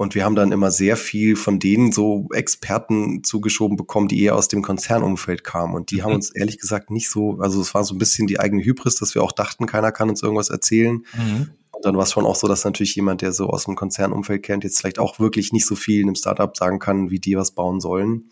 Und 0.00 0.14
wir 0.14 0.24
haben 0.24 0.34
dann 0.34 0.50
immer 0.50 0.70
sehr 0.70 0.96
viel 0.96 1.36
von 1.36 1.58
denen 1.58 1.92
so 1.92 2.26
Experten 2.32 3.22
zugeschoben 3.22 3.76
bekommen, 3.76 4.08
die 4.08 4.22
eher 4.22 4.34
aus 4.34 4.48
dem 4.48 4.62
Konzernumfeld 4.62 5.44
kamen. 5.44 5.74
Und 5.74 5.90
die 5.90 5.96
mhm. 5.96 6.04
haben 6.04 6.14
uns 6.14 6.30
ehrlich 6.30 6.58
gesagt 6.58 6.90
nicht 6.90 7.10
so, 7.10 7.36
also 7.38 7.60
es 7.60 7.74
war 7.74 7.84
so 7.84 7.94
ein 7.94 7.98
bisschen 7.98 8.26
die 8.26 8.40
eigene 8.40 8.64
Hybris, 8.64 8.94
dass 8.94 9.14
wir 9.14 9.22
auch 9.22 9.32
dachten, 9.32 9.66
keiner 9.66 9.92
kann 9.92 10.08
uns 10.08 10.22
irgendwas 10.22 10.48
erzählen. 10.48 11.04
Mhm. 11.12 11.50
Und 11.72 11.84
dann 11.84 11.96
war 11.96 12.04
es 12.04 12.12
schon 12.12 12.24
auch 12.24 12.34
so, 12.34 12.48
dass 12.48 12.64
natürlich 12.64 12.94
jemand, 12.94 13.20
der 13.20 13.34
so 13.34 13.48
aus 13.48 13.66
dem 13.66 13.76
Konzernumfeld 13.76 14.42
kennt, 14.42 14.64
jetzt 14.64 14.78
vielleicht 14.78 14.98
auch 14.98 15.20
wirklich 15.20 15.52
nicht 15.52 15.66
so 15.66 15.76
viel 15.76 16.00
in 16.00 16.06
einem 16.06 16.14
Startup 16.14 16.56
sagen 16.56 16.78
kann, 16.78 17.10
wie 17.10 17.20
die 17.20 17.36
was 17.36 17.50
bauen 17.50 17.78
sollen. 17.78 18.30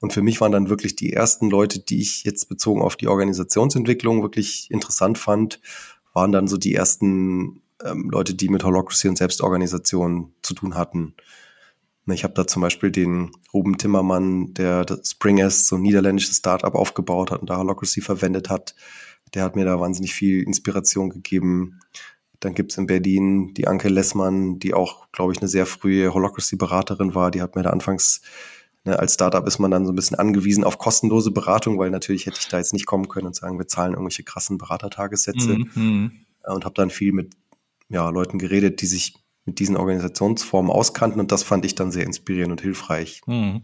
Und 0.00 0.12
für 0.12 0.20
mich 0.20 0.38
waren 0.42 0.52
dann 0.52 0.68
wirklich 0.68 0.96
die 0.96 1.14
ersten 1.14 1.48
Leute, 1.48 1.78
die 1.78 2.02
ich 2.02 2.24
jetzt 2.24 2.50
bezogen 2.50 2.82
auf 2.82 2.96
die 2.96 3.08
Organisationsentwicklung 3.08 4.20
wirklich 4.20 4.70
interessant 4.70 5.16
fand, 5.16 5.62
waren 6.12 6.30
dann 6.30 6.46
so 6.46 6.58
die 6.58 6.74
ersten 6.74 7.62
ähm, 7.84 8.10
Leute, 8.10 8.34
die 8.34 8.48
mit 8.48 8.64
Holocracy 8.64 9.08
und 9.08 9.16
Selbstorganisation 9.16 10.32
zu 10.42 10.54
tun 10.54 10.74
hatten. 10.74 11.14
Ich 12.12 12.24
habe 12.24 12.34
da 12.34 12.46
zum 12.46 12.62
Beispiel 12.62 12.90
den 12.90 13.30
Ruben 13.52 13.78
Timmermann, 13.78 14.52
der 14.54 14.84
Spring 15.04 15.38
S, 15.38 15.66
so 15.66 15.76
ein 15.76 15.82
niederländisches 15.82 16.38
Startup 16.38 16.74
aufgebaut 16.74 17.30
hat 17.30 17.40
und 17.40 17.50
da 17.50 17.58
Holocracy 17.58 18.00
verwendet 18.00 18.50
hat. 18.50 18.74
Der 19.34 19.44
hat 19.44 19.54
mir 19.54 19.64
da 19.64 19.78
wahnsinnig 19.78 20.12
viel 20.12 20.42
Inspiration 20.42 21.10
gegeben. 21.10 21.78
Dann 22.40 22.54
gibt's 22.54 22.78
in 22.78 22.86
Berlin 22.86 23.54
die 23.54 23.68
Anke 23.68 23.88
Lessmann, 23.88 24.58
die 24.58 24.74
auch, 24.74 25.12
glaube 25.12 25.32
ich, 25.32 25.38
eine 25.38 25.48
sehr 25.48 25.66
frühe 25.66 26.12
Holocracy-Beraterin 26.12 27.14
war. 27.14 27.30
Die 27.30 27.42
hat 27.42 27.54
mir 27.54 27.62
da 27.62 27.70
anfangs 27.70 28.22
Ne, 28.84 28.98
als 28.98 29.14
Startup 29.14 29.46
ist 29.46 29.58
man 29.58 29.70
dann 29.70 29.84
so 29.84 29.92
ein 29.92 29.96
bisschen 29.96 30.18
angewiesen 30.18 30.64
auf 30.64 30.78
kostenlose 30.78 31.30
Beratung, 31.30 31.78
weil 31.78 31.90
natürlich 31.90 32.24
hätte 32.24 32.38
ich 32.40 32.48
da 32.48 32.56
jetzt 32.56 32.72
nicht 32.72 32.86
kommen 32.86 33.08
können 33.08 33.26
und 33.26 33.36
sagen, 33.36 33.58
wir 33.58 33.66
zahlen 33.66 33.92
irgendwelche 33.92 34.22
krassen 34.22 34.56
Beratertagessätze. 34.56 35.58
Mhm. 35.74 36.12
Und 36.44 36.64
habe 36.64 36.74
dann 36.74 36.88
viel 36.88 37.12
mit 37.12 37.34
ja, 37.90 38.08
Leuten 38.08 38.38
geredet, 38.38 38.80
die 38.80 38.86
sich 38.86 39.14
mit 39.44 39.58
diesen 39.58 39.76
Organisationsformen 39.76 40.70
auskannten 40.70 41.20
und 41.20 41.32
das 41.32 41.42
fand 41.42 41.64
ich 41.64 41.74
dann 41.74 41.90
sehr 41.90 42.06
inspirierend 42.06 42.52
und 42.52 42.60
hilfreich. 42.60 43.20
Mhm. 43.26 43.62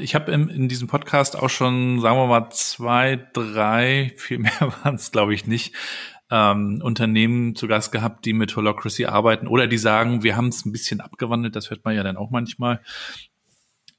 Ich 0.00 0.14
habe 0.14 0.32
in 0.32 0.68
diesem 0.68 0.88
Podcast 0.88 1.36
auch 1.36 1.50
schon, 1.50 2.00
sagen 2.00 2.16
wir 2.16 2.26
mal, 2.26 2.50
zwei, 2.50 3.28
drei, 3.32 4.12
viel 4.16 4.38
mehr 4.38 4.60
waren 4.82 4.94
es, 4.94 5.12
glaube 5.12 5.34
ich, 5.34 5.46
nicht, 5.46 5.74
ähm, 6.30 6.80
Unternehmen 6.82 7.54
zu 7.54 7.68
Gast 7.68 7.92
gehabt, 7.92 8.24
die 8.24 8.32
mit 8.32 8.56
Holocracy 8.56 9.06
arbeiten 9.06 9.46
oder 9.46 9.66
die 9.66 9.78
sagen, 9.78 10.22
wir 10.22 10.36
haben 10.36 10.48
es 10.48 10.64
ein 10.64 10.72
bisschen 10.72 11.00
abgewandelt, 11.00 11.54
das 11.54 11.70
hört 11.70 11.84
man 11.84 11.94
ja 11.94 12.02
dann 12.02 12.16
auch 12.16 12.30
manchmal. 12.30 12.80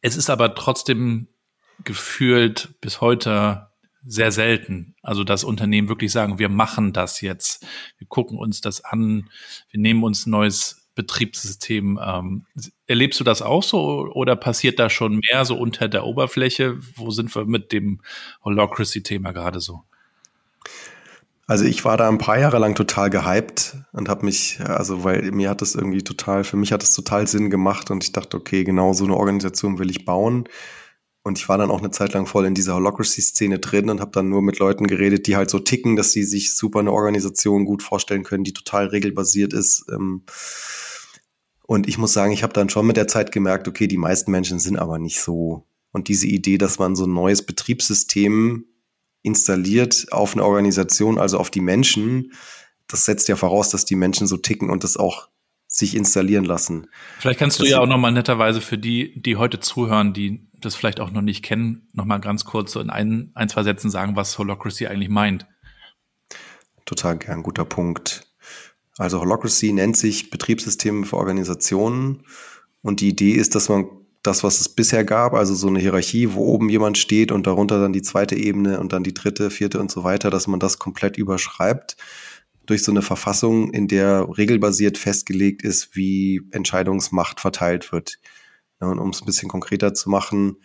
Es 0.01 0.17
ist 0.17 0.29
aber 0.29 0.53
trotzdem 0.55 1.27
gefühlt 1.83 2.75
bis 2.81 3.01
heute 3.01 3.66
sehr 4.07 4.31
selten. 4.31 4.95
Also, 5.01 5.23
dass 5.23 5.43
Unternehmen 5.43 5.89
wirklich 5.89 6.11
sagen, 6.11 6.39
wir 6.39 6.49
machen 6.49 6.93
das 6.93 7.21
jetzt. 7.21 7.65
Wir 7.97 8.07
gucken 8.07 8.37
uns 8.37 8.61
das 8.61 8.83
an. 8.83 9.29
Wir 9.69 9.79
nehmen 9.79 10.03
uns 10.03 10.25
ein 10.25 10.31
neues 10.31 10.87
Betriebssystem. 10.95 11.99
Ähm, 12.03 12.45
erlebst 12.87 13.19
du 13.19 13.23
das 13.23 13.41
auch 13.41 13.63
so 13.63 14.09
oder 14.13 14.35
passiert 14.35 14.79
da 14.79 14.89
schon 14.89 15.21
mehr 15.29 15.45
so 15.45 15.57
unter 15.57 15.87
der 15.87 16.05
Oberfläche? 16.05 16.77
Wo 16.95 17.11
sind 17.11 17.33
wir 17.35 17.45
mit 17.45 17.71
dem 17.71 18.01
Holocracy-Thema 18.43 19.31
gerade 19.31 19.59
so? 19.59 19.83
Also 21.45 21.63
ich 21.63 21.85
war 21.85 21.95
da 21.95 22.09
ein 22.09 22.17
paar 22.17 22.37
Jahre 22.37 22.59
lang 22.59 22.75
total 22.75 23.09
gehypt 23.09 23.77
und 23.93 24.09
habe 24.09 24.25
mich, 24.25 24.59
also 24.59 25.05
weil 25.05 25.31
mir 25.31 25.49
hat 25.49 25.61
das 25.61 25.75
irgendwie 25.75 26.03
total, 26.03 26.43
für 26.43 26.57
mich 26.57 26.73
hat 26.73 26.81
das 26.81 26.93
total 26.93 27.25
Sinn 27.25 27.49
gemacht 27.49 27.89
und 27.89 28.03
ich 28.03 28.11
dachte, 28.11 28.35
okay, 28.35 28.65
genau 28.65 28.91
so 28.91 29.05
eine 29.05 29.15
Organisation 29.15 29.79
will 29.79 29.89
ich 29.89 30.03
bauen. 30.03 30.49
Und 31.27 31.37
ich 31.37 31.49
war 31.49 31.57
dann 31.57 31.71
auch 31.71 31.79
eine 31.79 31.91
Zeit 31.91 32.13
lang 32.13 32.25
voll 32.25 32.45
in 32.45 32.53
dieser 32.53 32.75
Holocracy-Szene 32.75 33.59
drin 33.59 33.89
und 33.89 33.99
habe 33.99 34.11
dann 34.11 34.29
nur 34.29 34.41
mit 34.41 34.59
Leuten 34.59 34.87
geredet, 34.87 35.27
die 35.27 35.35
halt 35.35 35.49
so 35.49 35.59
ticken, 35.59 35.97
dass 35.97 36.13
sie 36.13 36.23
sich 36.23 36.55
super 36.55 36.79
eine 36.79 36.93
Organisation 36.93 37.65
gut 37.65 37.83
vorstellen 37.83 38.23
können, 38.23 38.45
die 38.45 38.53
total 38.53 38.87
regelbasiert 38.87 39.51
ist. 39.51 39.85
Ähm. 39.91 40.23
Und 41.63 41.89
ich 41.89 41.97
muss 41.97 42.13
sagen, 42.13 42.31
ich 42.31 42.43
habe 42.43 42.53
dann 42.53 42.69
schon 42.69 42.87
mit 42.87 42.95
der 42.95 43.09
Zeit 43.09 43.33
gemerkt, 43.33 43.67
okay, 43.67 43.87
die 43.87 43.97
meisten 43.97 44.31
Menschen 44.31 44.57
sind 44.57 44.77
aber 44.77 44.99
nicht 44.99 45.19
so. 45.19 45.67
Und 45.91 46.07
diese 46.07 46.27
Idee, 46.27 46.57
dass 46.57 46.79
man 46.79 46.95
so 46.95 47.05
ein 47.05 47.13
neues 47.13 47.45
Betriebssystem 47.45 48.63
installiert 49.21 50.07
auf 50.11 50.33
eine 50.33 50.45
Organisation, 50.45 51.19
also 51.19 51.39
auf 51.39 51.49
die 51.49 51.59
Menschen, 51.59 52.31
das 52.87 53.03
setzt 53.03 53.27
ja 53.27 53.35
voraus, 53.35 53.69
dass 53.69 53.83
die 53.83 53.95
Menschen 53.95 54.27
so 54.27 54.37
ticken 54.37 54.69
und 54.69 54.85
das 54.85 54.95
auch 54.95 55.27
sich 55.67 55.95
installieren 55.95 56.45
lassen. 56.45 56.87
Vielleicht 57.19 57.39
kannst 57.39 57.59
du 57.59 57.65
ja 57.65 57.79
auch 57.79 57.87
nochmal 57.87 58.13
netterweise 58.13 58.61
für 58.61 58.77
die, 58.77 59.21
die 59.21 59.35
heute 59.35 59.59
zuhören, 59.59 60.13
die 60.13 60.46
das 60.59 60.75
vielleicht 60.75 60.99
auch 60.99 61.11
noch 61.11 61.21
nicht 61.21 61.43
kennen, 61.43 61.87
nochmal 61.93 62.19
ganz 62.19 62.45
kurz 62.45 62.71
so 62.71 62.79
in 62.79 62.89
ein, 62.89 63.31
ein, 63.35 63.49
zwei 63.49 63.63
Sätzen 63.63 63.89
sagen, 63.89 64.15
was 64.15 64.37
Holocracy 64.37 64.87
eigentlich 64.87 65.09
meint. 65.09 65.45
Total 66.85 67.17
gern, 67.17 67.43
guter 67.43 67.65
Punkt. 67.65 68.27
Also 68.97 69.19
Holocracy 69.19 69.73
nennt 69.73 69.97
sich 69.97 70.29
Betriebssystem 70.29 71.03
für 71.03 71.17
Organisationen 71.17 72.23
und 72.81 73.01
die 73.01 73.09
Idee 73.09 73.33
ist, 73.33 73.55
dass 73.55 73.69
man 73.69 73.85
das, 74.23 74.43
was 74.43 74.59
es 74.59 74.69
bisher 74.69 75.05
gab, 75.05 75.33
also 75.33 75.53
so 75.53 75.67
eine 75.67 75.79
Hierarchie, 75.79 76.33
wo 76.33 76.45
oben 76.45 76.69
jemand 76.69 76.97
steht 76.97 77.31
und 77.31 77.47
darunter 77.47 77.79
dann 77.79 77.93
die 77.93 78.01
zweite 78.01 78.35
Ebene 78.35 78.79
und 78.79 78.91
dann 78.93 79.03
die 79.03 79.13
dritte, 79.13 79.49
vierte 79.49 79.79
und 79.79 79.91
so 79.91 80.03
weiter, 80.03 80.29
dass 80.29 80.47
man 80.47 80.59
das 80.59 80.79
komplett 80.79 81.17
überschreibt 81.17 81.95
durch 82.65 82.83
so 82.83 82.91
eine 82.91 83.01
Verfassung, 83.01 83.71
in 83.71 83.87
der 83.87 84.27
regelbasiert 84.37 84.97
festgelegt 84.97 85.63
ist, 85.63 85.95
wie 85.95 86.41
Entscheidungsmacht 86.51 87.39
verteilt 87.39 87.91
wird. 87.91 88.19
Und 88.79 88.99
um 88.99 89.09
es 89.09 89.21
ein 89.21 89.25
bisschen 89.25 89.49
konkreter 89.49 89.93
zu 89.93 90.09
machen, 90.09 90.57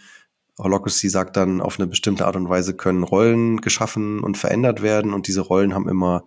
Holocracy 0.58 1.08
sagt 1.08 1.36
dann, 1.36 1.60
auf 1.60 1.78
eine 1.78 1.86
bestimmte 1.86 2.26
Art 2.26 2.36
und 2.36 2.48
Weise 2.48 2.74
können 2.76 3.04
Rollen 3.04 3.60
geschaffen 3.60 4.20
und 4.20 4.36
verändert 4.36 4.82
werden 4.82 5.14
und 5.14 5.26
diese 5.26 5.40
Rollen 5.40 5.74
haben 5.74 5.88
immer 5.88 6.24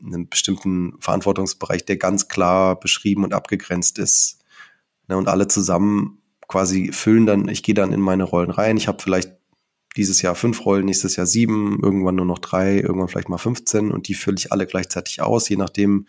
einen 0.00 0.28
bestimmten 0.28 0.94
Verantwortungsbereich, 1.00 1.84
der 1.84 1.96
ganz 1.96 2.28
klar 2.28 2.78
beschrieben 2.78 3.24
und 3.24 3.34
abgegrenzt 3.34 3.98
ist. 3.98 4.38
Ja, 5.08 5.16
und 5.16 5.28
alle 5.28 5.48
zusammen 5.48 6.22
quasi 6.48 6.92
füllen 6.92 7.26
dann, 7.26 7.48
ich 7.48 7.62
gehe 7.62 7.74
dann 7.74 7.92
in 7.92 8.00
meine 8.00 8.24
Rollen 8.24 8.50
rein. 8.50 8.76
Ich 8.76 8.88
habe 8.88 9.02
vielleicht 9.02 9.32
dieses 9.96 10.22
Jahr 10.22 10.34
fünf 10.34 10.64
Rollen, 10.64 10.86
nächstes 10.86 11.16
Jahr 11.16 11.26
sieben, 11.26 11.80
irgendwann 11.82 12.14
nur 12.14 12.26
noch 12.26 12.38
drei, 12.38 12.76
irgendwann 12.76 13.08
vielleicht 13.08 13.28
mal 13.28 13.38
15 13.38 13.90
und 13.90 14.08
die 14.08 14.14
fülle 14.14 14.36
ich 14.38 14.52
alle 14.52 14.66
gleichzeitig 14.66 15.20
aus, 15.20 15.48
je 15.48 15.56
nachdem, 15.56 16.06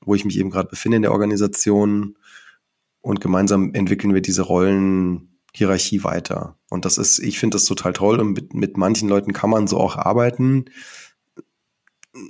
wo 0.00 0.14
ich 0.14 0.24
mich 0.24 0.38
eben 0.38 0.50
gerade 0.50 0.68
befinde 0.68 0.96
in 0.96 1.02
der 1.02 1.12
Organisation. 1.12 2.16
Und 3.04 3.20
gemeinsam 3.20 3.74
entwickeln 3.74 4.14
wir 4.14 4.22
diese 4.22 4.40
Rollenhierarchie 4.40 6.04
weiter. 6.04 6.56
Und 6.70 6.86
das 6.86 6.96
ist, 6.96 7.18
ich 7.18 7.38
finde 7.38 7.56
das 7.56 7.66
total 7.66 7.92
toll 7.92 8.18
und 8.18 8.32
mit, 8.32 8.54
mit 8.54 8.78
manchen 8.78 9.10
Leuten 9.10 9.34
kann 9.34 9.50
man 9.50 9.66
so 9.66 9.78
auch 9.78 9.98
arbeiten. 9.98 10.64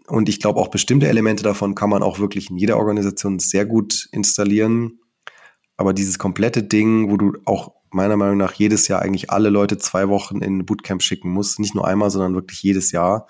Und 0.08 0.28
ich 0.28 0.40
glaube 0.40 0.58
auch 0.58 0.66
bestimmte 0.66 1.06
Elemente 1.06 1.44
davon 1.44 1.76
kann 1.76 1.90
man 1.90 2.02
auch 2.02 2.18
wirklich 2.18 2.50
in 2.50 2.56
jeder 2.56 2.76
Organisation 2.76 3.38
sehr 3.38 3.66
gut 3.66 4.08
installieren. 4.10 4.98
Aber 5.76 5.94
dieses 5.94 6.18
komplette 6.18 6.64
Ding, 6.64 7.08
wo 7.08 7.18
du 7.18 7.34
auch 7.44 7.74
meiner 7.90 8.16
Meinung 8.16 8.38
nach 8.38 8.54
jedes 8.54 8.88
Jahr 8.88 9.00
eigentlich 9.00 9.30
alle 9.30 9.50
Leute 9.50 9.78
zwei 9.78 10.08
Wochen 10.08 10.38
in 10.38 10.66
Bootcamp 10.66 11.04
schicken 11.04 11.30
musst, 11.30 11.60
nicht 11.60 11.76
nur 11.76 11.86
einmal, 11.86 12.10
sondern 12.10 12.34
wirklich 12.34 12.64
jedes 12.64 12.90
Jahr. 12.90 13.28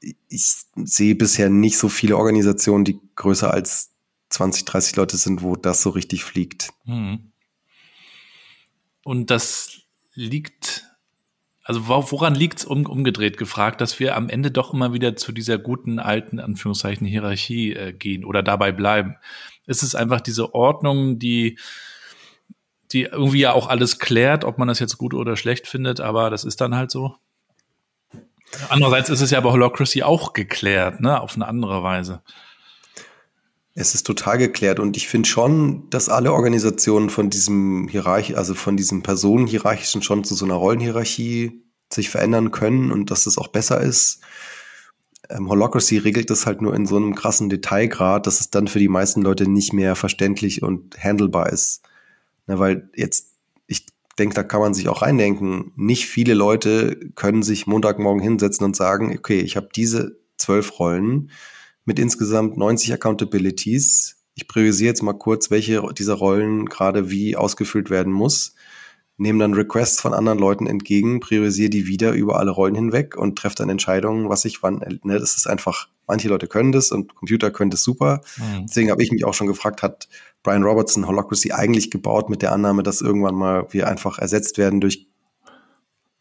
Ich 0.00 0.64
sehe 0.74 1.14
bisher 1.14 1.48
nicht 1.48 1.78
so 1.78 1.88
viele 1.88 2.16
Organisationen, 2.16 2.84
die 2.84 2.98
größer 3.14 3.54
als 3.54 3.95
20, 4.30 4.64
30 4.64 4.96
Leute 4.96 5.16
sind, 5.16 5.42
wo 5.42 5.56
das 5.56 5.82
so 5.82 5.90
richtig 5.90 6.24
fliegt. 6.24 6.70
Mhm. 6.84 7.32
Und 9.04 9.30
das 9.30 9.82
liegt, 10.14 10.84
also 11.62 11.86
woran 11.86 12.34
liegt 12.34 12.58
es 12.58 12.64
um, 12.64 12.86
umgedreht 12.86 13.36
gefragt, 13.36 13.80
dass 13.80 14.00
wir 14.00 14.16
am 14.16 14.28
Ende 14.28 14.50
doch 14.50 14.74
immer 14.74 14.92
wieder 14.92 15.16
zu 15.16 15.32
dieser 15.32 15.58
guten 15.58 15.98
alten 15.98 16.40
Anführungszeichen 16.40 17.06
Hierarchie 17.06 17.72
äh, 17.72 17.92
gehen 17.92 18.24
oder 18.24 18.42
dabei 18.42 18.72
bleiben? 18.72 19.16
ist 19.66 19.82
es 19.82 19.94
einfach 19.94 20.20
diese 20.20 20.54
Ordnung, 20.54 21.18
die 21.18 21.58
die 22.92 23.02
irgendwie 23.02 23.40
ja 23.40 23.52
auch 23.52 23.66
alles 23.66 23.98
klärt, 23.98 24.44
ob 24.44 24.58
man 24.58 24.68
das 24.68 24.78
jetzt 24.78 24.96
gut 24.96 25.12
oder 25.12 25.36
schlecht 25.36 25.66
findet, 25.66 26.00
aber 26.00 26.30
das 26.30 26.44
ist 26.44 26.60
dann 26.60 26.76
halt 26.76 26.92
so. 26.92 27.16
Andererseits 28.68 29.10
ist 29.10 29.20
es 29.20 29.32
ja 29.32 29.40
bei 29.40 29.50
Holocracy 29.50 30.04
auch 30.04 30.34
geklärt, 30.34 31.00
ne, 31.00 31.20
auf 31.20 31.34
eine 31.34 31.48
andere 31.48 31.82
Weise. 31.82 32.22
Es 33.78 33.94
ist 33.94 34.06
total 34.06 34.38
geklärt 34.38 34.80
und 34.80 34.96
ich 34.96 35.06
finde 35.06 35.28
schon, 35.28 35.88
dass 35.90 36.08
alle 36.08 36.32
Organisationen 36.32 37.10
von 37.10 37.30
diesem 37.30 37.88
Hierarchie, 37.88 38.34
also 38.34 38.54
von 38.54 38.76
diesem 38.76 39.02
Personenhierarchischen 39.02 40.02
schon 40.02 40.24
zu 40.24 40.34
so 40.34 40.46
einer 40.46 40.54
Rollenhierarchie 40.54 41.62
sich 41.92 42.08
verändern 42.08 42.50
können 42.50 42.90
und 42.90 43.10
dass 43.10 43.24
das 43.24 43.38
auch 43.38 43.48
besser 43.48 43.80
ist 43.80 44.20
ähm, 45.30 45.48
Holocracy 45.48 45.98
regelt 45.98 46.30
das 46.30 46.46
halt 46.46 46.62
nur 46.62 46.74
in 46.74 46.86
so 46.86 46.96
einem 46.96 47.14
krassen 47.14 47.48
Detailgrad, 47.48 48.26
dass 48.26 48.40
es 48.40 48.50
dann 48.50 48.68
für 48.68 48.78
die 48.78 48.88
meisten 48.88 49.22
Leute 49.22 49.48
nicht 49.48 49.72
mehr 49.72 49.96
verständlich 49.96 50.62
und 50.62 50.96
handelbar 51.02 51.52
ist. 51.52 51.82
Na, 52.46 52.58
weil 52.58 52.88
jetzt, 52.94 53.32
ich 53.66 53.86
denke, 54.18 54.34
da 54.34 54.42
kann 54.42 54.60
man 54.60 54.74
sich 54.74 54.88
auch 54.88 55.02
reindenken, 55.02 55.72
nicht 55.76 56.06
viele 56.06 56.34
Leute 56.34 56.96
können 57.14 57.42
sich 57.42 57.66
Montagmorgen 57.66 58.22
hinsetzen 58.22 58.64
und 58.64 58.76
sagen, 58.76 59.16
okay, 59.16 59.40
ich 59.40 59.56
habe 59.56 59.68
diese 59.74 60.18
zwölf 60.36 60.78
Rollen 60.78 61.30
mit 61.86 61.98
insgesamt 61.98 62.58
90 62.58 62.92
Accountabilities. 62.92 64.16
Ich 64.34 64.46
priorisiere 64.46 64.88
jetzt 64.88 65.02
mal 65.02 65.14
kurz, 65.14 65.50
welche 65.50 65.82
dieser 65.96 66.14
Rollen 66.14 66.66
gerade 66.66 67.10
wie 67.10 67.36
ausgefüllt 67.36 67.88
werden 67.88 68.12
muss 68.12 68.54
nehme 69.18 69.38
dann 69.38 69.54
Requests 69.54 70.00
von 70.00 70.12
anderen 70.12 70.38
Leuten 70.38 70.66
entgegen, 70.66 71.20
priorisiere 71.20 71.70
die 71.70 71.86
wieder 71.86 72.12
über 72.12 72.38
alle 72.38 72.50
Rollen 72.50 72.74
hinweg 72.74 73.16
und 73.16 73.38
treffe 73.38 73.56
dann 73.56 73.70
Entscheidungen, 73.70 74.28
was 74.28 74.44
ich 74.44 74.62
wann, 74.62 74.82
ne, 75.02 75.18
das 75.18 75.36
ist 75.36 75.46
einfach, 75.46 75.88
manche 76.06 76.28
Leute 76.28 76.46
können 76.46 76.72
das 76.72 76.90
und 76.90 77.14
Computer 77.14 77.50
können 77.50 77.70
das 77.70 77.82
super. 77.82 78.20
Mhm. 78.36 78.66
Deswegen 78.66 78.90
habe 78.90 79.02
ich 79.02 79.10
mich 79.10 79.24
auch 79.24 79.34
schon 79.34 79.46
gefragt, 79.46 79.82
hat 79.82 80.08
Brian 80.42 80.62
Robertson 80.62 81.06
Holocracy 81.06 81.52
eigentlich 81.52 81.90
gebaut 81.90 82.28
mit 82.28 82.42
der 82.42 82.52
Annahme, 82.52 82.82
dass 82.82 83.00
irgendwann 83.00 83.34
mal 83.34 83.66
wir 83.70 83.88
einfach 83.88 84.18
ersetzt 84.18 84.58
werden 84.58 84.80
durch 84.80 85.06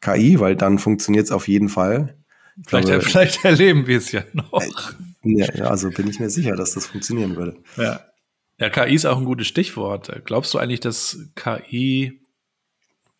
KI, 0.01 0.39
weil 0.39 0.55
dann 0.55 0.79
funktioniert 0.79 1.25
es 1.25 1.31
auf 1.31 1.47
jeden 1.47 1.69
Fall. 1.69 2.17
Vielleicht, 2.65 2.87
glaube, 2.87 3.01
vielleicht 3.03 3.43
erleben 3.43 3.87
wir 3.87 3.97
es 3.97 4.11
ja 4.11 4.23
noch. 4.33 4.63
Ja, 5.25 5.65
also 5.65 5.89
bin 5.95 6.07
ich 6.07 6.19
mir 6.19 6.29
sicher, 6.29 6.55
dass 6.55 6.73
das 6.73 6.87
funktionieren 6.87 7.35
würde. 7.35 7.57
Ja. 7.77 8.01
Ja, 8.57 8.69
KI 8.69 8.95
ist 8.95 9.05
auch 9.05 9.17
ein 9.17 9.25
gutes 9.25 9.47
Stichwort. 9.47 10.09
Glaubst 10.23 10.53
du 10.53 10.59
eigentlich, 10.59 10.79
dass 10.79 11.19
KI 11.35 12.21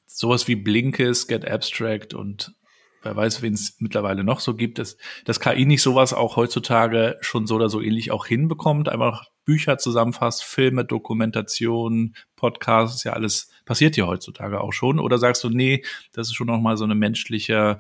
sowas 0.06 0.48
wie 0.48 0.56
Blinkes, 0.56 1.28
Get 1.28 1.46
Abstract 1.46 2.14
und 2.14 2.56
wer 3.02 3.16
weiß, 3.16 3.42
wen 3.42 3.54
es 3.54 3.76
mittlerweile 3.80 4.24
noch 4.24 4.40
so 4.40 4.56
gibt, 4.56 4.80
dass, 4.80 4.98
dass 5.26 5.40
KI 5.42 5.66
nicht 5.66 5.82
sowas 5.82 6.14
auch 6.14 6.38
heutzutage 6.38 7.18
schon 7.20 7.48
so 7.48 7.56
oder 7.56 7.70
so 7.70 7.82
ähnlich 7.82 8.12
auch 8.12 8.26
hinbekommt, 8.26 8.88
einfach 8.88 9.26
Bücher 9.44 9.78
zusammenfasst, 9.78 10.44
Filme, 10.44 10.86
Dokumentationen, 10.86 12.16
Podcasts, 12.36 13.04
ja 13.04 13.14
alles 13.14 13.50
passiert 13.66 13.98
ja 13.98 14.08
heutzutage 14.08 14.62
auch 14.62 14.74
schon. 14.74 15.00
Oder 15.00 15.18
sagst 15.18 15.44
du, 15.44 15.50
nee, 15.50 15.84
das 16.14 16.28
ist 16.28 16.36
schon 16.36 16.48
noch 16.48 16.60
mal 16.60 16.78
so 16.78 16.84
eine 16.84 16.96
menschliche, 16.96 17.80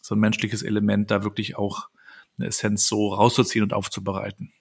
so 0.00 0.14
ein 0.14 0.20
menschliches 0.20 0.62
Element, 0.62 1.10
da 1.10 1.24
wirklich 1.24 1.56
auch 1.56 1.88
eine 2.40 2.48
Essenz 2.48 2.86
so 2.86 3.08
rauszuziehen 3.08 3.62
und 3.62 3.72
aufzubereiten? 3.72 4.52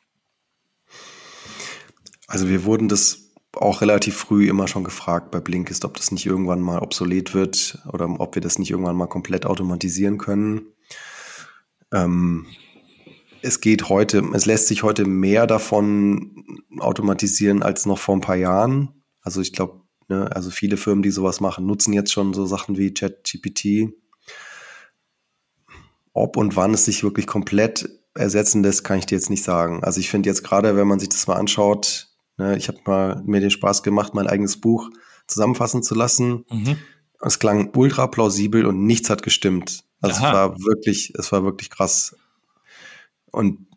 Also 2.28 2.48
wir 2.48 2.64
wurden 2.64 2.88
das 2.88 3.30
auch 3.54 3.82
relativ 3.82 4.16
früh 4.16 4.48
immer 4.48 4.68
schon 4.68 4.84
gefragt 4.84 5.32
bei 5.32 5.40
Blinkist, 5.40 5.84
ob 5.84 5.98
das 5.98 6.12
nicht 6.12 6.26
irgendwann 6.26 6.62
mal 6.62 6.80
obsolet 6.80 7.34
wird 7.34 7.80
oder 7.92 8.08
ob 8.20 8.36
wir 8.36 8.42
das 8.42 8.60
nicht 8.60 8.70
irgendwann 8.70 8.96
mal 8.96 9.08
komplett 9.08 9.46
automatisieren 9.46 10.18
können. 10.18 10.62
Ähm, 11.92 12.46
es 13.42 13.62
geht 13.62 13.90
heute, 13.90 14.24
es 14.34 14.46
lässt 14.46 14.68
sich 14.68 14.84
heute 14.84 15.06
mehr 15.06 15.48
davon 15.48 16.46
automatisieren 16.78 17.64
als 17.64 17.86
noch 17.86 17.98
vor 17.98 18.16
ein 18.16 18.22
paar 18.22 18.36
Jahren. 18.36 19.04
Also 19.22 19.42
ich 19.42 19.54
glaube, 19.54 19.82
ne, 20.08 20.30
also 20.36 20.52
viele 20.52 20.78
Firmen, 20.78 21.02
die 21.02 21.12
sowas 21.12 21.40
machen, 21.40 21.66
nutzen 21.66 21.94
jetzt 21.94 22.12
schon 22.12 22.34
so 22.34 22.46
Sachen 22.46 22.78
wie 22.78 22.94
ChatGPT. 22.94 23.94
Ob 26.14 26.38
und 26.38 26.56
wann 26.56 26.74
es 26.74 26.86
sich 26.86 27.04
wirklich 27.04 27.28
komplett 27.28 27.90
ersetzen 28.16 28.64
lässt, 28.64 28.84
kann 28.84 29.00
ich 29.00 29.06
dir 29.06 29.16
jetzt 29.16 29.30
nicht 29.30 29.44
sagen. 29.44 29.84
Also 29.84 30.00
ich 30.00 30.10
finde 30.10 30.30
jetzt 30.30 30.44
gerade, 30.44 30.76
wenn 30.76 30.88
man 30.88 31.00
sich 31.00 31.10
das 31.10 31.28
mal 31.28 31.36
anschaut, 31.36 32.10
Ne, 32.40 32.56
ich 32.56 32.70
habe 32.70 32.80
mal 32.86 33.22
mir 33.26 33.42
den 33.42 33.52
Spaß 33.52 33.84
gemacht, 33.84 34.14
mein 34.14 34.28
eigenes 34.28 34.62
Buch 34.62 34.90
zusammenfassen 35.28 35.84
zu 35.84 35.94
lassen. 35.94 36.46
Mhm. 36.50 36.78
Es 37.20 37.38
klang 37.38 37.72
ultra 37.76 38.08
plausibel 38.08 38.66
und 38.66 38.86
nichts 38.86 39.10
hat 39.10 39.24
gestimmt. 39.24 39.84
Also 40.00 40.22
Aha. 40.22 40.28
es 40.28 40.34
war 40.34 40.60
wirklich, 40.60 41.14
es 41.16 41.32
war 41.34 41.44
wirklich 41.44 41.70
krass. 41.70 42.16
Und 43.32 43.68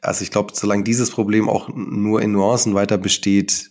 also 0.00 0.22
ich 0.22 0.30
glaube, 0.30 0.54
solange 0.56 0.84
dieses 0.84 1.10
Problem 1.10 1.50
auch 1.50 1.68
nur 1.68 2.22
in 2.22 2.32
Nuancen 2.32 2.74
weiter 2.74 2.96
besteht, 2.96 3.70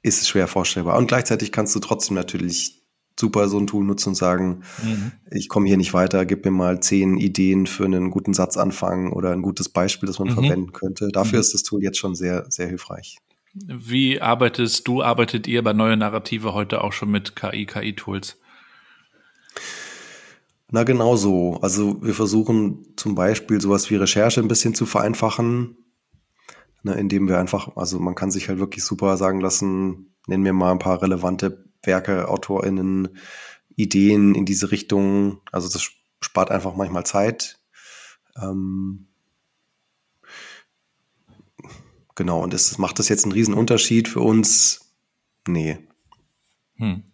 ist 0.00 0.22
es 0.22 0.28
schwer 0.28 0.48
vorstellbar. 0.48 0.96
Und 0.96 1.08
gleichzeitig 1.08 1.52
kannst 1.52 1.74
du 1.74 1.80
trotzdem 1.80 2.14
natürlich 2.14 2.82
super 3.18 3.48
so 3.48 3.58
ein 3.58 3.66
Tool 3.66 3.84
nutzen 3.84 4.10
und 4.10 4.14
sagen, 4.14 4.62
mhm. 4.82 5.12
ich 5.30 5.48
komme 5.48 5.66
hier 5.66 5.76
nicht 5.76 5.94
weiter, 5.94 6.26
gib 6.26 6.44
mir 6.44 6.50
mal 6.50 6.80
zehn 6.80 7.16
Ideen 7.16 7.66
für 7.66 7.84
einen 7.84 8.10
guten 8.10 8.34
Satzanfang 8.34 9.12
oder 9.12 9.32
ein 9.32 9.42
gutes 9.42 9.68
Beispiel, 9.68 10.06
das 10.06 10.18
man 10.18 10.28
mhm. 10.28 10.34
verwenden 10.34 10.72
könnte. 10.72 11.08
Dafür 11.08 11.38
mhm. 11.38 11.40
ist 11.40 11.54
das 11.54 11.62
Tool 11.62 11.82
jetzt 11.82 11.98
schon 11.98 12.14
sehr, 12.14 12.46
sehr 12.50 12.68
hilfreich. 12.68 13.18
Wie 13.54 14.20
arbeitest 14.20 14.86
du, 14.86 15.02
arbeitet 15.02 15.46
ihr 15.46 15.64
bei 15.64 15.72
Neue 15.72 15.96
Narrative 15.96 16.52
heute 16.52 16.84
auch 16.84 16.92
schon 16.92 17.10
mit 17.10 17.36
KI, 17.36 17.64
KI-Tools? 17.64 18.36
Na 20.70 20.82
genau 20.82 21.16
so. 21.16 21.58
Also 21.62 22.02
wir 22.02 22.12
versuchen 22.12 22.84
zum 22.96 23.14
Beispiel 23.14 23.60
sowas 23.60 23.88
wie 23.90 23.96
Recherche 23.96 24.40
ein 24.40 24.48
bisschen 24.48 24.74
zu 24.74 24.84
vereinfachen, 24.84 25.78
ne, 26.82 26.94
indem 26.94 27.28
wir 27.28 27.38
einfach, 27.38 27.76
also 27.76 27.98
man 27.98 28.14
kann 28.14 28.30
sich 28.30 28.48
halt 28.48 28.58
wirklich 28.58 28.84
super 28.84 29.16
sagen 29.16 29.40
lassen, 29.40 30.14
nennen 30.26 30.44
wir 30.44 30.52
mal 30.52 30.72
ein 30.72 30.78
paar 30.78 31.00
relevante 31.00 31.70
Werke, 31.86 32.28
AutorInnen, 32.28 33.16
Ideen 33.76 34.34
in 34.34 34.44
diese 34.44 34.70
Richtung. 34.70 35.40
Also 35.52 35.68
das 35.68 35.90
spart 36.20 36.50
einfach 36.50 36.74
manchmal 36.74 37.04
Zeit. 37.04 37.60
Ähm, 38.40 39.08
genau, 42.14 42.42
und 42.42 42.54
es 42.54 42.78
macht 42.78 42.98
das 42.98 43.08
jetzt 43.08 43.24
einen 43.24 43.32
Unterschied 43.54 44.08
für 44.08 44.20
uns? 44.20 44.92
Nee. 45.46 45.78
Hm. 46.76 47.04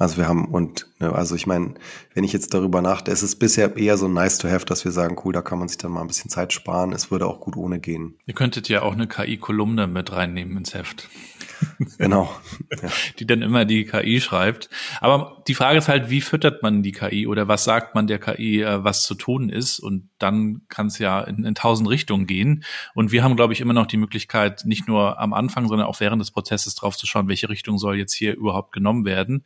Also 0.00 0.16
wir 0.16 0.28
haben 0.28 0.46
und 0.46 0.86
ne, 1.00 1.12
also 1.12 1.34
ich 1.34 1.48
meine, 1.48 1.74
wenn 2.14 2.22
ich 2.22 2.32
jetzt 2.32 2.54
darüber 2.54 2.80
nachdenke, 2.82 3.12
es 3.12 3.24
ist 3.24 3.36
bisher 3.36 3.76
eher 3.76 3.96
so 3.96 4.06
nice 4.06 4.38
to 4.38 4.48
have, 4.48 4.64
dass 4.64 4.84
wir 4.84 4.92
sagen, 4.92 5.16
cool, 5.24 5.32
da 5.32 5.42
kann 5.42 5.58
man 5.58 5.66
sich 5.66 5.76
dann 5.76 5.90
mal 5.90 6.02
ein 6.02 6.06
bisschen 6.06 6.30
Zeit 6.30 6.52
sparen. 6.52 6.92
Es 6.92 7.10
würde 7.10 7.26
auch 7.26 7.40
gut 7.40 7.56
ohne 7.56 7.80
gehen. 7.80 8.16
Ihr 8.24 8.34
könntet 8.34 8.68
ja 8.68 8.82
auch 8.82 8.92
eine 8.92 9.08
KI-Kolumne 9.08 9.88
mit 9.88 10.12
reinnehmen 10.12 10.56
ins 10.56 10.74
Heft. 10.74 11.08
Genau. 11.98 12.30
Ja. 12.82 12.90
Die 13.18 13.26
dann 13.26 13.42
immer 13.42 13.64
die 13.64 13.84
KI 13.84 14.20
schreibt. 14.20 14.68
Aber 15.00 15.42
die 15.48 15.54
Frage 15.54 15.78
ist 15.78 15.88
halt, 15.88 16.10
wie 16.10 16.20
füttert 16.20 16.62
man 16.62 16.82
die 16.82 16.92
KI 16.92 17.26
oder 17.26 17.48
was 17.48 17.64
sagt 17.64 17.94
man 17.96 18.06
der 18.06 18.20
KI, 18.20 18.62
äh, 18.62 18.84
was 18.84 19.02
zu 19.02 19.14
tun 19.14 19.48
ist? 19.48 19.80
Und 19.80 20.08
dann 20.18 20.60
kann 20.68 20.86
es 20.88 20.98
ja 20.98 21.20
in, 21.22 21.44
in 21.44 21.56
tausend 21.56 21.88
Richtungen 21.88 22.26
gehen. 22.26 22.62
Und 22.94 23.10
wir 23.10 23.24
haben, 23.24 23.34
glaube 23.34 23.52
ich, 23.52 23.60
immer 23.60 23.72
noch 23.72 23.86
die 23.86 23.96
Möglichkeit, 23.96 24.64
nicht 24.64 24.86
nur 24.86 25.18
am 25.18 25.32
Anfang, 25.32 25.66
sondern 25.66 25.88
auch 25.88 25.98
während 25.98 26.20
des 26.20 26.30
Prozesses 26.30 26.76
drauf 26.76 26.96
zu 26.96 27.06
schauen, 27.06 27.26
welche 27.26 27.48
Richtung 27.48 27.78
soll 27.78 27.96
jetzt 27.96 28.14
hier 28.14 28.36
überhaupt 28.36 28.70
genommen 28.70 29.04
werden. 29.04 29.44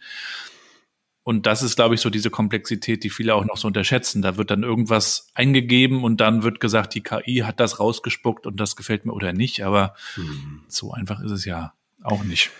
Und 1.25 1.47
das 1.47 1.63
ist, 1.63 1.77
glaube 1.77 1.95
ich, 1.95 2.01
so 2.01 2.11
diese 2.11 2.31
Komplexität, 2.31 3.05
die 3.05 3.11
viele 3.11 3.35
auch 3.35 3.45
noch 3.45 3.57
so 3.57 3.69
unterschätzen. 3.69 4.23
Da 4.23 4.37
wird 4.37 4.51
dann 4.51 4.65
irgendwas 4.65 5.29
eingegeben 5.35 6.03
und 6.03 6.21
dann 6.21 6.43
wird 6.43 6.59
gesagt, 6.59 6.95
die 6.95 7.03
KI 7.03 7.43
hat 7.45 7.61
das 7.61 7.79
rausgespuckt 7.79 8.47
und 8.47 8.59
das 8.59 8.75
gefällt 8.75 9.07
mir 9.07 9.13
oder 9.13 9.33
nicht. 9.33 9.65
Aber 9.65 9.95
hm. 10.15 10.63
so 10.67 10.93
einfach 10.93 11.21
ist 11.21 11.31
es 11.31 11.45
ja 11.45 11.75
auch 12.03 12.25
nicht. 12.25 12.51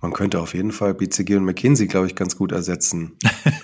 Man 0.00 0.12
könnte 0.12 0.40
auf 0.40 0.54
jeden 0.54 0.70
Fall 0.70 0.94
BCG 0.94 1.36
und 1.36 1.44
McKinsey, 1.44 1.86
glaube 1.86 2.06
ich, 2.06 2.14
ganz 2.14 2.36
gut 2.36 2.52
ersetzen. 2.52 3.16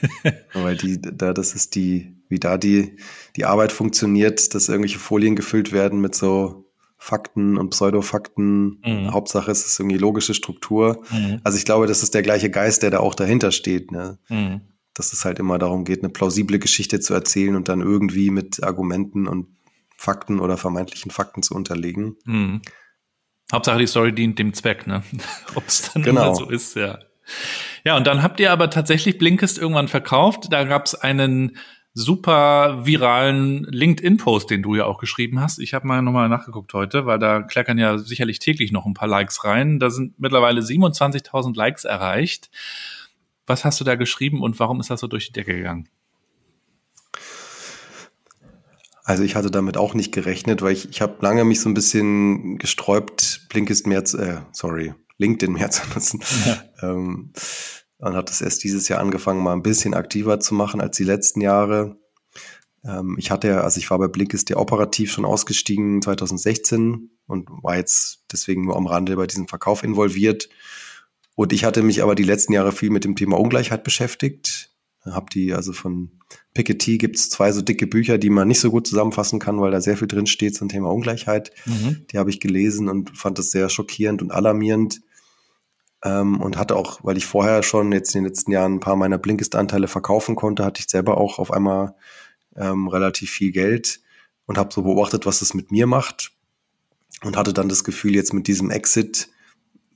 Weil 0.54 0.76
die, 0.76 1.00
da, 1.00 1.34
das 1.34 1.54
ist 1.54 1.74
die, 1.74 2.16
wie 2.28 2.40
da 2.40 2.56
die, 2.56 2.96
die 3.36 3.44
Arbeit 3.44 3.72
funktioniert, 3.72 4.54
dass 4.54 4.68
irgendwelche 4.68 4.98
Folien 4.98 5.36
gefüllt 5.36 5.70
werden 5.70 6.00
mit 6.00 6.14
so 6.14 6.69
Fakten 7.02 7.56
und 7.56 7.70
Pseudofakten. 7.70 8.82
Mhm. 8.84 9.10
Hauptsache 9.12 9.50
es 9.50 9.64
ist 9.64 9.80
irgendwie 9.80 9.96
logische 9.96 10.34
Struktur. 10.34 11.02
Mhm. 11.10 11.40
Also 11.42 11.56
ich 11.56 11.64
glaube, 11.64 11.86
das 11.86 12.02
ist 12.02 12.14
der 12.14 12.22
gleiche 12.22 12.50
Geist, 12.50 12.82
der 12.82 12.90
da 12.90 13.00
auch 13.00 13.14
dahinter 13.14 13.52
steht. 13.52 13.90
Ne? 13.90 14.18
Mhm. 14.28 14.60
Dass 14.92 15.14
es 15.14 15.24
halt 15.24 15.38
immer 15.38 15.58
darum 15.58 15.86
geht, 15.86 16.00
eine 16.00 16.12
plausible 16.12 16.58
Geschichte 16.58 17.00
zu 17.00 17.14
erzählen 17.14 17.56
und 17.56 17.70
dann 17.70 17.80
irgendwie 17.80 18.30
mit 18.30 18.62
Argumenten 18.62 19.26
und 19.26 19.46
Fakten 19.96 20.40
oder 20.40 20.58
vermeintlichen 20.58 21.10
Fakten 21.10 21.42
zu 21.42 21.54
unterlegen. 21.54 22.16
Mhm. 22.26 22.60
Hauptsache 23.50 23.78
die 23.78 23.86
Story 23.86 24.14
dient 24.14 24.38
dem 24.38 24.52
Zweck, 24.52 24.86
ne? 24.86 25.02
Ob 25.54 25.66
es 25.66 25.90
dann 25.92 26.02
genau. 26.02 26.34
so 26.34 26.50
ist, 26.50 26.76
ja. 26.76 26.98
Ja, 27.82 27.96
und 27.96 28.06
dann 28.06 28.22
habt 28.22 28.40
ihr 28.40 28.52
aber 28.52 28.68
tatsächlich 28.68 29.16
Blinkist 29.16 29.56
irgendwann 29.56 29.88
verkauft. 29.88 30.48
Da 30.50 30.64
gab 30.64 30.84
es 30.84 30.94
einen 30.94 31.56
super 31.94 32.86
viralen 32.86 33.64
LinkedIn-Post, 33.64 34.50
den 34.50 34.62
du 34.62 34.76
ja 34.76 34.84
auch 34.84 34.98
geschrieben 34.98 35.40
hast. 35.40 35.58
Ich 35.58 35.74
habe 35.74 35.86
mal 35.86 36.02
nochmal 36.02 36.28
nachgeguckt 36.28 36.72
heute, 36.72 37.06
weil 37.06 37.18
da 37.18 37.42
kleckern 37.42 37.78
ja 37.78 37.98
sicherlich 37.98 38.38
täglich 38.38 38.72
noch 38.72 38.86
ein 38.86 38.94
paar 38.94 39.08
Likes 39.08 39.44
rein. 39.44 39.78
Da 39.80 39.90
sind 39.90 40.18
mittlerweile 40.18 40.60
27.000 40.60 41.56
Likes 41.56 41.84
erreicht. 41.84 42.50
Was 43.46 43.64
hast 43.64 43.80
du 43.80 43.84
da 43.84 43.96
geschrieben 43.96 44.42
und 44.42 44.60
warum 44.60 44.80
ist 44.80 44.90
das 44.90 45.00
so 45.00 45.08
durch 45.08 45.26
die 45.26 45.32
Decke 45.32 45.56
gegangen? 45.56 45.88
Also 49.02 49.24
ich 49.24 49.34
hatte 49.34 49.50
damit 49.50 49.76
auch 49.76 49.94
nicht 49.94 50.12
gerechnet, 50.12 50.62
weil 50.62 50.72
ich, 50.72 50.88
ich 50.88 51.00
habe 51.00 51.16
lange 51.20 51.44
mich 51.44 51.60
so 51.60 51.68
ein 51.68 51.74
bisschen 51.74 52.58
gesträubt, 52.58 53.46
Blinkist 53.48 53.88
mehr 53.88 54.04
zu, 54.04 54.18
äh, 54.18 54.42
sorry, 54.52 54.94
LinkedIn 55.18 55.52
mehr 55.52 55.70
zu 55.70 55.82
nutzen. 55.92 56.22
Ja. 56.46 56.62
Ähm, 56.82 57.32
und 58.00 58.14
hat 58.14 58.30
das 58.30 58.40
erst 58.40 58.64
dieses 58.64 58.88
Jahr 58.88 59.00
angefangen, 59.00 59.42
mal 59.42 59.52
ein 59.52 59.62
bisschen 59.62 59.94
aktiver 59.94 60.40
zu 60.40 60.54
machen 60.54 60.80
als 60.80 60.96
die 60.96 61.04
letzten 61.04 61.40
Jahre. 61.40 61.96
Ähm, 62.84 63.16
ich 63.18 63.30
hatte 63.30 63.48
ja, 63.48 63.60
also 63.60 63.78
ich 63.78 63.90
war 63.90 63.98
bei 63.98 64.08
Blinkist 64.08 64.50
ja 64.50 64.56
operativ 64.56 65.12
schon 65.12 65.24
ausgestiegen 65.24 66.00
2016 66.02 67.10
und 67.26 67.48
war 67.62 67.76
jetzt 67.76 68.24
deswegen 68.32 68.64
nur 68.64 68.76
am 68.76 68.86
Rande 68.86 69.16
bei 69.16 69.26
diesem 69.26 69.48
Verkauf 69.48 69.82
involviert. 69.82 70.48
Und 71.34 71.52
ich 71.52 71.64
hatte 71.64 71.82
mich 71.82 72.02
aber 72.02 72.14
die 72.14 72.24
letzten 72.24 72.52
Jahre 72.52 72.72
viel 72.72 72.90
mit 72.90 73.04
dem 73.04 73.16
Thema 73.16 73.38
Ungleichheit 73.38 73.84
beschäftigt. 73.84 74.70
Hab 75.02 75.30
die, 75.30 75.54
also 75.54 75.72
von 75.72 76.20
Piketty 76.52 76.98
gibt's 76.98 77.30
zwei 77.30 77.52
so 77.52 77.62
dicke 77.62 77.86
Bücher, 77.86 78.18
die 78.18 78.28
man 78.28 78.48
nicht 78.48 78.60
so 78.60 78.70
gut 78.70 78.86
zusammenfassen 78.86 79.38
kann, 79.38 79.60
weil 79.60 79.70
da 79.70 79.80
sehr 79.80 79.96
viel 79.96 80.08
drin 80.08 80.26
steht 80.26 80.54
zum 80.54 80.68
Thema 80.68 80.90
Ungleichheit. 80.90 81.52
Mhm. 81.64 82.06
Die 82.10 82.18
habe 82.18 82.28
ich 82.28 82.40
gelesen 82.40 82.88
und 82.88 83.16
fand 83.16 83.38
das 83.38 83.50
sehr 83.50 83.70
schockierend 83.70 84.20
und 84.20 84.30
alarmierend. 84.30 85.00
Ähm, 86.02 86.40
und 86.40 86.56
hatte 86.56 86.76
auch, 86.76 87.00
weil 87.02 87.16
ich 87.16 87.26
vorher 87.26 87.62
schon 87.62 87.92
jetzt 87.92 88.14
in 88.14 88.22
den 88.22 88.28
letzten 88.28 88.52
Jahren 88.52 88.74
ein 88.74 88.80
paar 88.80 88.96
meiner 88.96 89.18
Blinkist-Anteile 89.18 89.88
verkaufen 89.88 90.34
konnte, 90.34 90.64
hatte 90.64 90.80
ich 90.80 90.88
selber 90.88 91.18
auch 91.18 91.38
auf 91.38 91.52
einmal 91.52 91.94
ähm, 92.56 92.88
relativ 92.88 93.30
viel 93.30 93.52
Geld 93.52 94.00
und 94.46 94.58
habe 94.58 94.72
so 94.72 94.82
beobachtet, 94.82 95.26
was 95.26 95.42
es 95.42 95.54
mit 95.54 95.70
mir 95.70 95.86
macht 95.86 96.32
und 97.22 97.36
hatte 97.36 97.52
dann 97.52 97.68
das 97.68 97.84
Gefühl, 97.84 98.14
jetzt 98.14 98.32
mit 98.32 98.46
diesem 98.46 98.70
Exit 98.70 99.28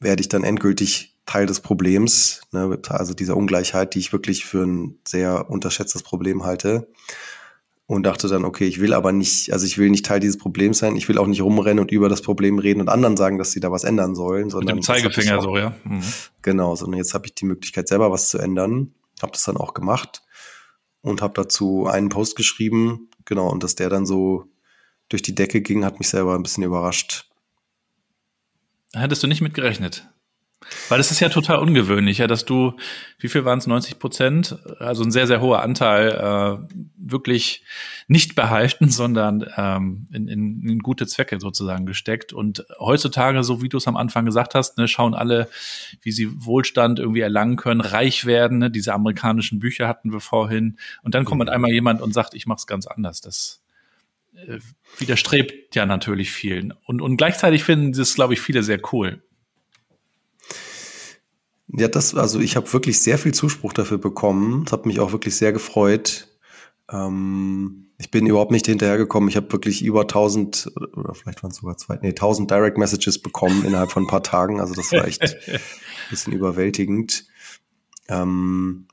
werde 0.00 0.20
ich 0.20 0.28
dann 0.28 0.44
endgültig 0.44 1.16
Teil 1.26 1.46
des 1.46 1.60
Problems, 1.60 2.42
ne, 2.52 2.78
also 2.88 3.14
dieser 3.14 3.36
Ungleichheit, 3.36 3.94
die 3.94 3.98
ich 3.98 4.12
wirklich 4.12 4.44
für 4.44 4.64
ein 4.64 4.98
sehr 5.08 5.48
unterschätztes 5.48 6.02
Problem 6.02 6.44
halte 6.44 6.88
und 7.86 8.04
dachte 8.04 8.28
dann, 8.28 8.44
okay, 8.44 8.66
ich 8.66 8.80
will 8.80 8.94
aber 8.94 9.12
nicht, 9.12 9.52
also 9.52 9.66
ich 9.66 9.76
will 9.76 9.90
nicht 9.90 10.06
Teil 10.06 10.20
dieses 10.20 10.38
Problems 10.38 10.78
sein, 10.78 10.96
ich 10.96 11.08
will 11.08 11.18
auch 11.18 11.26
nicht 11.26 11.42
rumrennen 11.42 11.80
und 11.80 11.92
über 11.92 12.08
das 12.08 12.22
Problem 12.22 12.58
reden 12.58 12.80
und 12.80 12.88
anderen 12.88 13.16
sagen, 13.16 13.38
dass 13.38 13.52
sie 13.52 13.60
da 13.60 13.70
was 13.70 13.84
ändern 13.84 14.14
sollen, 14.14 14.48
sondern 14.50 14.76
mit 14.76 14.84
dem 14.84 14.86
Zeigefinger 14.86 15.42
so, 15.42 15.58
ja. 15.58 15.74
Mhm. 15.84 16.02
Genau, 16.42 16.74
sondern 16.76 16.98
jetzt 16.98 17.12
habe 17.14 17.26
ich 17.26 17.34
die 17.34 17.44
Möglichkeit 17.44 17.88
selber 17.88 18.10
was 18.10 18.30
zu 18.30 18.38
ändern, 18.38 18.94
habe 19.20 19.32
das 19.32 19.44
dann 19.44 19.56
auch 19.56 19.74
gemacht 19.74 20.22
und 21.02 21.20
habe 21.20 21.34
dazu 21.34 21.86
einen 21.86 22.08
Post 22.08 22.36
geschrieben, 22.36 23.10
genau, 23.26 23.50
und 23.50 23.62
dass 23.62 23.74
der 23.74 23.90
dann 23.90 24.06
so 24.06 24.46
durch 25.10 25.22
die 25.22 25.34
Decke 25.34 25.60
ging, 25.60 25.84
hat 25.84 25.98
mich 25.98 26.08
selber 26.08 26.34
ein 26.34 26.42
bisschen 26.42 26.64
überrascht. 26.64 27.28
Hättest 28.94 29.22
du 29.22 29.26
nicht 29.26 29.42
mit 29.42 29.54
gerechnet? 29.54 30.08
Weil 30.88 31.00
es 31.00 31.10
ist 31.10 31.20
ja 31.20 31.28
total 31.28 31.58
ungewöhnlich, 31.58 32.18
ja, 32.18 32.26
dass 32.26 32.44
du, 32.44 32.74
wie 33.18 33.28
viel 33.28 33.44
waren 33.44 33.58
es, 33.58 33.66
90 33.66 33.98
Prozent, 33.98 34.58
also 34.78 35.02
ein 35.02 35.10
sehr, 35.10 35.26
sehr 35.26 35.40
hoher 35.40 35.62
Anteil, 35.62 36.08
äh, 36.10 36.74
wirklich 36.96 37.64
nicht 38.08 38.34
behalten, 38.34 38.88
sondern 38.90 39.46
ähm, 39.56 40.06
in, 40.12 40.28
in, 40.28 40.68
in 40.68 40.78
gute 40.80 41.06
Zwecke 41.06 41.40
sozusagen 41.40 41.86
gesteckt. 41.86 42.32
Und 42.32 42.64
heutzutage, 42.78 43.42
so 43.44 43.62
wie 43.62 43.68
du 43.68 43.78
es 43.78 43.88
am 43.88 43.96
Anfang 43.96 44.24
gesagt 44.24 44.54
hast, 44.54 44.78
ne, 44.78 44.88
schauen 44.88 45.14
alle, 45.14 45.48
wie 46.02 46.12
sie 46.12 46.44
Wohlstand 46.44 46.98
irgendwie 46.98 47.20
erlangen 47.20 47.56
können, 47.56 47.80
reich 47.80 48.24
werden. 48.24 48.58
Ne? 48.58 48.70
Diese 48.70 48.94
amerikanischen 48.94 49.58
Bücher 49.58 49.88
hatten 49.88 50.12
wir 50.12 50.20
vorhin. 50.20 50.78
Und 51.02 51.14
dann 51.14 51.24
kommt 51.24 51.42
mhm. 51.42 51.48
einmal 51.48 51.72
jemand 51.72 52.00
und 52.02 52.12
sagt, 52.12 52.34
ich 52.34 52.46
mache 52.46 52.58
es 52.58 52.66
ganz 52.66 52.86
anders. 52.86 53.20
Das 53.20 53.62
äh, 54.34 54.58
widerstrebt 54.98 55.74
ja 55.74 55.86
natürlich 55.86 56.30
vielen. 56.30 56.72
Und, 56.86 57.00
und 57.00 57.16
gleichzeitig 57.16 57.64
finden 57.64 57.92
das, 57.92 58.14
glaube 58.14 58.34
ich, 58.34 58.40
viele 58.40 58.62
sehr 58.62 58.80
cool. 58.92 59.22
Ja, 61.76 61.88
das, 61.88 62.14
also 62.14 62.40
ich 62.40 62.56
habe 62.56 62.72
wirklich 62.72 63.00
sehr 63.00 63.18
viel 63.18 63.34
Zuspruch 63.34 63.72
dafür 63.72 63.98
bekommen. 63.98 64.64
Das 64.64 64.72
hat 64.72 64.86
mich 64.86 65.00
auch 65.00 65.12
wirklich 65.12 65.34
sehr 65.36 65.52
gefreut. 65.52 66.28
Ähm, 66.90 67.90
ich 67.98 68.10
bin 68.10 68.26
überhaupt 68.26 68.52
nicht 68.52 68.66
hinterhergekommen. 68.66 69.28
Ich 69.28 69.36
habe 69.36 69.50
wirklich 69.52 69.84
über 69.84 70.02
1000 70.02 70.72
oder 70.94 71.14
vielleicht 71.14 71.42
waren 71.42 71.50
es 71.50 71.58
sogar 71.58 71.76
zwei, 71.76 71.98
nee, 72.02 72.08
1000 72.08 72.50
Direct 72.50 72.78
Messages 72.78 73.20
bekommen 73.20 73.64
innerhalb 73.64 73.90
von 73.90 74.04
ein 74.04 74.08
paar 74.08 74.22
Tagen. 74.22 74.60
Also 74.60 74.74
das 74.74 74.92
war 74.92 75.06
echt 75.06 75.22
ein 75.22 75.60
bisschen 76.10 76.32
überwältigend. 76.32 77.26
Ähm, 78.08 78.86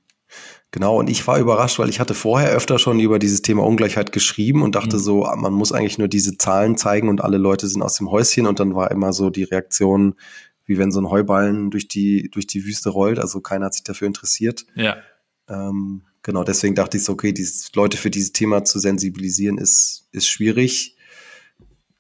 genau, 0.71 0.97
und 0.97 1.09
ich 1.09 1.27
war 1.27 1.39
überrascht, 1.39 1.77
weil 1.77 1.89
ich 1.89 1.99
hatte 1.99 2.13
vorher 2.13 2.51
öfter 2.51 2.79
schon 2.79 2.99
über 2.99 3.19
dieses 3.19 3.41
Thema 3.41 3.63
Ungleichheit 3.63 4.11
geschrieben 4.11 4.63
und 4.63 4.75
dachte 4.75 4.97
mhm. 4.97 5.01
so, 5.01 5.27
man 5.36 5.53
muss 5.53 5.71
eigentlich 5.71 5.97
nur 5.97 6.07
diese 6.07 6.38
Zahlen 6.38 6.77
zeigen 6.77 7.09
und 7.09 7.21
alle 7.23 7.38
Leute 7.38 7.67
sind 7.67 7.82
aus 7.82 7.95
dem 7.95 8.09
Häuschen 8.09 8.47
und 8.47 8.59
dann 8.59 8.73
war 8.75 8.89
immer 8.91 9.13
so 9.13 9.29
die 9.29 9.43
Reaktion, 9.43 10.15
wie 10.66 10.78
wenn 10.78 10.91
so 10.91 11.01
ein 11.01 11.09
Heuballen 11.09 11.72
durch 11.72 11.88
die, 11.88 12.30
durch 12.32 12.47
die 12.47 12.66
Wüste 12.66 12.89
rollt. 12.89 13.20
Also 13.20 13.41
keiner 13.41 13.68
hat 13.68 13.74
sich 13.74 13.84
dafür 13.84 14.07
interessiert. 14.07 14.66
Ja. 14.76 14.97
Ähm, 15.47 16.03
genau, 16.24 16.43
deswegen 16.43 16.76
dachte 16.76 16.97
ich 16.97 17.03
so, 17.03 17.14
okay, 17.14 17.34
die 17.34 17.47
Leute 17.74 17.97
für 17.97 18.09
dieses 18.09 18.32
Thema 18.32 18.64
zu 18.64 18.80
sensibilisieren 18.80 19.57
ist, 19.57 20.07
ist 20.12 20.28
schwierig. 20.28 20.95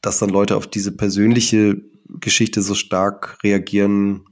Dass 0.01 0.19
dann 0.19 0.29
Leute 0.29 0.55
auf 0.55 0.67
diese 0.67 0.91
persönliche 0.91 1.81
Geschichte 2.19 2.61
so 2.61 2.75
stark 2.75 3.37
reagieren, 3.43 4.25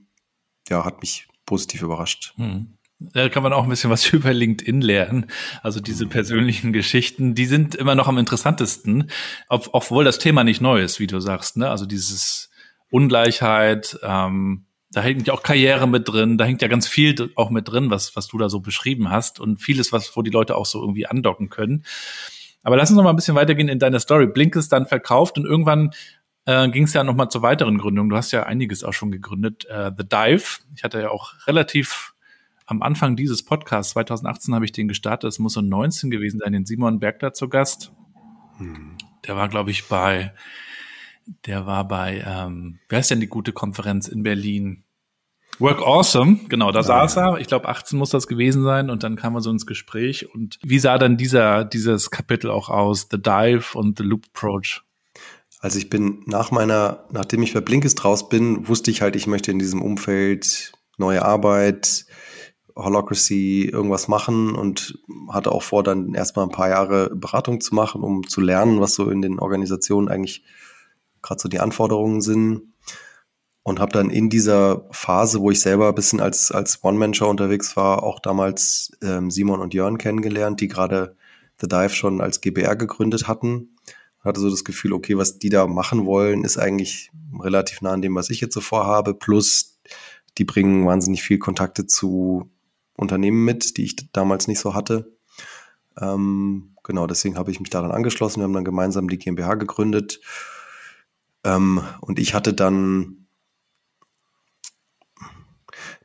ja, 0.67 0.85
hat 0.85 1.01
mich 1.01 1.27
positiv 1.45 1.81
überrascht. 1.81 2.33
Hm. 2.37 2.73
Da 2.99 3.29
kann 3.29 3.43
man 3.43 3.53
auch 3.53 3.63
ein 3.63 3.69
bisschen 3.69 3.89
was 3.89 4.07
über 4.13 4.33
LinkedIn 4.33 4.81
lernen. 4.81 5.27
Also 5.63 5.79
diese 5.79 6.05
persönlichen 6.05 6.73
Geschichten, 6.73 7.33
die 7.33 7.45
sind 7.45 7.75
immer 7.75 7.95
noch 7.95 8.07
am 8.07 8.17
interessantesten, 8.17 9.09
obwohl 9.47 10.03
das 10.03 10.19
Thema 10.19 10.43
nicht 10.43 10.61
neu 10.61 10.81
ist, 10.81 10.99
wie 10.99 11.07
du 11.07 11.19
sagst. 11.19 11.57
Ne? 11.57 11.69
Also 11.69 11.85
dieses 11.85 12.48
Ungleichheit, 12.89 13.99
ähm, 14.03 14.65
da 14.91 15.01
hängt 15.01 15.27
ja 15.27 15.33
auch 15.33 15.43
Karriere 15.43 15.87
mit 15.87 16.07
drin, 16.07 16.37
da 16.37 16.45
hängt 16.45 16.61
ja 16.61 16.67
ganz 16.67 16.87
viel 16.87 17.31
auch 17.35 17.49
mit 17.51 17.67
drin, 17.67 17.91
was, 17.91 18.15
was 18.15 18.27
du 18.27 18.37
da 18.37 18.49
so 18.49 18.59
beschrieben 18.59 19.09
hast 19.09 19.39
und 19.39 19.61
vieles, 19.61 19.93
was, 19.93 20.15
wo 20.15 20.21
die 20.21 20.31
Leute 20.31 20.55
auch 20.55 20.65
so 20.65 20.81
irgendwie 20.81 21.05
andocken 21.05 21.49
können. 21.49 21.83
Aber 22.63 22.75
lass 22.75 22.89
uns 22.89 22.97
noch 22.97 23.03
mal 23.03 23.11
ein 23.11 23.15
bisschen 23.15 23.35
weitergehen 23.35 23.69
in 23.69 23.79
deiner 23.79 23.99
Story. 23.99 24.27
Blink 24.27 24.55
ist 24.55 24.71
dann 24.73 24.85
verkauft 24.85 25.37
und 25.37 25.45
irgendwann 25.45 25.91
äh, 26.45 26.67
ging 26.69 26.83
es 26.83 26.93
ja 26.93 27.03
noch 27.03 27.15
mal 27.15 27.29
zur 27.29 27.41
weiteren 27.41 27.77
Gründung. 27.77 28.09
Du 28.09 28.15
hast 28.15 28.31
ja 28.31 28.43
einiges 28.43 28.83
auch 28.83 28.93
schon 28.93 29.11
gegründet. 29.11 29.65
Äh, 29.65 29.91
The 29.95 30.03
Dive. 30.03 30.59
Ich 30.75 30.83
hatte 30.83 30.99
ja 30.99 31.11
auch 31.11 31.33
relativ 31.47 32.13
am 32.69 32.83
Anfang 32.83 33.15
dieses 33.15 33.43
Podcasts, 33.43 33.93
2018 33.93 34.53
habe 34.53 34.63
ich 34.63 34.71
den 34.71 34.87
gestartet, 34.87 35.27
es 35.27 35.39
muss 35.39 35.53
so 35.53 35.61
19 35.61 36.11
gewesen 36.11 36.39
sein, 36.39 36.53
den 36.53 36.67
Simon 36.67 36.99
Berg 36.99 37.17
da 37.17 37.33
zu 37.33 37.49
Gast. 37.49 37.91
Hm. 38.57 38.95
Der 39.25 39.35
war, 39.35 39.49
glaube 39.49 39.71
ich, 39.71 39.87
bei, 39.87 40.33
der 41.45 41.65
war 41.65 41.87
bei, 41.87 42.23
ähm, 42.25 42.79
wer 42.87 42.99
ist 42.99 43.11
denn 43.11 43.19
die 43.19 43.27
gute 43.27 43.53
Konferenz 43.53 44.07
in 44.07 44.23
Berlin? 44.23 44.83
Work 45.59 45.81
Awesome, 45.81 46.39
genau, 46.47 46.71
da 46.71 46.79
ja. 46.79 46.83
saß 46.83 47.17
er. 47.17 47.37
Ich 47.39 47.47
glaube, 47.47 47.67
18 47.67 47.99
muss 47.99 48.11
das 48.11 48.27
gewesen 48.27 48.63
sein 48.63 48.89
und 48.89 49.03
dann 49.03 49.17
kam 49.17 49.35
er 49.35 49.41
so 49.41 49.49
ins 49.49 49.65
Gespräch. 49.65 50.33
Und 50.33 50.57
wie 50.63 50.79
sah 50.79 50.97
dann 50.97 51.17
dieser, 51.17 51.65
dieses 51.65 52.11
Kapitel 52.11 52.49
auch 52.49 52.69
aus? 52.69 53.07
The 53.11 53.21
Dive 53.21 53.77
und 53.77 53.97
The 53.97 54.03
Loop 54.05 54.25
Approach? 54.33 54.81
Also 55.59 55.77
ich 55.77 55.89
bin 55.89 56.23
nach 56.25 56.51
meiner, 56.51 57.05
nachdem 57.11 57.43
ich 57.43 57.53
bei 57.53 57.59
Blinkist 57.59 58.05
raus 58.05 58.29
bin, 58.29 58.69
wusste 58.69 58.91
ich 58.91 59.01
halt, 59.01 59.17
ich 59.17 59.27
möchte 59.27 59.51
in 59.51 59.59
diesem 59.59 59.81
Umfeld 59.81 60.71
neue 60.97 61.23
Arbeit, 61.23 62.05
Holocracy 62.75 63.65
irgendwas 63.65 64.07
machen 64.07 64.55
und 64.55 64.97
hatte 65.29 65.51
auch 65.51 65.63
vor, 65.63 65.83
dann 65.83 66.13
erstmal 66.13 66.45
ein 66.45 66.51
paar 66.51 66.69
Jahre 66.69 67.13
Beratung 67.13 67.59
zu 67.59 67.75
machen, 67.75 68.01
um 68.03 68.25
zu 68.25 68.39
lernen, 68.39 68.79
was 68.79 68.95
so 68.95 69.09
in 69.09 69.21
den 69.21 69.39
Organisationen 69.39 70.07
eigentlich 70.07 70.43
gerade 71.21 71.41
so 71.41 71.49
die 71.49 71.59
Anforderungen 71.59 72.21
sind. 72.21 72.73
Und 73.61 73.79
habe 73.79 73.91
dann 73.91 74.09
in 74.09 74.29
dieser 74.29 74.87
Phase, 74.91 75.41
wo 75.41 75.51
ich 75.51 75.59
selber 75.59 75.89
ein 75.89 75.95
bisschen 75.95 76.21
als, 76.21 76.51
als 76.51 76.83
One-Man-Show 76.83 77.29
unterwegs 77.29 77.75
war, 77.75 78.03
auch 78.03 78.19
damals 78.19 78.91
ähm, 79.03 79.29
Simon 79.29 79.59
und 79.59 79.73
Jörn 79.73 79.97
kennengelernt, 79.97 80.61
die 80.61 80.67
gerade 80.67 81.15
The 81.61 81.67
Dive 81.67 81.89
schon 81.89 82.21
als 82.21 82.41
GBR 82.41 82.75
gegründet 82.75 83.27
hatten. 83.27 83.75
Hatte 84.21 84.39
so 84.39 84.49
das 84.49 84.63
Gefühl, 84.63 84.93
okay, 84.93 85.17
was 85.17 85.39
die 85.39 85.49
da 85.49 85.67
machen 85.67 86.05
wollen, 86.05 86.43
ist 86.43 86.57
eigentlich 86.57 87.11
relativ 87.39 87.81
nah 87.81 87.91
an 87.91 88.01
dem, 88.01 88.15
was 88.15 88.29
ich 88.29 88.41
jetzt 88.41 88.53
so 88.53 88.61
vorhabe. 88.61 89.13
Plus, 89.13 89.79
die 90.37 90.45
bringen 90.45 90.85
wahnsinnig 90.85 91.21
viel 91.21 91.37
Kontakte 91.37 91.85
zu 91.85 92.49
Unternehmen 92.95 93.45
mit, 93.45 93.77
die 93.77 93.83
ich 93.83 94.11
damals 94.11 94.47
nicht 94.47 94.59
so 94.59 94.73
hatte. 94.73 95.15
Ähm, 95.99 96.75
genau, 96.83 97.07
deswegen 97.07 97.37
habe 97.37 97.51
ich 97.51 97.59
mich 97.59 97.69
da 97.69 97.81
dann 97.81 97.91
angeschlossen. 97.91 98.39
Wir 98.39 98.43
haben 98.43 98.53
dann 98.53 98.65
gemeinsam 98.65 99.09
die 99.09 99.17
GmbH 99.17 99.55
gegründet. 99.55 100.21
Ähm, 101.43 101.81
und 102.01 102.19
ich 102.19 102.33
hatte 102.33 102.53
dann, 102.53 103.27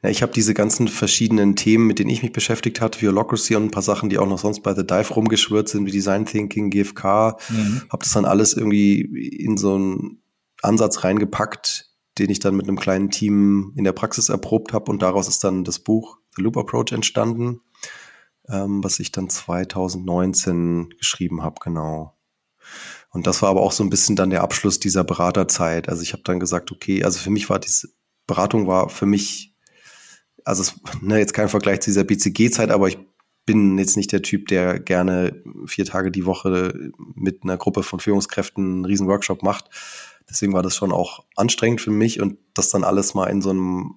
na, 0.03 0.11
ich 0.11 0.23
habe 0.23 0.33
diese 0.33 0.55
ganzen 0.55 0.89
verschiedenen 0.89 1.57
Themen, 1.57 1.87
mit 1.87 1.99
denen 1.99 2.11
ich 2.11 2.23
mich 2.23 2.33
beschäftigt 2.33 2.81
hatte, 2.81 3.01
wie 3.01 3.09
Holocracy 3.09 3.57
und 3.57 3.65
ein 3.65 3.71
paar 3.71 3.83
Sachen, 3.83 4.11
die 4.11 4.19
auch 4.19 4.29
noch 4.29 4.39
sonst 4.39 4.61
bei 4.61 4.75
The 4.75 4.87
Dive 4.87 5.15
rumgeschwirrt 5.15 5.69
sind, 5.69 5.87
wie 5.87 5.93
Design 5.93 6.27
Thinking, 6.27 6.71
GFK, 6.71 7.37
mhm. 7.49 7.83
habe 7.91 8.03
das 8.03 8.13
dann 8.13 8.25
alles 8.25 8.55
irgendwie 8.55 9.01
in 9.01 9.57
so 9.57 9.75
einen 9.75 10.23
Ansatz 10.63 11.05
reingepackt, 11.05 11.91
den 12.19 12.31
ich 12.31 12.39
dann 12.39 12.57
mit 12.57 12.69
einem 12.69 12.79
kleinen 12.79 13.11
Team 13.11 13.73
in 13.77 13.85
der 13.85 13.93
Praxis 13.93 14.29
erprobt 14.29 14.73
habe 14.73 14.91
und 14.91 15.03
daraus 15.03 15.29
ist 15.29 15.43
dann 15.43 15.65
das 15.65 15.79
Buch 15.79 16.19
The 16.37 16.43
Loop 16.43 16.57
Approach 16.57 16.93
entstanden, 16.93 17.61
ähm, 18.49 18.83
was 18.83 19.01
ich 19.01 19.13
dann 19.13 19.29
2019 19.29 20.91
geschrieben 20.99 21.43
habe, 21.43 21.57
genau. 21.63 22.17
Und 23.15 23.29
das 23.29 23.43
war 23.43 23.49
aber 23.49 23.63
auch 23.63 23.71
so 23.71 23.85
ein 23.85 23.91
bisschen 23.91 24.17
dann 24.17 24.31
der 24.31 24.43
Abschluss 24.43 24.81
dieser 24.81 25.05
Beraterzeit. 25.05 25.89
Also 25.89 26.03
ich 26.03 26.13
habe 26.13 26.25
dann 26.25 26.41
gesagt, 26.41 26.73
okay, 26.73 27.05
also 27.05 27.21
für 27.21 27.31
mich 27.31 27.49
war 27.49 27.61
diese 27.61 27.89
Beratung 28.27 28.67
war 28.67 28.89
für 28.89 29.07
mich, 29.07 29.55
also 30.45 30.63
es, 30.63 30.75
ne, 31.01 31.19
jetzt 31.19 31.33
kein 31.33 31.49
Vergleich 31.49 31.81
zu 31.81 31.91
dieser 31.91 32.03
BCG-Zeit, 32.03 32.71
aber 32.71 32.89
ich 32.89 32.99
bin 33.47 33.79
jetzt 33.79 33.97
nicht 33.97 34.11
der 34.11 34.23
Typ, 34.23 34.49
der 34.49 34.81
gerne 34.81 35.43
vier 35.67 35.85
Tage 35.85 36.11
die 36.11 36.27
Woche 36.27 36.91
mit 37.15 37.45
einer 37.45 37.57
Gruppe 37.57 37.85
von 37.85 38.01
Führungskräften 38.01 38.65
einen 38.65 38.85
riesen 38.85 39.07
Workshop 39.07 39.45
macht. 39.45 39.71
Deswegen 40.29 40.53
war 40.53 40.63
das 40.63 40.75
schon 40.75 40.91
auch 40.91 41.25
anstrengend 41.37 41.83
für 41.83 41.93
mich 41.93 42.21
und 42.21 42.39
das 42.53 42.71
dann 42.71 42.83
alles 42.83 43.15
mal 43.15 43.27
in 43.27 43.43
so 43.43 43.51
einem 43.51 43.95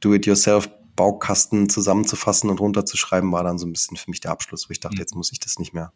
Do-it-yourself 0.00 0.70
Baukasten 0.96 1.68
zusammenzufassen 1.68 2.48
und 2.48 2.60
runterzuschreiben, 2.60 3.30
war 3.30 3.44
dann 3.44 3.58
so 3.58 3.66
ein 3.66 3.72
bisschen 3.72 3.98
für 3.98 4.10
mich 4.10 4.20
der 4.20 4.30
Abschluss, 4.30 4.70
wo 4.70 4.72
ich 4.72 4.80
dachte, 4.80 4.96
mhm. 4.96 5.00
jetzt 5.00 5.14
muss 5.14 5.32
ich 5.32 5.40
das 5.40 5.58
nicht 5.58 5.74
mehr 5.74 5.92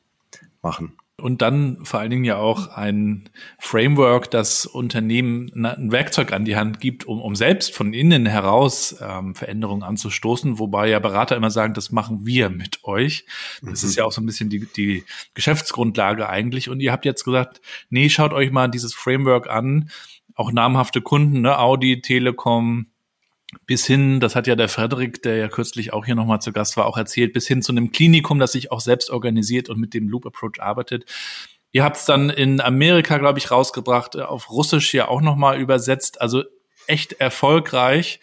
machen. 0.60 0.98
Und 1.18 1.40
dann 1.40 1.82
vor 1.82 2.00
allen 2.00 2.10
Dingen 2.10 2.24
ja 2.24 2.36
auch 2.36 2.68
ein 2.68 3.30
Framework, 3.58 4.30
das 4.30 4.66
Unternehmen 4.66 5.50
ein 5.64 5.90
Werkzeug 5.90 6.30
an 6.32 6.44
die 6.44 6.56
Hand 6.56 6.78
gibt, 6.78 7.04
um, 7.06 7.22
um 7.22 7.34
selbst 7.34 7.74
von 7.74 7.94
innen 7.94 8.26
heraus 8.26 8.96
ähm, 9.00 9.34
Veränderungen 9.34 9.82
anzustoßen, 9.82 10.58
wobei 10.58 10.90
ja 10.90 10.98
Berater 10.98 11.34
immer 11.34 11.50
sagen, 11.50 11.72
das 11.72 11.90
machen 11.90 12.26
wir 12.26 12.50
mit 12.50 12.84
euch. 12.84 13.24
Das 13.62 13.82
mhm. 13.82 13.88
ist 13.88 13.96
ja 13.96 14.04
auch 14.04 14.12
so 14.12 14.20
ein 14.20 14.26
bisschen 14.26 14.50
die, 14.50 14.66
die 14.76 15.04
Geschäftsgrundlage 15.32 16.28
eigentlich. 16.28 16.68
Und 16.68 16.80
ihr 16.80 16.92
habt 16.92 17.06
jetzt 17.06 17.24
gesagt, 17.24 17.62
nee, 17.88 18.10
schaut 18.10 18.34
euch 18.34 18.50
mal 18.50 18.68
dieses 18.68 18.92
Framework 18.92 19.48
an. 19.48 19.88
Auch 20.34 20.52
namhafte 20.52 21.00
Kunden, 21.00 21.40
ne, 21.40 21.58
Audi, 21.58 22.02
Telekom, 22.02 22.88
bis 23.66 23.86
hin, 23.86 24.20
das 24.20 24.34
hat 24.34 24.46
ja 24.46 24.56
der 24.56 24.68
Frederik, 24.68 25.22
der 25.22 25.36
ja 25.36 25.48
kürzlich 25.48 25.92
auch 25.92 26.04
hier 26.04 26.14
nochmal 26.14 26.40
zu 26.40 26.52
Gast 26.52 26.76
war, 26.76 26.86
auch 26.86 26.96
erzählt, 26.96 27.32
bis 27.32 27.46
hin 27.46 27.62
zu 27.62 27.72
einem 27.72 27.92
Klinikum, 27.92 28.38
das 28.38 28.52
sich 28.52 28.72
auch 28.72 28.80
selbst 28.80 29.10
organisiert 29.10 29.68
und 29.68 29.78
mit 29.78 29.94
dem 29.94 30.08
Loop 30.08 30.26
Approach 30.26 30.60
arbeitet. 30.60 31.04
Ihr 31.72 31.84
habt 31.84 31.96
es 31.96 32.04
dann 32.04 32.30
in 32.30 32.60
Amerika, 32.60 33.18
glaube 33.18 33.38
ich, 33.38 33.50
rausgebracht, 33.50 34.14
äh, 34.14 34.22
auf 34.22 34.50
Russisch 34.50 34.94
ja 34.94 35.08
auch 35.08 35.20
nochmal 35.20 35.60
übersetzt. 35.60 36.20
Also 36.20 36.44
echt 36.86 37.14
erfolgreich. 37.14 38.20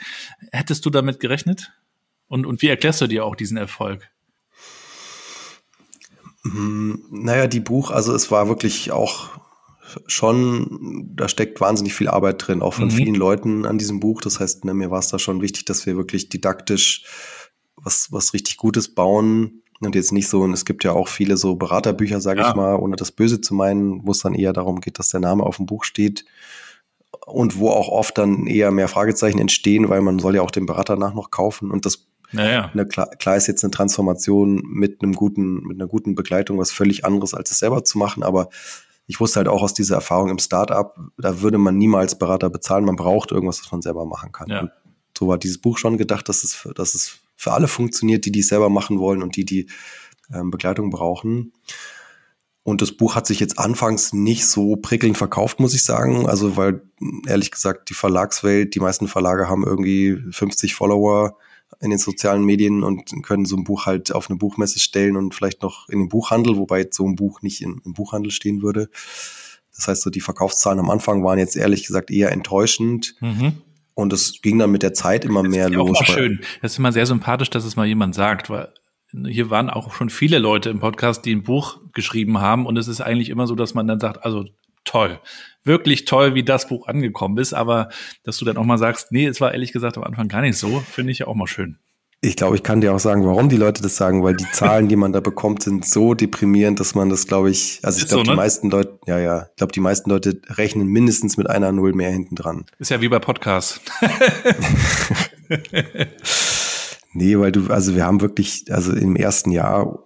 Hättest 0.52 0.86
du 0.86 0.90
damit 0.90 1.20
gerechnet? 1.20 1.72
Und, 2.28 2.46
und 2.46 2.62
wie 2.62 2.70
erklärst 2.70 3.02
du 3.02 3.08
dir 3.08 3.26
auch 3.26 3.36
diesen 3.36 3.58
Erfolg? 3.58 4.10
Hm, 6.44 7.06
naja, 7.10 7.48
die 7.48 7.60
Buch, 7.60 7.92
also 7.92 8.14
es 8.14 8.32
war 8.32 8.50
wirklich 8.50 8.92
auch 8.92 9.30
schon, 10.08 11.10
da 11.16 11.28
steckt 11.28 11.62
wahnsinnig 11.62 11.94
viel 11.94 12.08
Arbeit 12.08 12.48
drin, 12.48 12.62
auch 12.62 12.74
von 12.74 12.86
mhm. 12.86 12.92
vielen 12.92 13.16
Leuten 13.16 13.66
an 13.66 13.78
diesem 13.78 14.00
Buch. 14.00 14.22
Das 14.22 14.40
heißt, 14.40 14.66
ne, 14.66 14.74
mir 14.74 14.92
war 14.92 15.00
es 15.00 15.10
da 15.10 15.20
schon 15.20 15.42
wichtig, 15.42 15.66
dass 15.66 15.86
wir 15.86 15.96
wirklich 15.96 16.30
didaktisch 16.30 17.06
was, 17.76 18.12
was 18.12 18.34
richtig 18.34 18.58
Gutes 18.58 18.94
bauen. 18.94 19.64
Und 19.80 19.96
jetzt 19.96 20.14
nicht 20.14 20.30
so, 20.30 20.42
und 20.42 20.54
es 20.54 20.66
gibt 20.66 20.84
ja 20.84 20.94
auch 20.94 21.08
viele 21.08 21.36
so 21.36 21.56
Beraterbücher, 21.56 22.22
sage 22.22 22.42
ja. 22.42 22.50
ich 22.50 22.56
mal, 22.56 22.76
ohne 22.76 22.96
das 22.96 23.12
Böse 23.12 23.42
zu 23.42 23.54
meinen, 23.54 24.06
wo 24.06 24.12
es 24.12 24.20
dann 24.20 24.34
eher 24.34 24.54
darum 24.54 24.80
geht, 24.80 24.98
dass 24.98 25.10
der 25.10 25.20
Name 25.20 25.44
auf 25.44 25.58
dem 25.58 25.66
Buch 25.66 25.84
steht. 25.84 26.26
Und 27.26 27.58
wo 27.58 27.70
auch 27.70 27.90
oft 27.90 28.18
dann 28.18 28.48
eher 28.48 28.72
mehr 28.72 28.88
Fragezeichen 28.88 29.40
entstehen, 29.40 29.90
weil 29.90 30.02
man 30.02 30.20
soll 30.20 30.36
ja 30.36 30.42
auch 30.42 30.52
den 30.52 30.66
Berater 30.66 30.96
nach 30.96 31.14
noch 31.14 31.32
kaufen. 31.32 31.72
Und 31.72 31.86
das 31.86 32.08
naja. 32.34 32.72
Ne, 32.74 32.86
klar, 32.86 33.08
klar 33.18 33.38
ist 33.38 33.48
jetzt 33.48 33.64
eine 33.64 33.72
Transformation 33.72 34.62
mit 34.66 35.02
einem 35.02 35.14
guten, 35.14 35.62
mit 35.68 35.80
einer 35.80 35.88
guten 35.88 36.16
Begleitung 36.16 36.58
was 36.58 36.72
völlig 36.72 37.06
anderes, 37.06 37.34
als 37.34 37.52
es 37.52 37.60
selber 37.60 37.84
zu 37.84 37.98
machen, 37.98 38.24
aber 38.24 38.50
ich 39.08 39.20
wusste 39.20 39.38
halt 39.38 39.48
auch 39.48 39.62
aus 39.62 39.74
dieser 39.74 39.96
Erfahrung 39.96 40.30
im 40.30 40.40
Startup, 40.40 40.96
da 41.18 41.42
würde 41.42 41.58
man 41.58 41.78
niemals 41.78 42.18
Berater 42.18 42.50
bezahlen. 42.50 42.86
Man 42.86 42.96
braucht 42.96 43.32
irgendwas, 43.32 43.62
was 43.64 43.72
man 43.72 43.82
selber 43.82 44.06
machen 44.06 44.32
kann. 44.32 44.50
Ja. 44.50 44.70
So 45.18 45.28
war 45.28 45.38
dieses 45.38 45.60
Buch 45.60 45.78
schon 45.78 45.98
gedacht, 45.98 46.30
dass 46.30 46.44
es, 46.44 46.56
für, 46.56 46.74
dass 46.74 46.96
es 46.96 47.20
für 47.36 47.52
alle 47.52 47.68
funktioniert, 47.68 48.26
die 48.26 48.32
die 48.32 48.42
selber 48.42 48.70
machen 48.70 49.00
wollen 49.00 49.22
und 49.22 49.36
die 49.36 49.46
die 49.46 49.70
ähm, 50.34 50.52
Begleitung 50.52 50.90
brauchen. 50.90 51.54
Und 52.64 52.82
das 52.82 52.94
Buch 52.94 53.16
hat 53.16 53.28
sich 53.28 53.42
jetzt 53.42 53.60
anfangs 53.60 54.14
nicht 54.14 54.48
so 54.48 54.78
prickelnd 54.78 55.18
verkauft, 55.18 55.60
muss 55.60 55.74
ich 55.74 55.84
sagen. 55.84 56.28
Also, 56.28 56.56
weil 56.56 56.82
ehrlich 57.28 57.52
gesagt, 57.52 57.90
die 57.90 57.94
Verlagswelt, 57.94 58.74
die 58.74 58.80
meisten 58.80 59.10
Verlage 59.10 59.50
haben 59.50 59.66
irgendwie 59.66 60.18
50 60.32 60.74
Follower 60.74 61.38
in 61.80 61.90
den 61.90 62.00
sozialen 62.00 62.44
Medien 62.44 62.84
und 62.84 63.12
können 63.24 63.46
so 63.46 63.56
ein 63.56 63.64
Buch 63.64 63.86
halt 63.86 64.14
auf 64.14 64.30
eine 64.30 64.38
Buchmesse 64.38 64.80
stellen 64.80 65.16
und 65.16 65.34
vielleicht 65.34 65.62
noch 65.62 65.90
in 65.90 66.00
den 66.00 66.10
Buchhandel, 66.10 66.58
wobei 66.58 66.88
so 66.90 67.08
ein 67.08 67.16
Buch 67.16 67.42
nicht 67.42 67.62
im, 67.62 67.82
im 67.86 67.94
Buchhandel 67.94 68.32
stehen 68.32 68.62
würde. 68.62 68.90
Das 69.76 69.88
heißt, 69.88 70.02
so 70.04 70.10
die 70.10 70.22
Verkaufszahlen 70.22 70.80
am 70.80 70.90
Anfang 70.90 71.24
waren 71.24 71.40
jetzt 71.40 71.56
ehrlich 71.56 71.86
gesagt 71.86 72.12
eher 72.12 72.32
enttäuschend. 72.32 73.16
Mhm. 73.22 73.54
Und 73.96 74.14
es 74.14 74.42
ging 74.42 74.58
dann 74.58 74.72
mit 74.72 74.84
der 74.84 74.94
Zeit 74.94 75.26
immer 75.26 75.44
das 75.44 75.52
mehr 75.52 75.68
ist 75.68 75.74
los. 75.74 75.98
Auch 76.00 76.06
schön. 76.06 76.42
Das 76.62 76.74
ist 76.74 76.80
immer 76.80 76.92
sehr 76.92 77.06
sympathisch, 77.06 77.50
dass 77.50 77.66
es 77.66 77.76
mal 77.76 77.86
jemand 77.86 78.16
sagt, 78.16 78.50
weil 78.50 78.74
hier 79.28 79.50
waren 79.50 79.70
auch 79.70 79.94
schon 79.94 80.10
viele 80.10 80.40
Leute 80.40 80.70
im 80.70 80.80
Podcast, 80.80 81.26
die 81.26 81.36
ein 81.36 81.44
Buch 81.44 81.80
geschrieben 81.94 82.40
haben. 82.40 82.66
Und 82.66 82.78
es 82.78 82.88
ist 82.88 83.02
eigentlich 83.02 83.30
immer 83.30 83.46
so, 83.46 83.56
dass 83.56 83.74
man 83.74 83.88
dann 83.88 84.00
sagt, 84.00 84.24
also 84.26 84.46
toll. 84.84 85.20
Wirklich 85.64 86.06
toll, 86.06 86.36
wie 86.36 86.44
das 86.44 86.68
Buch 86.68 86.88
angekommen 86.88 87.38
ist. 87.38 87.54
Aber 87.54 87.90
dass 88.24 88.38
du 88.38 88.46
dann 88.46 88.58
auch 88.58 88.66
mal 88.66 88.78
sagst, 88.78 89.12
nee, 89.12 89.26
es 89.26 89.42
war 89.42 89.54
ehrlich 89.54 89.72
gesagt 89.72 89.98
am 89.98 90.04
Anfang 90.04 90.28
gar 90.28 90.42
nicht 90.42 90.58
so, 90.58 90.80
finde 90.80 91.12
ich 91.12 91.20
ja 91.20 91.28
auch 91.28 91.36
mal 91.36 91.48
schön. 91.48 91.78
Ich 92.22 92.38
glaube, 92.38 92.56
ich 92.56 92.64
kann 92.64 92.80
dir 92.80 92.94
auch 92.94 93.00
sagen, 93.00 93.26
warum 93.26 93.50
die 93.50 93.58
Leute 93.58 93.82
das 93.82 93.98
sagen, 93.98 94.24
weil 94.24 94.34
die 94.34 94.50
Zahlen, 94.54 94.88
die 94.88 94.96
man 94.96 95.12
da 95.12 95.20
bekommt, 95.20 95.62
sind 95.62 95.86
so 95.86 96.14
deprimierend, 96.14 96.80
dass 96.80 96.96
man 96.96 97.10
das, 97.10 97.28
glaube 97.28 97.50
ich, 97.50 97.82
also 97.84 98.00
ich 98.00 98.08
glaube, 98.08 98.24
so, 98.24 98.32
ne? 98.32 98.36
die 98.36 98.38
meisten 98.38 98.70
Leute, 98.70 98.98
ja, 99.08 99.20
ja, 99.20 99.48
ich 99.50 99.56
glaube, 99.58 99.74
die 99.74 99.82
meisten 99.82 100.10
Leute 100.10 100.42
rechnen 100.48 100.88
mindestens 100.88 101.36
mit 101.36 101.50
einer 101.50 101.74
Null 101.74 101.92
mehr 101.92 102.12
hinten 102.12 102.36
dran. 102.36 102.66
Ist 102.80 102.92
ja 102.92 103.02
wie 103.02 103.10
bei 103.10 103.20
Podcasts. 103.20 103.82
Nee, 107.14 107.38
weil 107.38 107.52
du, 107.52 107.68
also 107.72 107.96
wir 107.96 108.06
haben 108.06 108.22
wirklich, 108.22 108.66
also 108.72 108.92
im 108.92 109.16
ersten 109.16 109.52
Jahr 109.52 110.00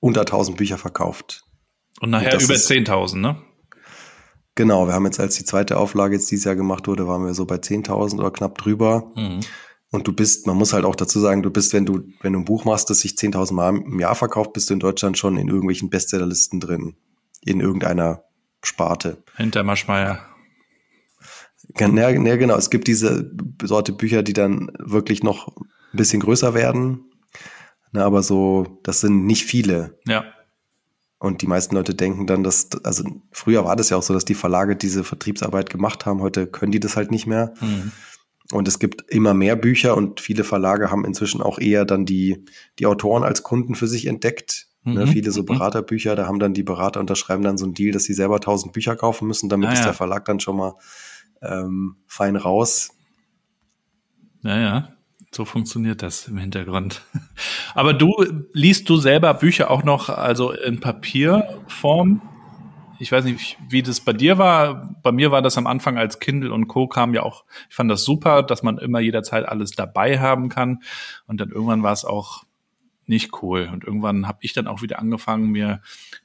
unter 0.00 0.20
1000 0.22 0.56
Bücher 0.56 0.78
verkauft. 0.78 1.44
Und 2.00 2.10
nachher 2.10 2.34
und 2.34 2.42
über 2.42 2.54
10.000, 2.54 3.18
ne? 3.18 3.36
Genau, 4.56 4.86
wir 4.86 4.94
haben 4.94 5.04
jetzt, 5.04 5.20
als 5.20 5.36
die 5.36 5.44
zweite 5.44 5.76
Auflage 5.76 6.14
jetzt 6.14 6.30
dieses 6.30 6.46
Jahr 6.46 6.56
gemacht 6.56 6.88
wurde, 6.88 7.06
waren 7.06 7.24
wir 7.24 7.34
so 7.34 7.44
bei 7.44 7.56
10.000 7.56 8.18
oder 8.18 8.30
knapp 8.30 8.56
drüber. 8.58 9.12
Mhm. 9.14 9.40
Und 9.90 10.08
du 10.08 10.12
bist, 10.12 10.46
man 10.46 10.56
muss 10.56 10.72
halt 10.72 10.84
auch 10.84 10.96
dazu 10.96 11.20
sagen, 11.20 11.42
du 11.42 11.50
bist, 11.50 11.72
wenn 11.74 11.84
du, 11.86 12.08
wenn 12.22 12.32
du 12.32 12.40
ein 12.40 12.44
Buch 12.46 12.64
machst, 12.64 12.90
das 12.90 13.00
sich 13.00 13.12
10.000 13.12 13.52
Mal 13.52 13.76
im 13.76 14.00
Jahr 14.00 14.14
verkauft, 14.14 14.54
bist 14.54 14.70
du 14.70 14.74
in 14.74 14.80
Deutschland 14.80 15.18
schon 15.18 15.36
in 15.36 15.48
irgendwelchen 15.48 15.90
Bestsellerlisten 15.90 16.58
drin. 16.58 16.96
In 17.42 17.60
irgendeiner 17.60 18.24
Sparte. 18.62 19.22
Hinter 19.36 19.62
Maschmeyer. 19.62 20.20
Ja, 21.78 21.88
ja, 21.88 22.36
genau. 22.36 22.56
Es 22.56 22.70
gibt 22.70 22.88
diese 22.88 23.30
Sorte 23.62 23.92
Bücher, 23.92 24.22
die 24.22 24.32
dann 24.32 24.72
wirklich 24.78 25.22
noch 25.22 25.48
ein 25.56 25.66
bisschen 25.92 26.20
größer 26.20 26.54
werden. 26.54 27.10
Na, 27.92 28.04
aber 28.06 28.22
so, 28.22 28.80
das 28.82 29.00
sind 29.00 29.26
nicht 29.26 29.44
viele. 29.44 29.98
Ja. 30.06 30.24
Und 31.18 31.40
die 31.40 31.46
meisten 31.46 31.74
Leute 31.74 31.94
denken 31.94 32.26
dann, 32.26 32.42
dass, 32.42 32.68
also 32.84 33.04
früher 33.32 33.64
war 33.64 33.76
das 33.76 33.90
ja 33.90 33.96
auch 33.96 34.02
so, 34.02 34.12
dass 34.12 34.26
die 34.26 34.34
Verlage 34.34 34.76
diese 34.76 35.02
Vertriebsarbeit 35.02 35.70
gemacht 35.70 36.04
haben. 36.04 36.20
Heute 36.20 36.46
können 36.46 36.72
die 36.72 36.80
das 36.80 36.96
halt 36.96 37.10
nicht 37.10 37.26
mehr. 37.26 37.54
Mhm. 37.60 37.92
Und 38.52 38.68
es 38.68 38.78
gibt 38.78 39.10
immer 39.10 39.34
mehr 39.34 39.56
Bücher 39.56 39.96
und 39.96 40.20
viele 40.20 40.44
Verlage 40.44 40.90
haben 40.90 41.04
inzwischen 41.04 41.42
auch 41.42 41.58
eher 41.58 41.84
dann 41.84 42.04
die, 42.04 42.44
die 42.78 42.86
Autoren 42.86 43.24
als 43.24 43.42
Kunden 43.42 43.74
für 43.74 43.88
sich 43.88 44.06
entdeckt. 44.06 44.68
Ne, 44.84 44.92
mhm. 44.92 44.98
Ne, 44.98 45.06
viele 45.08 45.32
so 45.32 45.42
mhm. 45.42 45.46
Beraterbücher, 45.46 46.14
da 46.14 46.26
haben 46.26 46.38
dann 46.38 46.54
die 46.54 46.62
Berater 46.62 47.00
unterschreiben 47.00 47.42
dann 47.42 47.58
so 47.58 47.64
einen 47.64 47.74
Deal, 47.74 47.92
dass 47.92 48.04
sie 48.04 48.14
selber 48.14 48.38
tausend 48.38 48.72
Bücher 48.72 48.94
kaufen 48.94 49.26
müssen, 49.26 49.48
damit 49.48 49.70
ah, 49.70 49.72
ist 49.72 49.80
ja. 49.80 49.86
der 49.86 49.94
Verlag 49.94 50.26
dann 50.26 50.38
schon 50.38 50.56
mal 50.56 50.74
ähm, 51.42 51.96
fein 52.06 52.36
raus. 52.36 52.90
Ja, 54.42 54.58
ja. 54.58 54.95
So 55.36 55.44
funktioniert 55.44 56.02
das 56.02 56.28
im 56.28 56.38
Hintergrund. 56.38 57.02
Aber 57.74 57.92
du 57.92 58.24
liest 58.54 58.88
du 58.88 58.96
selber 58.96 59.34
Bücher 59.34 59.70
auch 59.70 59.84
noch 59.84 60.08
also 60.08 60.50
in 60.50 60.80
Papierform? 60.80 62.22
Ich 62.98 63.12
weiß 63.12 63.26
nicht, 63.26 63.58
wie 63.68 63.82
das 63.82 64.00
bei 64.00 64.14
dir 64.14 64.38
war. 64.38 64.96
Bei 65.02 65.12
mir 65.12 65.30
war 65.30 65.42
das 65.42 65.58
am 65.58 65.66
Anfang 65.66 65.98
als 65.98 66.20
Kindle 66.20 66.54
und 66.54 66.68
Co. 66.68 66.88
kam 66.88 67.12
ja 67.12 67.22
auch, 67.22 67.44
ich 67.68 67.74
fand 67.74 67.90
das 67.90 68.02
super, 68.02 68.42
dass 68.42 68.62
man 68.62 68.78
immer 68.78 69.00
jederzeit 69.00 69.46
alles 69.46 69.72
dabei 69.72 70.18
haben 70.18 70.48
kann. 70.48 70.78
Und 71.26 71.38
dann 71.38 71.50
irgendwann 71.50 71.82
war 71.82 71.92
es 71.92 72.06
auch 72.06 72.44
nicht 73.04 73.42
cool. 73.42 73.68
Und 73.70 73.84
irgendwann 73.84 74.26
habe 74.26 74.38
ich 74.40 74.54
dann 74.54 74.66
auch 74.66 74.80
wieder 74.80 75.00
angefangen, 75.00 75.50
mir 75.50 75.82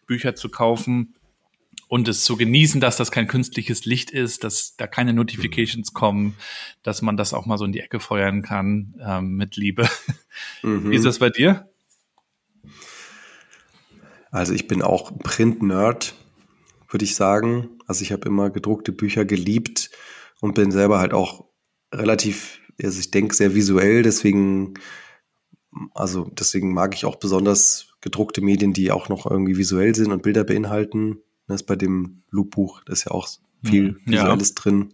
Bücher 0.08 0.36
zu 0.36 0.48
kaufen 0.48 1.16
und 1.92 2.08
es 2.08 2.24
zu 2.24 2.38
genießen, 2.38 2.80
dass 2.80 2.96
das 2.96 3.12
kein 3.12 3.28
künstliches 3.28 3.84
Licht 3.84 4.12
ist, 4.12 4.46
dass 4.46 4.78
da 4.78 4.88
keine 4.88 5.14
Notifications 5.14 5.92
mhm. 5.92 5.94
kommen, 5.94 6.38
dass 6.84 7.02
man 7.02 7.18
das 7.18 7.34
auch 7.34 7.46
mal 7.46 7.58
so 7.58 7.66
in 7.66 7.74
die 7.74 7.82
Ecke 7.82 8.00
feuern 8.00 8.44
kann 8.44 8.96
ähm, 9.06 9.36
mit 9.36 9.58
Liebe. 9.58 9.90
Mhm. 10.64 10.90
Wie 10.90 10.96
ist 10.96 11.04
das 11.04 11.20
bei 11.20 11.30
dir? 11.30 11.70
Also 14.32 14.54
ich 14.54 14.70
bin 14.70 14.82
auch 14.82 15.12
Print-Nerd, 15.20 16.16
würde 16.90 17.04
ich 17.04 17.16
sagen. 17.16 17.68
Also 17.88 18.04
ich 18.04 18.14
habe 18.14 18.26
immer 18.30 18.52
gedruckte 18.52 18.94
Bücher 18.94 19.26
geliebt 19.26 19.92
und 20.40 20.56
bin 20.56 20.72
selber 20.72 21.00
halt 21.00 21.14
auch 21.14 21.44
relativ, 21.94 22.62
also 22.82 23.02
ich 23.02 23.12
denke 23.12 23.36
sehr 23.36 23.54
visuell, 23.54 24.02
deswegen, 24.02 24.76
also 25.94 26.32
deswegen 26.40 26.74
mag 26.74 26.96
ich 26.96 27.04
auch 27.04 27.18
besonders 27.18 27.98
gedruckte 28.00 28.40
Medien, 28.40 28.72
die 28.72 28.92
auch 28.92 29.10
noch 29.10 29.30
irgendwie 29.30 29.58
visuell 29.58 29.94
sind 29.94 30.14
und 30.14 30.24
Bilder 30.24 30.46
beinhalten. 30.46 31.18
Das 31.52 31.62
ist 31.62 31.68
bei 31.68 31.76
dem 31.76 32.24
Loop-Buch, 32.30 32.82
da 32.86 32.94
ist 32.94 33.06
ja 33.06 33.12
auch 33.12 33.28
viel 33.64 33.92
mhm. 33.92 33.98
Visuelles 34.06 34.50
ja. 34.50 34.56
drin. 34.56 34.94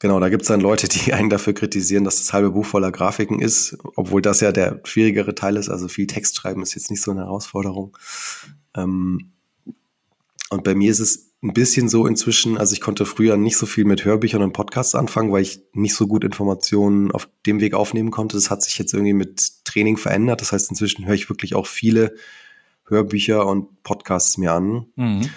Genau, 0.00 0.18
da 0.18 0.30
gibt 0.30 0.42
es 0.42 0.48
dann 0.48 0.60
Leute, 0.60 0.88
die 0.88 1.12
einen 1.12 1.30
dafür 1.30 1.52
kritisieren, 1.52 2.04
dass 2.04 2.16
das 2.16 2.32
halbe 2.32 2.50
Buch 2.50 2.66
voller 2.66 2.90
Grafiken 2.90 3.40
ist, 3.40 3.76
obwohl 3.96 4.22
das 4.22 4.40
ja 4.40 4.50
der 4.50 4.80
schwierigere 4.84 5.34
Teil 5.34 5.56
ist. 5.56 5.68
Also 5.68 5.88
viel 5.88 6.06
Text 6.06 6.36
schreiben 6.36 6.62
ist 6.62 6.74
jetzt 6.74 6.90
nicht 6.90 7.02
so 7.02 7.10
eine 7.10 7.20
Herausforderung. 7.20 7.96
Ähm, 8.74 9.32
und 10.48 10.64
bei 10.64 10.74
mir 10.74 10.90
ist 10.90 11.00
es 11.00 11.30
ein 11.42 11.54
bisschen 11.54 11.88
so 11.88 12.06
inzwischen, 12.06 12.58
also 12.58 12.74
ich 12.74 12.80
konnte 12.80 13.06
früher 13.06 13.36
nicht 13.36 13.56
so 13.56 13.64
viel 13.64 13.84
mit 13.84 14.04
Hörbüchern 14.04 14.42
und 14.42 14.52
Podcasts 14.52 14.94
anfangen, 14.94 15.32
weil 15.32 15.42
ich 15.42 15.62
nicht 15.72 15.94
so 15.94 16.06
gut 16.06 16.24
Informationen 16.24 17.12
auf 17.12 17.28
dem 17.46 17.60
Weg 17.60 17.74
aufnehmen 17.74 18.10
konnte. 18.10 18.36
Das 18.36 18.50
hat 18.50 18.62
sich 18.62 18.78
jetzt 18.78 18.92
irgendwie 18.92 19.14
mit 19.14 19.64
Training 19.64 19.96
verändert. 19.96 20.40
Das 20.40 20.52
heißt, 20.52 20.70
inzwischen 20.70 21.06
höre 21.06 21.14
ich 21.14 21.30
wirklich 21.30 21.54
auch 21.54 21.66
viele 21.66 22.14
Hörbücher 22.90 23.46
und 23.46 23.82
Podcasts 23.82 24.36
mir 24.36 24.52
an. 24.52 24.86
Mhm. 24.96 25.30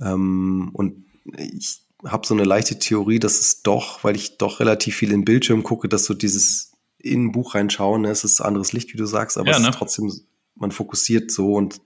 Ähm, 0.00 0.70
und 0.72 1.04
ich 1.36 1.80
habe 2.04 2.26
so 2.26 2.34
eine 2.34 2.44
leichte 2.44 2.78
Theorie, 2.78 3.18
dass 3.18 3.40
es 3.40 3.62
doch, 3.62 4.04
weil 4.04 4.16
ich 4.16 4.38
doch 4.38 4.60
relativ 4.60 4.96
viel 4.96 5.12
in 5.12 5.24
Bildschirm 5.24 5.62
gucke, 5.62 5.88
dass 5.88 6.04
so 6.04 6.14
dieses 6.14 6.72
in 6.98 7.26
ein 7.26 7.32
Buch 7.32 7.54
reinschauen, 7.54 8.02
ne, 8.02 8.10
es 8.10 8.24
ist 8.24 8.40
anderes 8.40 8.72
Licht, 8.72 8.92
wie 8.92 8.98
du 8.98 9.06
sagst, 9.06 9.38
aber 9.38 9.50
ja, 9.50 9.56
es 9.56 9.62
ne? 9.62 9.68
ist 9.68 9.76
trotzdem, 9.76 10.12
man 10.54 10.72
fokussiert 10.72 11.30
so 11.30 11.54
und 11.54 11.80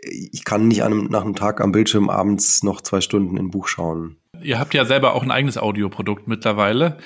ich 0.00 0.44
kann 0.44 0.68
nicht 0.68 0.82
einem, 0.82 1.06
nach 1.06 1.22
einem 1.22 1.34
Tag 1.34 1.60
am 1.60 1.72
Bildschirm 1.72 2.08
abends 2.08 2.62
noch 2.62 2.80
zwei 2.80 3.00
Stunden 3.00 3.36
in 3.36 3.46
ein 3.46 3.50
Buch 3.50 3.68
schauen. 3.68 4.16
Ihr 4.40 4.58
habt 4.58 4.74
ja 4.74 4.84
selber 4.84 5.14
auch 5.14 5.22
ein 5.22 5.30
eigenes 5.30 5.58
Audioprodukt 5.58 6.28
mittlerweile. 6.28 6.98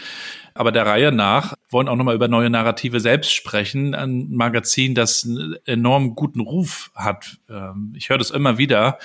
Aber 0.54 0.72
der 0.72 0.86
Reihe 0.86 1.12
nach 1.12 1.54
wollen 1.70 1.88
auch 1.88 1.96
nochmal 1.96 2.14
über 2.14 2.28
neue 2.28 2.50
Narrative 2.50 3.00
selbst 3.00 3.32
sprechen. 3.32 3.94
Ein 3.94 4.30
Magazin, 4.30 4.94
das 4.94 5.24
einen 5.24 5.56
enorm 5.64 6.14
guten 6.14 6.40
Ruf 6.40 6.90
hat. 6.94 7.38
Ähm, 7.48 7.94
ich 7.96 8.08
höre 8.10 8.18
das 8.18 8.30
immer 8.30 8.58
wieder. 8.58 8.98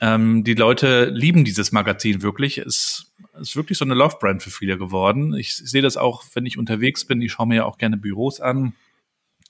Ähm, 0.00 0.44
die 0.44 0.54
Leute 0.54 1.06
lieben 1.06 1.44
dieses 1.44 1.72
Magazin 1.72 2.22
wirklich. 2.22 2.58
Es 2.58 3.12
ist 3.40 3.56
wirklich 3.56 3.78
so 3.78 3.84
eine 3.84 3.94
Love-Brand 3.94 4.42
für 4.42 4.50
viele 4.50 4.78
geworden. 4.78 5.34
Ich 5.34 5.56
sehe 5.56 5.82
das 5.82 5.96
auch, 5.96 6.24
wenn 6.34 6.46
ich 6.46 6.58
unterwegs 6.58 7.04
bin. 7.04 7.22
Ich 7.22 7.32
schaue 7.32 7.46
mir 7.46 7.56
ja 7.56 7.64
auch 7.64 7.78
gerne 7.78 7.96
Büros 7.96 8.40
an. 8.40 8.74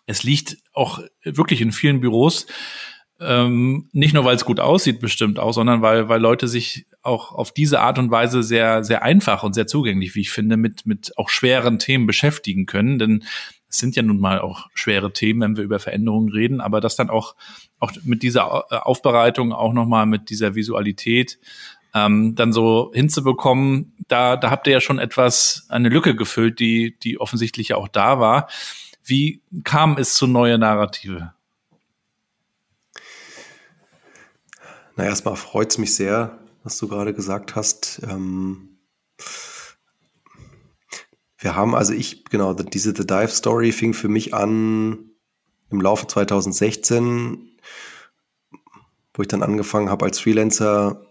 Es 0.07 0.23
liegt 0.23 0.57
auch 0.73 1.01
wirklich 1.23 1.61
in 1.61 1.73
vielen 1.73 2.01
Büros 2.01 2.47
ähm, 3.21 3.89
nicht 3.93 4.15
nur, 4.15 4.25
weil 4.25 4.37
es 4.37 4.45
gut 4.45 4.61
aussieht, 4.61 5.01
bestimmt 5.01 5.39
auch, 5.39 5.53
sondern 5.53 5.83
weil, 5.83 6.09
weil 6.09 6.21
Leute 6.21 6.47
sich 6.47 6.87
auch 7.03 7.33
auf 7.33 7.53
diese 7.53 7.81
Art 7.81 7.99
und 7.99 8.11
Weise 8.11 8.43
sehr, 8.43 8.85
sehr 8.85 9.03
einfach 9.03 9.43
und 9.43 9.55
sehr 9.55 9.67
zugänglich, 9.67 10.15
wie 10.15 10.21
ich 10.21 10.31
finde, 10.31 10.57
mit, 10.57 10.87
mit 10.87 11.17
auch 11.17 11.29
schweren 11.29 11.79
Themen 11.79 12.07
beschäftigen 12.07 12.67
können. 12.67 12.99
Denn 12.99 13.25
es 13.69 13.79
sind 13.79 13.97
ja 13.97 14.03
nun 14.03 14.21
mal 14.21 14.41
auch 14.41 14.69
schwere 14.73 15.13
Themen, 15.13 15.41
wenn 15.41 15.57
wir 15.57 15.65
über 15.65 15.79
Veränderungen 15.79 16.31
reden, 16.31 16.61
aber 16.61 16.81
das 16.81 16.97
dann 16.97 17.11
auch, 17.11 17.35
auch 17.79 17.93
mit 18.05 18.23
dieser 18.23 18.65
äh, 18.71 18.77
Aufbereitung, 18.77 19.53
auch 19.53 19.73
nochmal 19.73 20.07
mit 20.07 20.31
dieser 20.31 20.55
Visualität, 20.55 21.39
ähm, 21.95 22.35
dann 22.35 22.53
so 22.53 22.93
hinzubekommen, 22.95 23.95
da, 24.09 24.37
da 24.37 24.51
habt 24.51 24.67
ihr 24.67 24.75
ja 24.75 24.81
schon 24.81 24.99
etwas, 24.99 25.67
eine 25.69 25.89
Lücke 25.89 26.15
gefüllt, 26.15 26.61
die, 26.61 26.97
die 27.03 27.21
offensichtlich 27.21 27.69
ja 27.69 27.77
auch 27.77 27.89
da 27.89 28.21
war. 28.21 28.49
Wie 29.05 29.43
kam 29.65 29.97
es 29.99 30.15
zu 30.15 30.27
neue 30.27 30.59
Narrative? 30.59 31.33
Na, 34.99 35.05
erstmal 35.05 35.37
freut 35.37 35.71
es 35.71 35.79
mich 35.79 35.95
sehr, 35.95 36.41
was 36.65 36.77
du 36.77 36.89
gerade 36.89 37.15
gesagt 37.15 37.55
hast. 37.55 38.01
Ähm, 38.03 38.81
wir 41.39 41.55
haben, 41.55 41.77
also 41.77 41.93
ich, 41.93 42.25
genau, 42.25 42.53
diese 42.53 42.93
The 42.97 43.07
Dive 43.07 43.29
Story 43.29 43.71
fing 43.71 43.95
für 43.95 44.09
mich 44.09 44.35
an 44.35 45.13
im 45.71 45.81
Laufe 45.81 46.09
2016, 46.09 47.61
wo 49.15 49.23
ich 49.23 49.29
dann 49.29 49.45
angefangen 49.45 49.89
habe, 49.89 50.05
als 50.05 50.19
Freelancer 50.19 51.07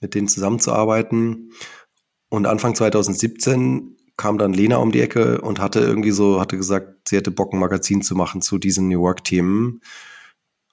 mit 0.00 0.14
denen 0.14 0.28
zusammenzuarbeiten. 0.28 1.52
Und 2.28 2.44
Anfang 2.44 2.74
2017 2.74 3.96
kam 4.18 4.36
dann 4.36 4.52
Lena 4.52 4.76
um 4.76 4.92
die 4.92 5.00
Ecke 5.00 5.40
und 5.40 5.60
hatte 5.60 5.80
irgendwie 5.80 6.10
so, 6.10 6.42
hatte 6.42 6.58
gesagt, 6.58 7.08
sie 7.08 7.16
hätte 7.16 7.30
Bock, 7.30 7.54
ein 7.54 7.58
Magazin 7.58 8.02
zu 8.02 8.14
machen 8.14 8.42
zu 8.42 8.58
diesen 8.58 8.88
New 8.88 9.00
Work-Themen. 9.00 9.80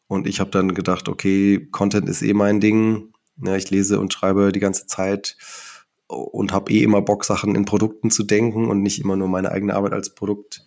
Und 0.08 0.28
ich 0.28 0.40
habe 0.40 0.52
dann 0.52 0.74
gedacht, 0.74 1.10
okay, 1.10 1.68
Content 1.72 2.08
ist 2.08 2.22
eh 2.22 2.34
mein 2.34 2.60
Ding. 2.60 3.14
Ja, 3.44 3.56
ich 3.56 3.70
lese 3.70 4.00
und 4.00 4.14
schreibe 4.14 4.52
die 4.52 4.60
ganze 4.60 4.88
Zeit 4.88 5.38
und 6.08 6.54
habe 6.54 6.72
eh 6.72 6.84
immer 6.84 7.02
Bock, 7.02 7.26
Sachen 7.26 7.56
in 7.56 7.66
Produkten 7.66 8.10
zu 8.10 8.24
denken 8.24 8.70
und 8.70 8.82
nicht 8.82 9.00
immer 9.00 9.16
nur 9.16 9.28
meine 9.28 9.52
eigene 9.52 9.76
Arbeit 9.76 9.94
als 9.94 10.16
Produkt 10.16 10.66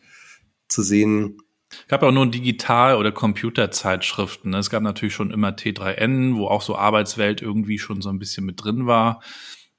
zu 0.69 0.83
sehen. 0.83 1.39
Es 1.71 1.89
gab 1.89 2.03
auch 2.03 2.13
nur 2.13 2.27
Digital- 2.27 2.97
oder 2.97 3.13
Computerzeitschriften. 3.13 4.53
Es 4.55 4.71
gab 4.71 4.83
natürlich 4.83 5.15
schon 5.15 5.31
immer 5.31 5.51
T3N, 5.51 6.37
wo 6.37 6.49
auch 6.49 6.63
so 6.63 6.77
Arbeitswelt 6.77 7.43
irgendwie 7.43 7.79
schon 7.79 8.03
so 8.03 8.09
ein 8.09 8.19
bisschen 8.19 8.45
mit 8.45 8.63
drin 8.63 8.87
war. 8.87 9.23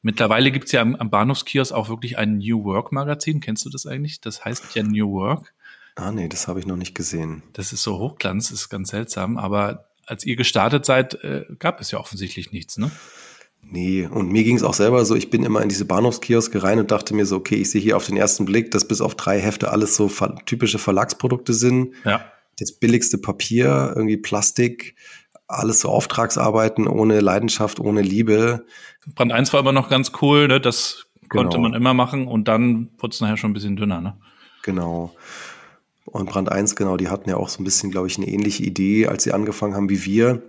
Mittlerweile 0.02 0.52
gibt's 0.52 0.72
ja 0.72 0.82
am, 0.82 0.96
am 0.96 1.10
Bahnhofskiosk 1.10 1.74
auch 1.74 1.90
wirklich 1.90 2.18
ein 2.18 2.38
New 2.38 2.64
Work 2.64 2.92
Magazin. 2.92 3.40
Kennst 3.40 3.66
du 3.66 3.70
das 3.70 3.86
eigentlich? 3.86 4.20
Das 4.22 4.44
heißt 4.44 4.76
ja 4.76 4.84
New 4.84 5.12
Work. 5.12 5.54
Ah, 5.96 6.12
nee, 6.12 6.28
das 6.28 6.48
habe 6.48 6.60
ich 6.60 6.66
noch 6.66 6.78
nicht 6.78 6.96
gesehen. 6.96 7.44
Das 7.54 7.74
ist 7.74 7.84
so 7.84 8.00
Hochglanz, 8.00 8.52
ist 8.52 8.70
ganz 8.70 8.90
seltsam. 8.90 9.38
Aber 9.38 9.90
als 10.06 10.26
ihr 10.26 10.36
gestartet 10.36 10.86
seid, 10.86 11.16
äh, 11.24 11.46
gab 11.60 11.80
es 11.82 11.92
ja 11.92 12.00
offensichtlich 12.00 12.52
nichts, 12.52 12.78
ne? 12.78 12.92
Nee, 13.64 14.08
und 14.08 14.30
mir 14.30 14.44
ging 14.44 14.56
es 14.56 14.64
auch 14.64 14.74
selber 14.74 15.06
so, 15.06 15.16
ich 15.16 15.30
bin 15.30 15.44
immer 15.44 15.62
in 15.62 15.70
diese 15.70 15.86
Bahnhofskioske 15.86 16.64
rein 16.64 16.80
und 16.80 16.92
dachte 16.92 17.14
mir 17.14 17.26
so, 17.26 17.38
okay, 17.38 17.56
ich 17.56 17.70
sehe 17.70 17.82
hier 17.82 17.96
auf 17.96 18.08
den 18.08 18.18
ersten 18.18 18.46
Blick, 18.46 18.72
dass 18.72 18.88
bis 18.88 19.02
auf 19.02 19.16
drei 19.16 19.40
Hefte 19.40 19.72
alles 19.72 19.96
so 19.96 20.08
ver 20.08 20.36
typische 20.46 20.80
Verlagsprodukte 20.80 21.54
sind. 21.54 21.94
Ja. 22.04 22.26
Das 22.60 22.72
billigste 22.72 23.18
Papier, 23.18 23.94
irgendwie 23.96 24.18
Plastik, 24.18 24.96
alles 25.48 25.82
so 25.82 25.90
Auftragsarbeiten 25.90 26.88
ohne 26.88 27.20
Leidenschaft, 27.20 27.80
ohne 27.80 28.02
Liebe. 28.02 28.66
Brand 29.16 29.32
1 29.32 29.54
war 29.54 29.60
aber 29.60 29.74
noch 29.74 29.90
ganz 29.90 30.12
cool, 30.22 30.48
ne? 30.48 30.60
das 30.60 31.06
konnte 31.30 31.58
genau. 31.58 31.70
man 31.70 31.74
immer 31.74 31.94
machen 31.94 32.28
und 32.28 32.48
dann 32.48 32.90
wurde 32.98 33.14
es 33.14 33.22
nachher 33.22 33.38
schon 33.38 33.52
ein 33.52 33.54
bisschen 33.54 33.76
dünner. 33.76 34.02
Ne? 34.02 34.18
Genau. 34.64 35.16
Und 36.06 36.30
Brand 36.30 36.52
1, 36.52 36.76
genau, 36.76 36.98
die 36.98 37.10
hatten 37.10 37.30
ja 37.30 37.38
auch 37.38 37.50
so 37.50 37.62
ein 37.62 37.64
bisschen, 37.64 37.92
glaube 37.92 38.08
ich, 38.08 38.18
eine 38.18 38.28
ähnliche 38.28 38.64
Idee, 38.64 39.08
als 39.08 39.24
sie 39.24 39.34
angefangen 39.34 39.76
haben 39.76 39.90
wie 39.90 40.04
wir. 40.06 40.44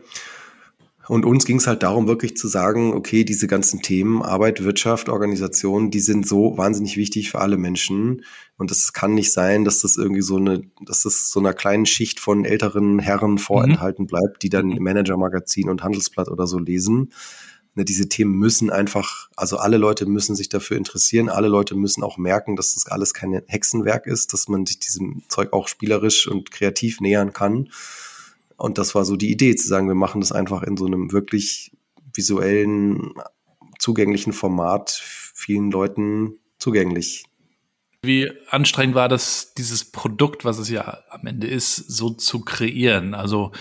Und 1.08 1.26
uns 1.26 1.44
ging 1.44 1.56
es 1.56 1.66
halt 1.66 1.82
darum, 1.82 2.06
wirklich 2.06 2.36
zu 2.36 2.46
sagen, 2.46 2.94
okay, 2.94 3.24
diese 3.24 3.48
ganzen 3.48 3.82
Themen, 3.82 4.22
Arbeit, 4.22 4.62
Wirtschaft, 4.62 5.08
Organisation, 5.08 5.90
die 5.90 6.00
sind 6.00 6.26
so 6.26 6.56
wahnsinnig 6.56 6.96
wichtig 6.96 7.30
für 7.30 7.40
alle 7.40 7.56
Menschen. 7.56 8.24
Und 8.56 8.70
es 8.70 8.92
kann 8.92 9.14
nicht 9.14 9.32
sein, 9.32 9.64
dass 9.64 9.80
das 9.80 9.96
irgendwie 9.96 10.22
so 10.22 10.36
eine, 10.36 10.62
dass 10.86 11.02
das 11.02 11.30
so 11.30 11.40
einer 11.40 11.54
kleinen 11.54 11.86
Schicht 11.86 12.20
von 12.20 12.44
älteren 12.44 13.00
Herren 13.00 13.38
vorenthalten 13.38 14.04
mhm. 14.04 14.06
bleibt, 14.06 14.42
die 14.42 14.48
dann 14.48 14.68
mhm. 14.68 14.82
Manager-Magazin 14.82 15.68
und 15.68 15.82
Handelsblatt 15.82 16.28
oder 16.28 16.46
so 16.46 16.58
lesen. 16.58 17.12
Ne, 17.74 17.86
diese 17.86 18.08
Themen 18.08 18.38
müssen 18.38 18.68
einfach, 18.70 19.30
also 19.34 19.56
alle 19.56 19.78
Leute 19.78 20.04
müssen 20.04 20.36
sich 20.36 20.50
dafür 20.50 20.76
interessieren, 20.76 21.30
alle 21.30 21.48
Leute 21.48 21.74
müssen 21.74 22.02
auch 22.02 22.18
merken, 22.18 22.54
dass 22.54 22.74
das 22.74 22.86
alles 22.86 23.14
kein 23.14 23.40
Hexenwerk 23.46 24.06
ist, 24.06 24.34
dass 24.34 24.48
man 24.48 24.66
sich 24.66 24.78
diesem 24.78 25.22
Zeug 25.28 25.54
auch 25.54 25.68
spielerisch 25.68 26.28
und 26.28 26.50
kreativ 26.50 27.00
nähern 27.00 27.32
kann. 27.32 27.70
Und 28.58 28.76
das 28.76 28.94
war 28.94 29.06
so 29.06 29.16
die 29.16 29.30
Idee, 29.30 29.56
zu 29.56 29.66
sagen, 29.66 29.88
wir 29.88 29.94
machen 29.94 30.20
das 30.20 30.32
einfach 30.32 30.62
in 30.62 30.76
so 30.76 30.84
einem 30.84 31.12
wirklich 31.12 31.72
visuellen, 32.14 33.14
zugänglichen 33.78 34.34
Format 34.34 34.90
vielen 35.34 35.70
Leuten 35.70 36.38
zugänglich. 36.58 37.24
Wie 38.02 38.30
anstrengend 38.50 38.94
war 38.94 39.08
das, 39.08 39.54
dieses 39.54 39.84
Produkt, 39.84 40.44
was 40.44 40.58
es 40.58 40.68
ja 40.68 40.98
am 41.08 41.26
Ende 41.26 41.46
ist, 41.46 41.76
so 41.76 42.10
zu 42.10 42.40
kreieren? 42.40 43.14
Also 43.14 43.52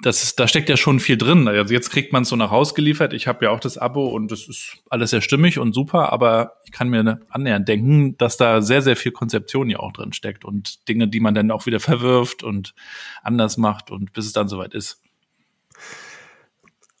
das 0.00 0.22
ist, 0.22 0.40
da 0.40 0.48
steckt 0.48 0.68
ja 0.68 0.76
schon 0.76 1.00
viel 1.00 1.18
drin. 1.18 1.46
Also 1.48 1.72
jetzt 1.72 1.90
kriegt 1.90 2.12
man 2.12 2.22
es 2.22 2.28
so 2.28 2.36
nach 2.36 2.50
Hause 2.50 2.74
geliefert. 2.74 3.12
Ich 3.12 3.26
habe 3.26 3.44
ja 3.44 3.50
auch 3.50 3.60
das 3.60 3.76
Abo 3.76 4.06
und 4.06 4.30
das 4.30 4.48
ist 4.48 4.78
alles 4.88 5.10
sehr 5.10 5.20
stimmig 5.20 5.58
und 5.58 5.74
super, 5.74 6.12
aber 6.12 6.54
ich 6.64 6.72
kann 6.72 6.88
mir 6.88 7.20
annähernd 7.28 7.68
denken, 7.68 8.16
dass 8.16 8.36
da 8.36 8.62
sehr, 8.62 8.82
sehr 8.82 8.96
viel 8.96 9.12
Konzeption 9.12 9.68
ja 9.68 9.80
auch 9.80 9.92
drin 9.92 10.12
steckt 10.12 10.44
und 10.44 10.88
Dinge, 10.88 11.08
die 11.08 11.20
man 11.20 11.34
dann 11.34 11.50
auch 11.50 11.66
wieder 11.66 11.80
verwirft 11.80 12.42
und 12.42 12.74
anders 13.22 13.56
macht 13.58 13.90
und 13.90 14.12
bis 14.12 14.26
es 14.26 14.32
dann 14.32 14.48
soweit 14.48 14.74
ist. 14.74 15.02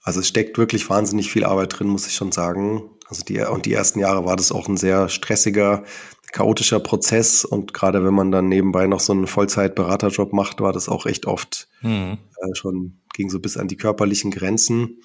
Also 0.02 0.20
es 0.20 0.28
steckt 0.28 0.58
wirklich 0.58 0.88
wahnsinnig 0.90 1.30
viel 1.30 1.44
Arbeit 1.44 1.78
drin, 1.78 1.88
muss 1.88 2.06
ich 2.06 2.14
schon 2.14 2.32
sagen. 2.32 2.90
Also 3.08 3.24
die, 3.24 3.40
und 3.40 3.66
die 3.66 3.72
ersten 3.72 4.00
Jahre 4.00 4.24
war 4.24 4.36
das 4.36 4.52
auch 4.52 4.68
ein 4.68 4.76
sehr 4.76 5.08
stressiger, 5.08 5.84
chaotischer 6.32 6.80
Prozess. 6.80 7.44
Und 7.44 7.74
gerade 7.74 8.04
wenn 8.04 8.14
man 8.14 8.32
dann 8.32 8.48
nebenbei 8.48 8.86
noch 8.86 9.00
so 9.00 9.12
einen 9.12 9.26
Vollzeit-Beraterjob 9.26 10.32
macht, 10.32 10.60
war 10.60 10.72
das 10.72 10.88
auch 10.88 11.06
echt 11.06 11.26
oft 11.26 11.68
mhm. 11.82 12.18
äh, 12.40 12.54
schon, 12.54 13.00
ging 13.14 13.30
so 13.30 13.38
bis 13.38 13.56
an 13.56 13.68
die 13.68 13.76
körperlichen 13.76 14.30
Grenzen. 14.30 15.02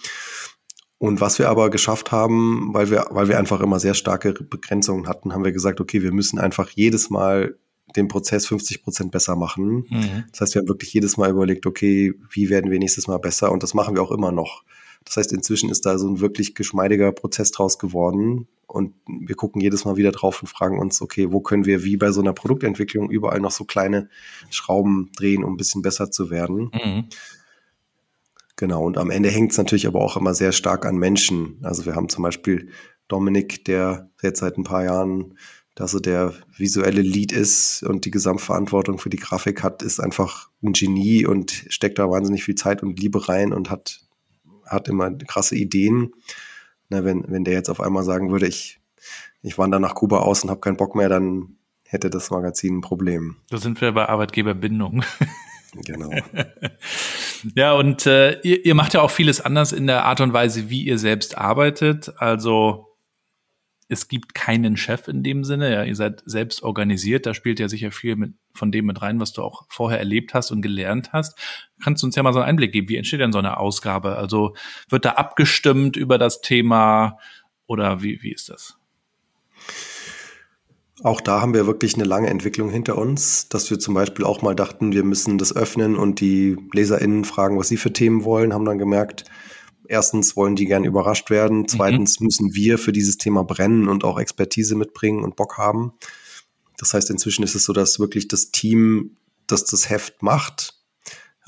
Und 0.99 1.21
was 1.21 1.37
wir 1.37 1.49
aber 1.49 1.69
geschafft 1.69 2.11
haben, 2.11 2.73
weil 2.73 2.89
wir, 2.89 3.05
weil 3.11 3.27
wir 3.27 3.37
einfach 3.37 3.61
immer 3.61 3.79
sehr 3.79 3.93
starke 3.93 4.33
Begrenzungen 4.33 5.07
hatten, 5.07 5.33
haben 5.33 5.43
wir 5.43 5.51
gesagt, 5.51 5.79
okay, 5.79 6.01
wir 6.01 6.11
müssen 6.11 6.39
einfach 6.39 6.69
jedes 6.71 7.11
Mal 7.11 7.59
den 7.95 8.07
Prozess 8.07 8.47
50 8.47 8.83
Prozent 8.83 9.11
besser 9.11 9.35
machen. 9.35 9.85
Mhm. 9.89 10.23
Das 10.31 10.41
heißt, 10.41 10.55
wir 10.55 10.61
haben 10.61 10.67
wirklich 10.67 10.93
jedes 10.93 11.17
Mal 11.17 11.29
überlegt, 11.29 11.65
okay, 11.65 12.13
wie 12.31 12.49
werden 12.49 12.71
wir 12.71 12.79
nächstes 12.79 13.07
Mal 13.07 13.17
besser? 13.17 13.51
Und 13.51 13.63
das 13.63 13.73
machen 13.73 13.95
wir 13.95 14.01
auch 14.01 14.11
immer 14.11 14.31
noch. 14.31 14.63
Das 15.07 15.15
heißt, 15.15 15.31
inzwischen 15.31 15.69
ist 15.69 15.85
da 15.85 15.97
so 15.97 16.07
ein 16.09 16.19
wirklich 16.19 16.53
geschmeidiger 16.53 17.13
Prozess 17.13 17.51
draus 17.51 17.79
geworden. 17.79 18.47
Und 18.67 18.93
wir 19.07 19.35
gucken 19.35 19.61
jedes 19.61 19.85
Mal 19.85 19.95
wieder 19.95 20.11
drauf 20.11 20.41
und 20.41 20.49
fragen 20.49 20.79
uns, 20.79 21.01
okay, 21.01 21.31
wo 21.31 21.39
können 21.39 21.65
wir 21.65 21.85
wie 21.85 21.95
bei 21.95 22.11
so 22.11 22.19
einer 22.19 22.33
Produktentwicklung 22.33 23.09
überall 23.09 23.39
noch 23.39 23.51
so 23.51 23.63
kleine 23.63 24.09
Schrauben 24.49 25.11
drehen, 25.15 25.45
um 25.45 25.53
ein 25.53 25.57
bisschen 25.57 25.81
besser 25.81 26.11
zu 26.11 26.29
werden. 26.29 26.71
Mhm. 26.73 27.05
Genau, 28.57 28.83
und 28.83 28.97
am 28.97 29.11
Ende 29.11 29.29
hängt 29.29 29.51
es 29.51 29.57
natürlich 29.57 29.87
aber 29.87 30.01
auch 30.01 30.17
immer 30.17 30.33
sehr 30.33 30.51
stark 30.51 30.85
an 30.85 30.97
Menschen. 30.97 31.59
Also 31.63 31.85
wir 31.85 31.95
haben 31.95 32.09
zum 32.09 32.23
Beispiel 32.23 32.69
Dominik, 33.07 33.63
der 33.63 34.09
jetzt 34.21 34.39
seit 34.39 34.57
ein 34.57 34.63
paar 34.63 34.83
Jahren 34.83 35.37
da 35.75 35.87
so 35.87 35.99
der 35.99 36.33
visuelle 36.57 37.01
Lead 37.01 37.31
ist 37.31 37.83
und 37.83 38.03
die 38.03 38.11
Gesamtverantwortung 38.11 38.97
für 38.97 39.11
die 39.11 39.17
Grafik 39.17 39.63
hat, 39.63 39.83
ist 39.83 39.99
einfach 39.99 40.49
ein 40.63 40.73
Genie 40.73 41.25
und 41.25 41.51
steckt 41.69 41.99
da 41.99 42.09
wahnsinnig 42.09 42.43
viel 42.43 42.55
Zeit 42.55 42.81
und 42.81 42.99
Liebe 42.99 43.29
rein 43.29 43.53
und 43.53 43.69
hat 43.69 44.06
hat 44.67 44.87
immer 44.87 45.11
krasse 45.11 45.55
Ideen. 45.55 46.13
Na, 46.89 47.03
wenn, 47.03 47.25
wenn 47.27 47.43
der 47.43 47.53
jetzt 47.53 47.69
auf 47.69 47.81
einmal 47.81 48.03
sagen 48.03 48.31
würde, 48.31 48.47
ich, 48.47 48.79
ich 49.41 49.57
wandere 49.57 49.81
nach 49.81 49.95
Kuba 49.95 50.19
aus 50.19 50.43
und 50.43 50.49
habe 50.49 50.61
keinen 50.61 50.77
Bock 50.77 50.95
mehr, 50.95 51.09
dann 51.09 51.57
hätte 51.83 52.09
das 52.09 52.31
Magazin 52.31 52.77
ein 52.77 52.81
Problem. 52.81 53.37
Da 53.49 53.57
sind 53.57 53.79
wir 53.81 53.91
bei 53.91 54.07
Arbeitgeberbindung. 54.07 55.03
Genau. 55.85 56.09
ja, 57.55 57.73
und 57.73 58.05
äh, 58.05 58.39
ihr, 58.41 58.65
ihr 58.65 58.75
macht 58.75 58.93
ja 58.93 59.01
auch 59.01 59.11
vieles 59.11 59.41
anders 59.41 59.73
in 59.73 59.87
der 59.87 60.05
Art 60.05 60.21
und 60.21 60.33
Weise, 60.33 60.69
wie 60.69 60.83
ihr 60.83 60.97
selbst 60.97 61.37
arbeitet. 61.37 62.13
Also 62.17 62.86
es 63.89 64.07
gibt 64.07 64.33
keinen 64.33 64.75
Chef 64.75 65.07
in 65.07 65.23
dem 65.23 65.43
Sinne. 65.43 65.71
Ja, 65.73 65.83
ihr 65.83 65.95
seid 65.95 66.21
selbst 66.25 66.61
organisiert. 66.63 67.25
Da 67.25 67.33
spielt 67.33 67.59
ja 67.59 67.69
sicher 67.69 67.91
viel 67.91 68.15
mit, 68.15 68.33
von 68.53 68.71
dem 68.71 68.85
mit 68.85 69.01
rein, 69.01 69.19
was 69.19 69.31
du 69.31 69.41
auch 69.41 69.63
vorher 69.69 69.99
erlebt 69.99 70.33
hast 70.33 70.51
und 70.51 70.61
gelernt 70.61 71.13
hast. 71.13 71.39
Kannst 71.81 72.03
du 72.03 72.07
uns 72.07 72.15
ja 72.15 72.23
mal 72.23 72.33
so 72.33 72.39
einen 72.39 72.49
Einblick 72.49 72.73
geben? 72.73 72.89
Wie 72.89 72.97
entsteht 72.97 73.21
denn 73.21 73.31
so 73.31 73.39
eine 73.39 73.57
Ausgabe? 73.57 74.17
Also 74.17 74.55
wird 74.89 75.05
da 75.05 75.11
abgestimmt 75.11 75.95
über 75.95 76.17
das 76.17 76.41
Thema 76.41 77.17
oder 77.65 78.01
wie, 78.01 78.21
wie 78.21 78.33
ist 78.33 78.49
das? 78.49 78.77
Auch 81.03 81.21
da 81.21 81.41
haben 81.41 81.53
wir 81.53 81.67
wirklich 81.67 81.93
eine 81.93 82.05
lange 82.05 82.29
Entwicklung 82.29 82.69
hinter 82.69 82.97
uns, 82.97 83.49
dass 83.49 83.69
wir 83.69 83.77
zum 83.77 83.93
Beispiel 83.93 84.25
auch 84.25 84.41
mal 84.41 84.55
dachten, 84.55 84.93
wir 84.93 85.03
müssen 85.03 85.37
das 85.37 85.55
öffnen 85.55 85.95
und 85.95 86.19
die 86.19 86.57
LeserInnen 86.73 87.23
fragen, 87.23 87.57
was 87.57 87.67
sie 87.67 87.77
für 87.77 87.93
Themen 87.93 88.23
wollen, 88.23 88.51
haben 88.51 88.65
dann 88.65 88.79
gemerkt, 88.79 89.25
erstens 89.87 90.35
wollen 90.35 90.55
die 90.55 90.65
gern 90.65 90.83
überrascht 90.83 91.29
werden, 91.29 91.59
mhm. 91.59 91.67
zweitens 91.67 92.19
mhm. 92.19 92.25
müssen 92.25 92.55
wir 92.55 92.77
für 92.77 92.91
dieses 92.91 93.17
Thema 93.17 93.43
brennen 93.43 93.87
und 93.87 94.03
auch 94.03 94.19
Expertise 94.19 94.75
mitbringen 94.75 95.23
und 95.23 95.35
Bock 95.35 95.57
haben. 95.57 95.93
Das 96.77 96.93
heißt, 96.93 97.09
inzwischen 97.09 97.43
ist 97.43 97.55
es 97.55 97.63
so, 97.63 97.73
dass 97.73 97.99
wirklich 97.99 98.27
das 98.27 98.51
Team, 98.51 99.17
das 99.47 99.65
das 99.65 99.89
Heft 99.89 100.21
macht, 100.21 100.75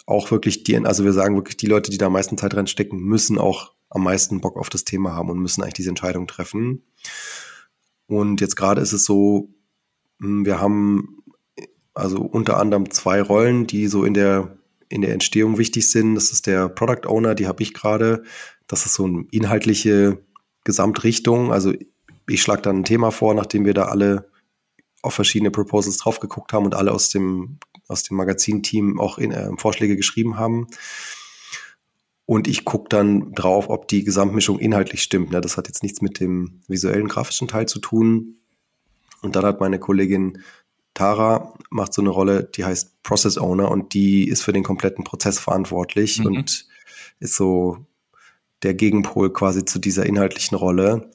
auch 0.05 0.31
wirklich 0.31 0.63
die, 0.63 0.77
also 0.77 1.03
wir 1.03 1.13
sagen 1.13 1.35
wirklich, 1.35 1.57
die 1.57 1.67
Leute, 1.67 1.91
die 1.91 1.97
da 1.97 2.07
am 2.07 2.13
meisten 2.13 2.37
Zeit 2.37 2.55
reinstecken, 2.55 2.99
müssen 2.99 3.37
auch 3.37 3.73
am 3.89 4.03
meisten 4.03 4.41
Bock 4.41 4.57
auf 4.57 4.69
das 4.69 4.83
Thema 4.83 5.13
haben 5.13 5.29
und 5.29 5.39
müssen 5.39 5.61
eigentlich 5.61 5.75
diese 5.75 5.89
Entscheidung 5.89 6.27
treffen. 6.27 6.83
Und 8.07 8.41
jetzt 8.41 8.55
gerade 8.55 8.81
ist 8.81 8.93
es 8.93 9.05
so, 9.05 9.49
hm, 10.19 10.45
wir 10.45 10.59
haben 10.59 11.23
also 11.93 12.19
unter 12.19 12.57
anderem 12.57 12.89
zwei 12.91 13.21
Rollen, 13.21 13.67
die 13.67 13.87
so 13.87 14.03
in 14.03 14.13
der 14.13 14.58
in 14.89 15.01
der 15.01 15.13
Entstehung 15.13 15.57
wichtig 15.57 15.89
sind. 15.89 16.15
Das 16.15 16.31
ist 16.31 16.47
der 16.47 16.67
Product 16.67 17.07
Owner, 17.07 17.35
die 17.35 17.47
habe 17.47 17.63
ich 17.63 17.73
gerade. 17.73 18.23
Das 18.67 18.85
ist 18.85 18.95
so 18.95 19.05
eine 19.05 19.25
inhaltliche 19.31 20.19
Gesamtrichtung. 20.63 21.53
Also 21.53 21.73
ich 22.27 22.41
schlage 22.41 22.63
dann 22.63 22.79
ein 22.79 22.83
Thema 22.83 23.11
vor, 23.11 23.33
nachdem 23.33 23.65
wir 23.65 23.73
da 23.73 23.85
alle 23.85 24.29
auf 25.01 25.13
verschiedene 25.13 25.51
Proposals 25.51 25.97
drauf 25.97 26.19
geguckt 26.19 26.51
haben 26.51 26.65
und 26.65 26.75
alle 26.75 26.91
aus 26.91 27.09
dem, 27.09 27.59
aus 27.87 28.03
dem 28.03 28.17
Magazin-Team 28.17 28.99
auch 28.99 29.17
in, 29.17 29.31
äh, 29.31 29.49
Vorschläge 29.57 29.95
geschrieben 29.95 30.37
haben. 30.37 30.67
Und 32.25 32.47
ich 32.47 32.65
gucke 32.65 32.89
dann 32.89 33.31
drauf, 33.33 33.69
ob 33.69 33.87
die 33.87 34.03
Gesamtmischung 34.03 34.59
inhaltlich 34.59 35.01
stimmt. 35.01 35.31
Ne? 35.31 35.41
Das 35.41 35.57
hat 35.57 35.67
jetzt 35.67 35.81
nichts 35.81 36.01
mit 36.01 36.19
dem 36.19 36.61
visuellen, 36.67 37.07
grafischen 37.07 37.47
Teil 37.47 37.67
zu 37.67 37.79
tun. 37.79 38.35
Und 39.21 39.35
dann 39.35 39.45
hat 39.45 39.59
meine 39.59 39.79
Kollegin 39.79 40.43
Tara 40.99 41.53
macht 41.69 41.93
so 41.93 42.01
eine 42.01 42.09
Rolle, 42.09 42.43
die 42.43 42.65
heißt 42.65 43.03
Process 43.03 43.37
Owner 43.37 43.71
und 43.71 43.93
die 43.93 44.27
ist 44.27 44.41
für 44.41 44.51
den 44.51 44.63
kompletten 44.63 45.05
Prozess 45.05 45.39
verantwortlich 45.39 46.19
mhm. 46.19 46.25
und 46.25 46.67
ist 47.21 47.35
so 47.37 47.77
der 48.63 48.73
Gegenpol 48.73 49.31
quasi 49.31 49.63
zu 49.63 49.79
dieser 49.79 50.05
inhaltlichen 50.05 50.57
Rolle. 50.57 51.09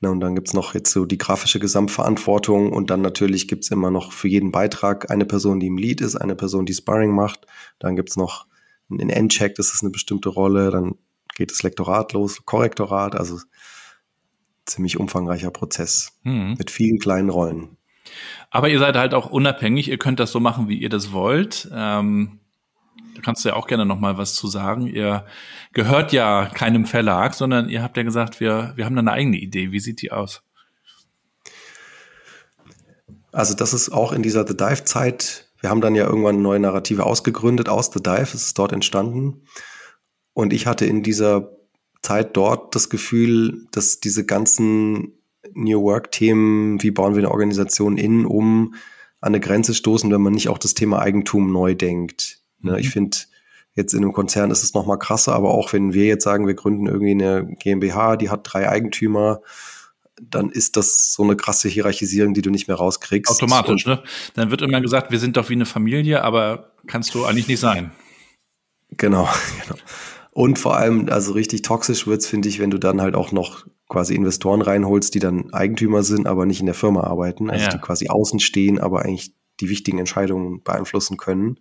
Na, 0.00 0.08
und 0.08 0.20
dann 0.20 0.34
gibt's 0.34 0.54
noch 0.54 0.72
jetzt 0.72 0.92
so 0.92 1.04
die 1.04 1.18
grafische 1.18 1.60
Gesamtverantwortung 1.60 2.72
und 2.72 2.88
dann 2.88 3.02
natürlich 3.02 3.48
gibt's 3.48 3.70
immer 3.70 3.90
noch 3.90 4.12
für 4.12 4.28
jeden 4.28 4.50
Beitrag 4.50 5.10
eine 5.10 5.26
Person, 5.26 5.60
die 5.60 5.66
im 5.66 5.76
Lead 5.76 6.00
ist, 6.00 6.16
eine 6.16 6.34
Person, 6.34 6.64
die 6.64 6.72
Sparring 6.72 7.14
macht. 7.14 7.46
Dann 7.80 7.96
gibt's 7.96 8.16
noch 8.16 8.46
einen 8.90 9.10
Endcheck, 9.10 9.56
das 9.56 9.74
ist 9.74 9.82
eine 9.82 9.90
bestimmte 9.90 10.30
Rolle. 10.30 10.70
Dann 10.70 10.94
geht 11.34 11.50
das 11.50 11.62
Lektorat 11.62 12.14
los, 12.14 12.46
Korrektorat, 12.46 13.14
also 13.14 13.40
ziemlich 14.64 14.98
umfangreicher 14.98 15.50
Prozess 15.50 16.18
mhm. 16.22 16.54
mit 16.56 16.70
vielen 16.70 16.98
kleinen 16.98 17.28
Rollen. 17.28 17.76
Aber 18.50 18.68
ihr 18.68 18.78
seid 18.78 18.96
halt 18.96 19.14
auch 19.14 19.30
unabhängig, 19.30 19.88
ihr 19.88 19.98
könnt 19.98 20.20
das 20.20 20.32
so 20.32 20.40
machen, 20.40 20.68
wie 20.68 20.78
ihr 20.78 20.88
das 20.88 21.12
wollt. 21.12 21.68
Ähm, 21.72 22.40
da 23.14 23.22
kannst 23.22 23.44
du 23.44 23.50
ja 23.50 23.56
auch 23.56 23.66
gerne 23.66 23.86
noch 23.86 23.98
mal 23.98 24.18
was 24.18 24.34
zu 24.34 24.46
sagen. 24.46 24.86
Ihr 24.86 25.24
gehört 25.72 26.12
ja 26.12 26.46
keinem 26.46 26.86
Verlag, 26.86 27.34
sondern 27.34 27.68
ihr 27.68 27.82
habt 27.82 27.96
ja 27.96 28.02
gesagt, 28.02 28.40
wir, 28.40 28.72
wir 28.76 28.84
haben 28.84 28.94
da 28.94 29.00
eine 29.00 29.12
eigene 29.12 29.36
Idee. 29.36 29.72
Wie 29.72 29.80
sieht 29.80 30.02
die 30.02 30.12
aus? 30.12 30.42
Also 33.32 33.54
das 33.54 33.72
ist 33.72 33.90
auch 33.90 34.12
in 34.12 34.22
dieser 34.22 34.46
The 34.46 34.56
Dive-Zeit. 34.56 35.48
Wir 35.60 35.70
haben 35.70 35.80
dann 35.80 35.94
ja 35.94 36.06
irgendwann 36.06 36.42
neue 36.42 36.58
Narrative 36.58 37.04
ausgegründet 37.04 37.68
aus 37.68 37.90
The 37.92 38.02
Dive. 38.02 38.22
Es 38.22 38.34
ist 38.34 38.58
dort 38.58 38.72
entstanden. 38.72 39.42
Und 40.32 40.52
ich 40.52 40.66
hatte 40.66 40.86
in 40.86 41.02
dieser 41.02 41.50
Zeit 42.02 42.36
dort 42.36 42.74
das 42.74 42.88
Gefühl, 42.88 43.66
dass 43.72 44.00
diese 44.00 44.24
ganzen 44.24 45.19
New 45.54 45.82
Work-Themen, 45.82 46.82
wie 46.82 46.90
bauen 46.90 47.14
wir 47.14 47.20
eine 47.20 47.30
Organisation 47.30 47.96
in, 47.96 48.26
um 48.26 48.74
an 49.20 49.34
eine 49.34 49.40
Grenze 49.40 49.74
stoßen, 49.74 50.10
wenn 50.10 50.22
man 50.22 50.32
nicht 50.32 50.48
auch 50.48 50.58
das 50.58 50.74
Thema 50.74 51.00
Eigentum 51.00 51.52
neu 51.52 51.74
denkt. 51.74 52.40
Ne, 52.60 52.72
mhm. 52.72 52.78
Ich 52.78 52.90
finde, 52.90 53.16
jetzt 53.74 53.92
in 53.92 54.02
einem 54.02 54.12
Konzern 54.12 54.50
ist 54.50 54.62
es 54.62 54.74
noch 54.74 54.86
mal 54.86 54.96
krasser, 54.96 55.34
aber 55.34 55.50
auch 55.50 55.72
wenn 55.72 55.92
wir 55.92 56.06
jetzt 56.06 56.24
sagen, 56.24 56.46
wir 56.46 56.54
gründen 56.54 56.86
irgendwie 56.86 57.12
eine 57.12 57.54
GmbH, 57.58 58.16
die 58.16 58.30
hat 58.30 58.40
drei 58.44 58.68
Eigentümer, 58.68 59.40
dann 60.20 60.50
ist 60.50 60.76
das 60.76 61.12
so 61.12 61.22
eine 61.22 61.36
krasse 61.36 61.68
Hierarchisierung, 61.68 62.34
die 62.34 62.42
du 62.42 62.50
nicht 62.50 62.68
mehr 62.68 62.76
rauskriegst. 62.76 63.30
Automatisch, 63.30 63.86
ne? 63.86 64.02
Dann 64.34 64.50
wird 64.50 64.62
immer 64.62 64.80
gesagt, 64.80 65.10
wir 65.10 65.18
sind 65.18 65.36
doch 65.36 65.48
wie 65.48 65.54
eine 65.54 65.66
Familie, 65.66 66.22
aber 66.22 66.72
kannst 66.86 67.14
du 67.14 67.24
eigentlich 67.24 67.48
nicht 67.48 67.60
sein. 67.60 67.90
Genau, 68.90 69.28
genau. 69.62 69.78
Und 70.32 70.58
vor 70.58 70.76
allem, 70.76 71.08
also 71.08 71.32
richtig 71.32 71.62
toxisch 71.62 72.06
wird's, 72.06 72.26
finde 72.26 72.48
ich, 72.48 72.58
wenn 72.58 72.70
du 72.70 72.78
dann 72.78 73.00
halt 73.00 73.14
auch 73.14 73.32
noch 73.32 73.66
quasi 73.90 74.14
Investoren 74.14 74.62
reinholst, 74.62 75.14
die 75.14 75.18
dann 75.18 75.52
Eigentümer 75.52 76.02
sind, 76.02 76.26
aber 76.26 76.46
nicht 76.46 76.60
in 76.60 76.66
der 76.66 76.74
Firma 76.74 77.02
arbeiten, 77.02 77.50
also 77.50 77.64
ja. 77.64 77.70
die 77.70 77.78
quasi 77.78 78.08
außen 78.08 78.40
stehen, 78.40 78.78
aber 78.78 79.02
eigentlich 79.02 79.34
die 79.60 79.68
wichtigen 79.68 79.98
Entscheidungen 79.98 80.62
beeinflussen 80.62 81.18
können. 81.18 81.58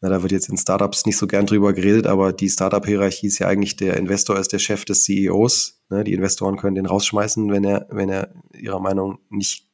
Na, 0.00 0.08
da 0.08 0.22
wird 0.22 0.32
jetzt 0.32 0.48
in 0.48 0.56
Startups 0.56 1.04
nicht 1.04 1.18
so 1.18 1.26
gern 1.26 1.46
drüber 1.46 1.72
geredet, 1.72 2.06
aber 2.06 2.32
die 2.32 2.48
Startup-Hierarchie 2.48 3.26
ist 3.26 3.38
ja 3.40 3.48
eigentlich 3.48 3.76
der 3.76 3.96
Investor 3.96 4.38
ist 4.38 4.52
der 4.52 4.58
Chef 4.58 4.84
des 4.84 5.04
CEOs. 5.04 5.82
Ne? 5.90 6.04
Die 6.04 6.12
Investoren 6.12 6.56
können 6.56 6.76
den 6.76 6.86
rausschmeißen, 6.86 7.50
wenn 7.50 7.64
er, 7.64 7.86
wenn 7.90 8.08
er 8.08 8.32
ihrer 8.54 8.80
Meinung 8.80 9.18
nicht 9.28 9.68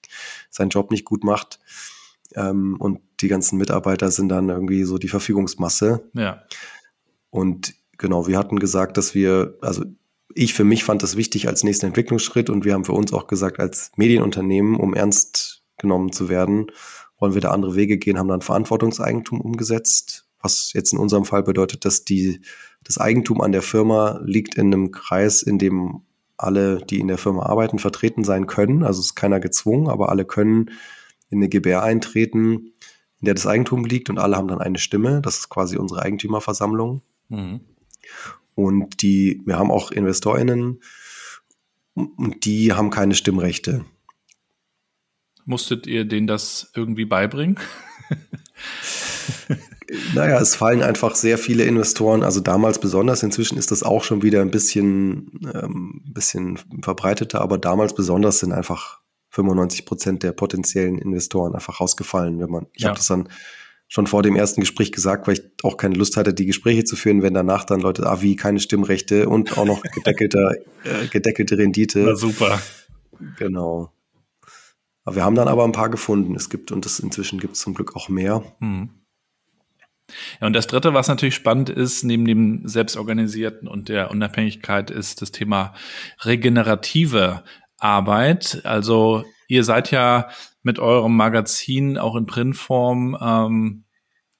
seinen 0.50 0.70
Job 0.70 0.90
nicht 0.90 1.04
gut 1.04 1.22
macht. 1.22 1.60
Ähm, 2.34 2.76
und 2.78 3.00
die 3.20 3.28
ganzen 3.28 3.58
Mitarbeiter 3.58 4.10
sind 4.10 4.28
dann 4.30 4.48
irgendwie 4.48 4.84
so 4.84 4.98
die 4.98 5.08
Verfügungsmasse. 5.08 6.10
Ja. 6.14 6.42
Und 7.30 7.74
genau, 7.96 8.26
wir 8.26 8.38
hatten 8.38 8.58
gesagt, 8.58 8.96
dass 8.96 9.14
wir, 9.14 9.56
also 9.60 9.84
ich 10.38 10.54
für 10.54 10.64
mich 10.64 10.84
fand 10.84 11.02
das 11.02 11.16
wichtig 11.16 11.48
als 11.48 11.64
nächsten 11.64 11.86
Entwicklungsschritt 11.86 12.48
und 12.48 12.64
wir 12.64 12.74
haben 12.74 12.84
für 12.84 12.92
uns 12.92 13.12
auch 13.12 13.26
gesagt, 13.26 13.58
als 13.58 13.90
Medienunternehmen, 13.96 14.76
um 14.76 14.94
ernst 14.94 15.64
genommen 15.78 16.12
zu 16.12 16.28
werden, 16.28 16.66
wollen 17.18 17.34
wir 17.34 17.40
da 17.40 17.50
andere 17.50 17.74
Wege 17.74 17.98
gehen, 17.98 18.18
haben 18.18 18.28
dann 18.28 18.40
Verantwortungseigentum 18.40 19.40
umgesetzt, 19.40 20.26
was 20.40 20.72
jetzt 20.72 20.92
in 20.92 21.00
unserem 21.00 21.24
Fall 21.24 21.42
bedeutet, 21.42 21.84
dass 21.84 22.04
die, 22.04 22.40
das 22.84 22.98
Eigentum 22.98 23.40
an 23.40 23.50
der 23.50 23.62
Firma 23.62 24.20
liegt 24.22 24.54
in 24.54 24.72
einem 24.72 24.92
Kreis, 24.92 25.42
in 25.42 25.58
dem 25.58 26.02
alle, 26.36 26.78
die 26.78 27.00
in 27.00 27.08
der 27.08 27.18
Firma 27.18 27.42
arbeiten, 27.46 27.80
vertreten 27.80 28.22
sein 28.22 28.46
können. 28.46 28.84
Also 28.84 29.00
ist 29.00 29.16
keiner 29.16 29.40
gezwungen, 29.40 29.88
aber 29.88 30.08
alle 30.08 30.24
können 30.24 30.70
in 31.30 31.38
eine 31.38 31.48
GBR 31.48 31.82
eintreten, 31.82 32.74
in 33.20 33.24
der 33.24 33.34
das 33.34 33.48
Eigentum 33.48 33.84
liegt 33.84 34.08
und 34.08 34.18
alle 34.18 34.36
haben 34.36 34.46
dann 34.46 34.60
eine 34.60 34.78
Stimme. 34.78 35.20
Das 35.20 35.38
ist 35.38 35.48
quasi 35.48 35.76
unsere 35.76 36.02
Eigentümerversammlung. 36.02 37.02
Mhm. 37.28 37.60
Und 38.58 39.02
die, 39.02 39.40
wir 39.46 39.56
haben 39.56 39.70
auch 39.70 39.92
InvestorInnen 39.92 40.82
und 41.94 42.44
die 42.44 42.72
haben 42.72 42.90
keine 42.90 43.14
Stimmrechte. 43.14 43.84
Musstet 45.44 45.86
ihr 45.86 46.04
denen 46.04 46.26
das 46.26 46.72
irgendwie 46.74 47.04
beibringen? 47.04 47.56
naja, 50.12 50.40
es 50.40 50.56
fallen 50.56 50.82
einfach 50.82 51.14
sehr 51.14 51.38
viele 51.38 51.66
Investoren, 51.66 52.24
also 52.24 52.40
damals 52.40 52.80
besonders, 52.80 53.22
inzwischen 53.22 53.58
ist 53.58 53.70
das 53.70 53.84
auch 53.84 54.02
schon 54.02 54.22
wieder 54.22 54.42
ein 54.42 54.50
bisschen, 54.50 55.38
ähm, 55.54 56.02
bisschen 56.06 56.58
verbreiteter, 56.82 57.40
aber 57.40 57.58
damals 57.58 57.94
besonders 57.94 58.40
sind 58.40 58.50
einfach 58.50 58.98
95 59.30 59.86
Prozent 59.86 60.24
der 60.24 60.32
potenziellen 60.32 60.98
Investoren 60.98 61.54
einfach 61.54 61.78
rausgefallen, 61.78 62.40
wenn 62.40 62.50
man, 62.50 62.66
ich 62.72 62.82
ja. 62.82 62.88
habe 62.88 62.98
das 62.98 63.06
dann 63.06 63.28
schon 63.88 64.06
vor 64.06 64.22
dem 64.22 64.36
ersten 64.36 64.60
Gespräch 64.60 64.92
gesagt, 64.92 65.26
weil 65.26 65.34
ich 65.34 65.42
auch 65.62 65.76
keine 65.76 65.94
Lust 65.94 66.16
hatte, 66.16 66.34
die 66.34 66.46
Gespräche 66.46 66.84
zu 66.84 66.94
führen, 66.94 67.22
wenn 67.22 67.34
danach 67.34 67.64
dann 67.64 67.80
Leute, 67.80 68.06
ah, 68.06 68.20
wie, 68.20 68.36
keine 68.36 68.60
Stimmrechte 68.60 69.28
und 69.28 69.56
auch 69.56 69.64
noch 69.64 69.82
gedeckelte, 69.82 70.64
äh, 70.84 71.06
gedeckelte 71.08 71.56
Rendite. 71.56 72.00
Na 72.00 72.14
super. 72.14 72.60
Genau. 73.38 73.92
Aber 75.04 75.16
wir 75.16 75.24
haben 75.24 75.34
dann 75.34 75.48
aber 75.48 75.64
ein 75.64 75.72
paar 75.72 75.88
gefunden. 75.88 76.36
Es 76.36 76.50
gibt, 76.50 76.70
und 76.70 76.84
das 76.84 77.00
inzwischen 77.00 77.40
gibt 77.40 77.54
es 77.54 77.62
zum 77.62 77.72
Glück 77.72 77.96
auch 77.96 78.10
mehr. 78.10 78.42
Mhm. 78.60 78.90
Ja, 80.40 80.46
und 80.46 80.52
das 80.52 80.66
dritte, 80.66 80.94
was 80.94 81.08
natürlich 81.08 81.34
spannend 81.34 81.70
ist, 81.70 82.04
neben 82.04 82.24
dem 82.24 82.66
Selbstorganisierten 82.66 83.68
und 83.68 83.88
der 83.88 84.10
Unabhängigkeit, 84.10 84.90
ist 84.90 85.22
das 85.22 85.32
Thema 85.32 85.74
regenerative 86.24 87.42
Arbeit. 87.78 88.60
Also 88.64 89.24
ihr 89.48 89.64
seid 89.64 89.90
ja 89.90 90.28
mit 90.62 90.78
eurem 90.78 91.16
Magazin 91.16 91.98
auch 91.98 92.16
in 92.16 92.26
Printform 92.26 93.16
ähm, 93.20 93.84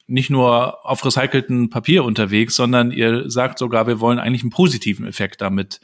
nicht 0.07 0.31
nur 0.31 0.87
auf 0.87 1.05
recycelten 1.05 1.69
Papier 1.69 2.03
unterwegs, 2.03 2.57
sondern 2.57 2.91
ihr 2.91 3.31
sagt 3.31 3.59
sogar, 3.59 3.87
wir 3.87 4.01
wollen 4.01 4.19
eigentlich 4.19 4.43
einen 4.43 4.51
positiven 4.51 5.07
Effekt 5.07 5.43
damit 5.43 5.81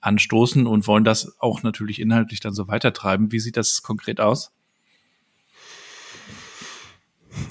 anstoßen 0.00 0.66
und 0.66 0.86
wollen 0.86 1.04
das 1.04 1.40
auch 1.40 1.62
natürlich 1.62 2.00
inhaltlich 2.00 2.40
dann 2.40 2.54
so 2.54 2.68
weitertreiben. 2.68 3.32
Wie 3.32 3.40
sieht 3.40 3.56
das 3.56 3.82
konkret 3.82 4.20
aus? 4.20 4.52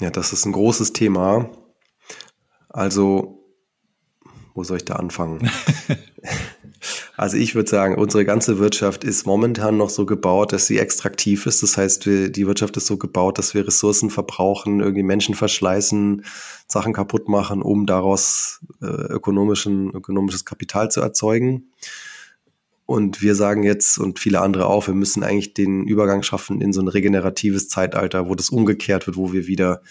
Ja, 0.00 0.10
das 0.10 0.32
ist 0.32 0.44
ein 0.44 0.52
großes 0.52 0.92
Thema. 0.92 1.50
Also, 2.68 3.42
wo 4.54 4.64
soll 4.64 4.76
ich 4.76 4.84
da 4.84 4.96
anfangen? 4.96 5.50
also 7.18 7.36
ich 7.36 7.56
würde 7.56 7.68
sagen, 7.68 7.96
unsere 7.96 8.24
ganze 8.24 8.60
Wirtschaft 8.60 9.02
ist 9.02 9.26
momentan 9.26 9.76
noch 9.76 9.90
so 9.90 10.06
gebaut, 10.06 10.52
dass 10.52 10.68
sie 10.68 10.78
extraktiv 10.78 11.46
ist. 11.46 11.64
Das 11.64 11.76
heißt, 11.76 12.06
wir, 12.06 12.30
die 12.30 12.46
Wirtschaft 12.46 12.76
ist 12.76 12.86
so 12.86 12.96
gebaut, 12.96 13.38
dass 13.38 13.54
wir 13.54 13.66
Ressourcen 13.66 14.08
verbrauchen, 14.08 14.78
irgendwie 14.78 15.02
Menschen 15.02 15.34
verschleißen, 15.34 16.24
Sachen 16.68 16.92
kaputt 16.92 17.28
machen, 17.28 17.60
um 17.60 17.86
daraus 17.86 18.60
äh, 18.80 18.86
ökonomischen, 18.86 19.90
ökonomisches 19.90 20.44
Kapital 20.44 20.92
zu 20.92 21.00
erzeugen. 21.00 21.72
Und 22.86 23.20
wir 23.20 23.34
sagen 23.34 23.64
jetzt 23.64 23.98
und 23.98 24.20
viele 24.20 24.40
andere 24.40 24.66
auch, 24.66 24.86
wir 24.86 24.94
müssen 24.94 25.24
eigentlich 25.24 25.54
den 25.54 25.88
Übergang 25.88 26.22
schaffen 26.22 26.60
in 26.60 26.72
so 26.72 26.80
ein 26.80 26.88
regeneratives 26.88 27.68
Zeitalter, 27.68 28.28
wo 28.28 28.36
das 28.36 28.48
umgekehrt 28.48 29.08
wird, 29.08 29.16
wo 29.16 29.32
wir 29.32 29.48
wieder 29.48 29.82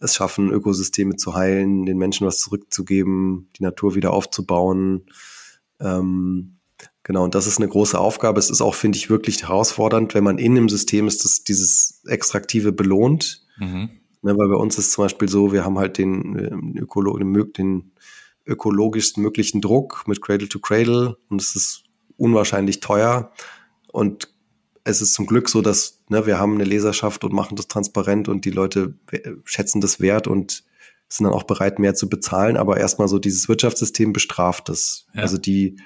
es 0.00 0.16
schaffen, 0.16 0.50
Ökosysteme 0.50 1.14
zu 1.14 1.36
heilen, 1.36 1.86
den 1.86 1.96
Menschen 1.96 2.26
was 2.26 2.40
zurückzugeben, 2.40 3.50
die 3.56 3.62
Natur 3.62 3.94
wieder 3.94 4.12
aufzubauen. 4.12 5.06
Ähm, 5.78 6.55
genau, 7.06 7.22
und 7.22 7.36
das 7.36 7.46
ist 7.46 7.58
eine 7.58 7.68
große 7.68 7.98
Aufgabe. 7.98 8.40
Es 8.40 8.50
ist 8.50 8.60
auch, 8.60 8.74
finde 8.74 8.98
ich, 8.98 9.08
wirklich 9.08 9.44
herausfordernd, 9.44 10.12
wenn 10.14 10.24
man 10.24 10.38
in 10.38 10.56
einem 10.56 10.68
System 10.68 11.06
ist, 11.06 11.24
das 11.24 11.44
dieses 11.44 12.02
Extraktive 12.06 12.72
belohnt. 12.72 13.46
Mhm. 13.58 13.90
Ne, 14.22 14.36
weil 14.36 14.48
bei 14.48 14.56
uns 14.56 14.76
ist 14.76 14.90
zum 14.90 15.04
Beispiel 15.04 15.28
so, 15.28 15.52
wir 15.52 15.64
haben 15.64 15.78
halt 15.78 15.98
den, 15.98 16.36
ähm, 16.36 16.74
Ökolo 16.76 17.16
den 17.16 17.92
ökologischst 18.44 19.18
möglichen 19.18 19.60
Druck 19.60 20.02
mit 20.06 20.20
Cradle 20.20 20.48
to 20.48 20.58
Cradle 20.58 21.16
und 21.28 21.40
es 21.40 21.54
ist 21.54 21.84
unwahrscheinlich 22.16 22.80
teuer. 22.80 23.32
Und 23.92 24.34
es 24.82 25.00
ist 25.00 25.14
zum 25.14 25.26
Glück 25.26 25.48
so, 25.48 25.62
dass 25.62 26.02
ne, 26.08 26.26
wir 26.26 26.38
haben 26.38 26.54
eine 26.54 26.64
Leserschaft 26.64 27.22
und 27.22 27.32
machen 27.32 27.56
das 27.56 27.68
transparent 27.68 28.28
und 28.28 28.44
die 28.44 28.50
Leute 28.50 28.94
schätzen 29.44 29.80
das 29.80 30.00
wert 30.00 30.26
und 30.26 30.64
sind 31.08 31.24
dann 31.24 31.34
auch 31.34 31.44
bereit, 31.44 31.78
mehr 31.78 31.94
zu 31.94 32.08
bezahlen. 32.08 32.56
Aber 32.56 32.78
erstmal 32.78 33.06
so 33.06 33.20
dieses 33.20 33.48
Wirtschaftssystem 33.48 34.12
bestraft 34.12 34.68
es. 34.70 35.06
Ja. 35.14 35.22
Also 35.22 35.38
die, 35.38 35.76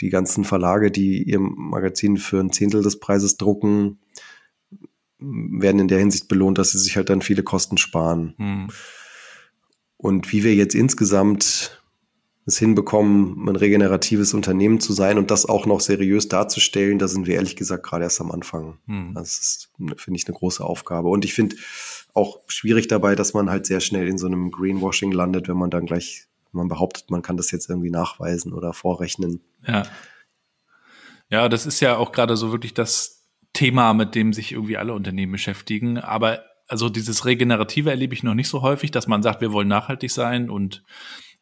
die 0.00 0.10
ganzen 0.10 0.44
Verlage, 0.44 0.90
die 0.90 1.22
ihr 1.22 1.40
Magazin 1.40 2.16
für 2.16 2.40
ein 2.40 2.52
Zehntel 2.52 2.82
des 2.82 3.00
Preises 3.00 3.36
drucken, 3.36 3.98
werden 5.18 5.80
in 5.80 5.88
der 5.88 5.98
Hinsicht 5.98 6.28
belohnt, 6.28 6.58
dass 6.58 6.72
sie 6.72 6.78
sich 6.78 6.96
halt 6.96 7.08
dann 7.08 7.22
viele 7.22 7.42
Kosten 7.42 7.78
sparen. 7.78 8.34
Hm. 8.36 8.68
Und 9.96 10.32
wie 10.32 10.44
wir 10.44 10.54
jetzt 10.54 10.74
insgesamt 10.74 11.82
es 12.44 12.58
hinbekommen, 12.58 13.48
ein 13.48 13.56
regeneratives 13.56 14.32
Unternehmen 14.32 14.78
zu 14.78 14.92
sein 14.92 15.18
und 15.18 15.32
das 15.32 15.46
auch 15.46 15.66
noch 15.66 15.80
seriös 15.80 16.28
darzustellen, 16.28 16.98
da 16.98 17.08
sind 17.08 17.26
wir 17.26 17.34
ehrlich 17.34 17.56
gesagt 17.56 17.84
gerade 17.84 18.04
erst 18.04 18.20
am 18.20 18.30
Anfang. 18.30 18.78
Hm. 18.86 19.14
Das 19.14 19.38
ist, 19.38 19.70
finde 19.96 20.18
ich, 20.18 20.26
eine 20.28 20.36
große 20.36 20.62
Aufgabe. 20.62 21.08
Und 21.08 21.24
ich 21.24 21.34
finde 21.34 21.56
auch 22.14 22.40
schwierig 22.46 22.86
dabei, 22.86 23.16
dass 23.16 23.34
man 23.34 23.50
halt 23.50 23.66
sehr 23.66 23.80
schnell 23.80 24.06
in 24.06 24.16
so 24.16 24.26
einem 24.26 24.50
Greenwashing 24.50 25.12
landet, 25.12 25.48
wenn 25.48 25.56
man 25.56 25.70
dann 25.70 25.86
gleich, 25.86 26.28
man 26.56 26.68
behauptet, 26.68 27.10
man 27.10 27.22
kann 27.22 27.36
das 27.36 27.50
jetzt 27.50 27.70
irgendwie 27.70 27.90
nachweisen 27.90 28.52
oder 28.52 28.72
vorrechnen. 28.72 29.42
Ja. 29.66 29.84
Ja, 31.28 31.48
das 31.48 31.66
ist 31.66 31.80
ja 31.80 31.96
auch 31.96 32.12
gerade 32.12 32.36
so 32.36 32.52
wirklich 32.52 32.74
das 32.74 33.28
Thema, 33.52 33.94
mit 33.94 34.14
dem 34.14 34.32
sich 34.32 34.52
irgendwie 34.52 34.76
alle 34.76 34.94
Unternehmen 34.94 35.32
beschäftigen. 35.32 35.98
Aber 35.98 36.44
also 36.68 36.88
dieses 36.88 37.24
Regenerative 37.24 37.90
erlebe 37.90 38.14
ich 38.14 38.22
noch 38.22 38.34
nicht 38.34 38.48
so 38.48 38.62
häufig, 38.62 38.90
dass 38.90 39.06
man 39.06 39.22
sagt, 39.22 39.40
wir 39.40 39.52
wollen 39.52 39.68
nachhaltig 39.68 40.10
sein 40.10 40.50
und 40.50 40.84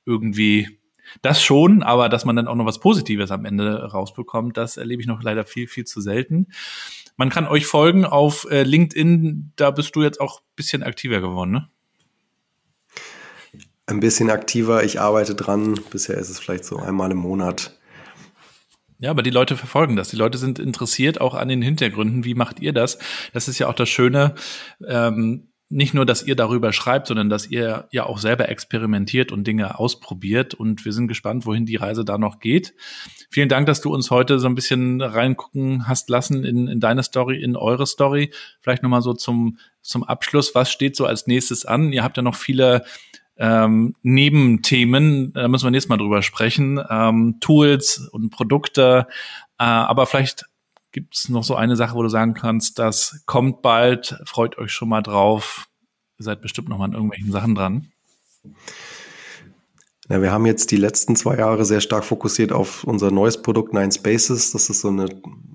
irgendwie 0.04 0.80
das 1.22 1.42
schon, 1.42 1.82
aber 1.82 2.08
dass 2.08 2.24
man 2.24 2.36
dann 2.36 2.48
auch 2.48 2.54
noch 2.54 2.66
was 2.66 2.80
Positives 2.80 3.30
am 3.30 3.44
Ende 3.44 3.90
rausbekommt, 3.90 4.56
das 4.56 4.76
erlebe 4.76 5.02
ich 5.02 5.06
noch 5.06 5.22
leider 5.22 5.44
viel, 5.44 5.66
viel 5.66 5.84
zu 5.84 6.00
selten. 6.00 6.48
Man 7.16 7.30
kann 7.30 7.46
euch 7.46 7.66
folgen 7.66 8.04
auf 8.04 8.46
äh, 8.50 8.62
LinkedIn, 8.62 9.52
da 9.56 9.70
bist 9.70 9.94
du 9.94 10.02
jetzt 10.02 10.20
auch 10.20 10.40
ein 10.40 10.54
bisschen 10.56 10.82
aktiver 10.82 11.20
geworden, 11.20 11.52
ne? 11.52 11.70
Ein 13.86 14.00
bisschen 14.00 14.30
aktiver, 14.30 14.82
ich 14.82 15.00
arbeite 15.00 15.34
dran. 15.34 15.78
Bisher 15.90 16.16
ist 16.16 16.30
es 16.30 16.38
vielleicht 16.40 16.64
so 16.64 16.78
einmal 16.78 17.10
im 17.10 17.18
Monat. 17.18 17.78
Ja, 18.98 19.10
aber 19.10 19.22
die 19.22 19.30
Leute 19.30 19.56
verfolgen 19.56 19.96
das. 19.96 20.08
Die 20.08 20.16
Leute 20.16 20.38
sind 20.38 20.58
interessiert 20.58 21.20
auch 21.20 21.34
an 21.34 21.48
den 21.48 21.60
Hintergründen. 21.60 22.24
Wie 22.24 22.34
macht 22.34 22.60
ihr 22.60 22.72
das? 22.72 22.98
Das 23.34 23.48
ist 23.48 23.58
ja 23.58 23.68
auch 23.68 23.74
das 23.74 23.90
Schöne. 23.90 24.34
Ähm, 24.86 25.48
nicht 25.68 25.92
nur, 25.92 26.06
dass 26.06 26.22
ihr 26.22 26.36
darüber 26.36 26.72
schreibt, 26.72 27.08
sondern 27.08 27.28
dass 27.28 27.46
ihr 27.46 27.88
ja 27.90 28.06
auch 28.06 28.18
selber 28.18 28.48
experimentiert 28.48 29.32
und 29.32 29.46
Dinge 29.46 29.78
ausprobiert. 29.78 30.54
Und 30.54 30.84
wir 30.84 30.92
sind 30.92 31.08
gespannt, 31.08 31.44
wohin 31.44 31.66
die 31.66 31.76
Reise 31.76 32.04
da 32.04 32.16
noch 32.16 32.38
geht. 32.38 32.74
Vielen 33.28 33.48
Dank, 33.48 33.66
dass 33.66 33.80
du 33.80 33.92
uns 33.92 34.10
heute 34.10 34.38
so 34.38 34.46
ein 34.46 34.54
bisschen 34.54 35.02
reingucken 35.02 35.88
hast 35.88 36.08
lassen 36.08 36.44
in, 36.44 36.68
in 36.68 36.80
deine 36.80 37.02
Story, 37.02 37.42
in 37.42 37.56
eure 37.56 37.86
Story. 37.86 38.30
Vielleicht 38.60 38.82
nochmal 38.82 39.02
so 39.02 39.14
zum, 39.14 39.58
zum 39.82 40.04
Abschluss. 40.04 40.54
Was 40.54 40.70
steht 40.70 40.96
so 40.96 41.06
als 41.06 41.26
nächstes 41.26 41.66
an? 41.66 41.92
Ihr 41.92 42.04
habt 42.04 42.16
ja 42.16 42.22
noch 42.22 42.36
viele 42.36 42.84
ähm, 43.36 43.94
Nebenthemen, 44.02 45.32
da 45.32 45.48
müssen 45.48 45.66
wir 45.66 45.70
nächstes 45.70 45.88
Mal 45.88 45.96
drüber 45.96 46.22
sprechen, 46.22 46.80
ähm, 46.88 47.38
Tools 47.40 48.08
und 48.12 48.30
Produkte. 48.30 49.06
Äh, 49.58 49.64
aber 49.64 50.06
vielleicht 50.06 50.46
Gibt 50.94 51.16
es 51.16 51.28
noch 51.28 51.42
so 51.42 51.56
eine 51.56 51.74
Sache, 51.74 51.96
wo 51.96 52.04
du 52.04 52.08
sagen 52.08 52.34
kannst, 52.34 52.78
das 52.78 53.20
kommt 53.26 53.62
bald, 53.62 54.16
freut 54.26 54.58
euch 54.58 54.70
schon 54.70 54.88
mal 54.88 55.02
drauf. 55.02 55.66
Ihr 56.20 56.24
seid 56.24 56.40
bestimmt 56.40 56.68
noch 56.68 56.78
mal 56.78 56.84
an 56.84 56.92
irgendwelchen 56.92 57.32
Sachen 57.32 57.56
dran. 57.56 57.90
Ja, 60.08 60.22
wir 60.22 60.30
haben 60.30 60.46
jetzt 60.46 60.70
die 60.70 60.76
letzten 60.76 61.16
zwei 61.16 61.36
Jahre 61.36 61.64
sehr 61.64 61.80
stark 61.80 62.04
fokussiert 62.04 62.52
auf 62.52 62.84
unser 62.84 63.10
neues 63.10 63.42
Produkt 63.42 63.74
Nine 63.74 63.90
Spaces. 63.90 64.52
Das 64.52 64.70
ist 64.70 64.82
so 64.82 64.88
eine 64.88 65.06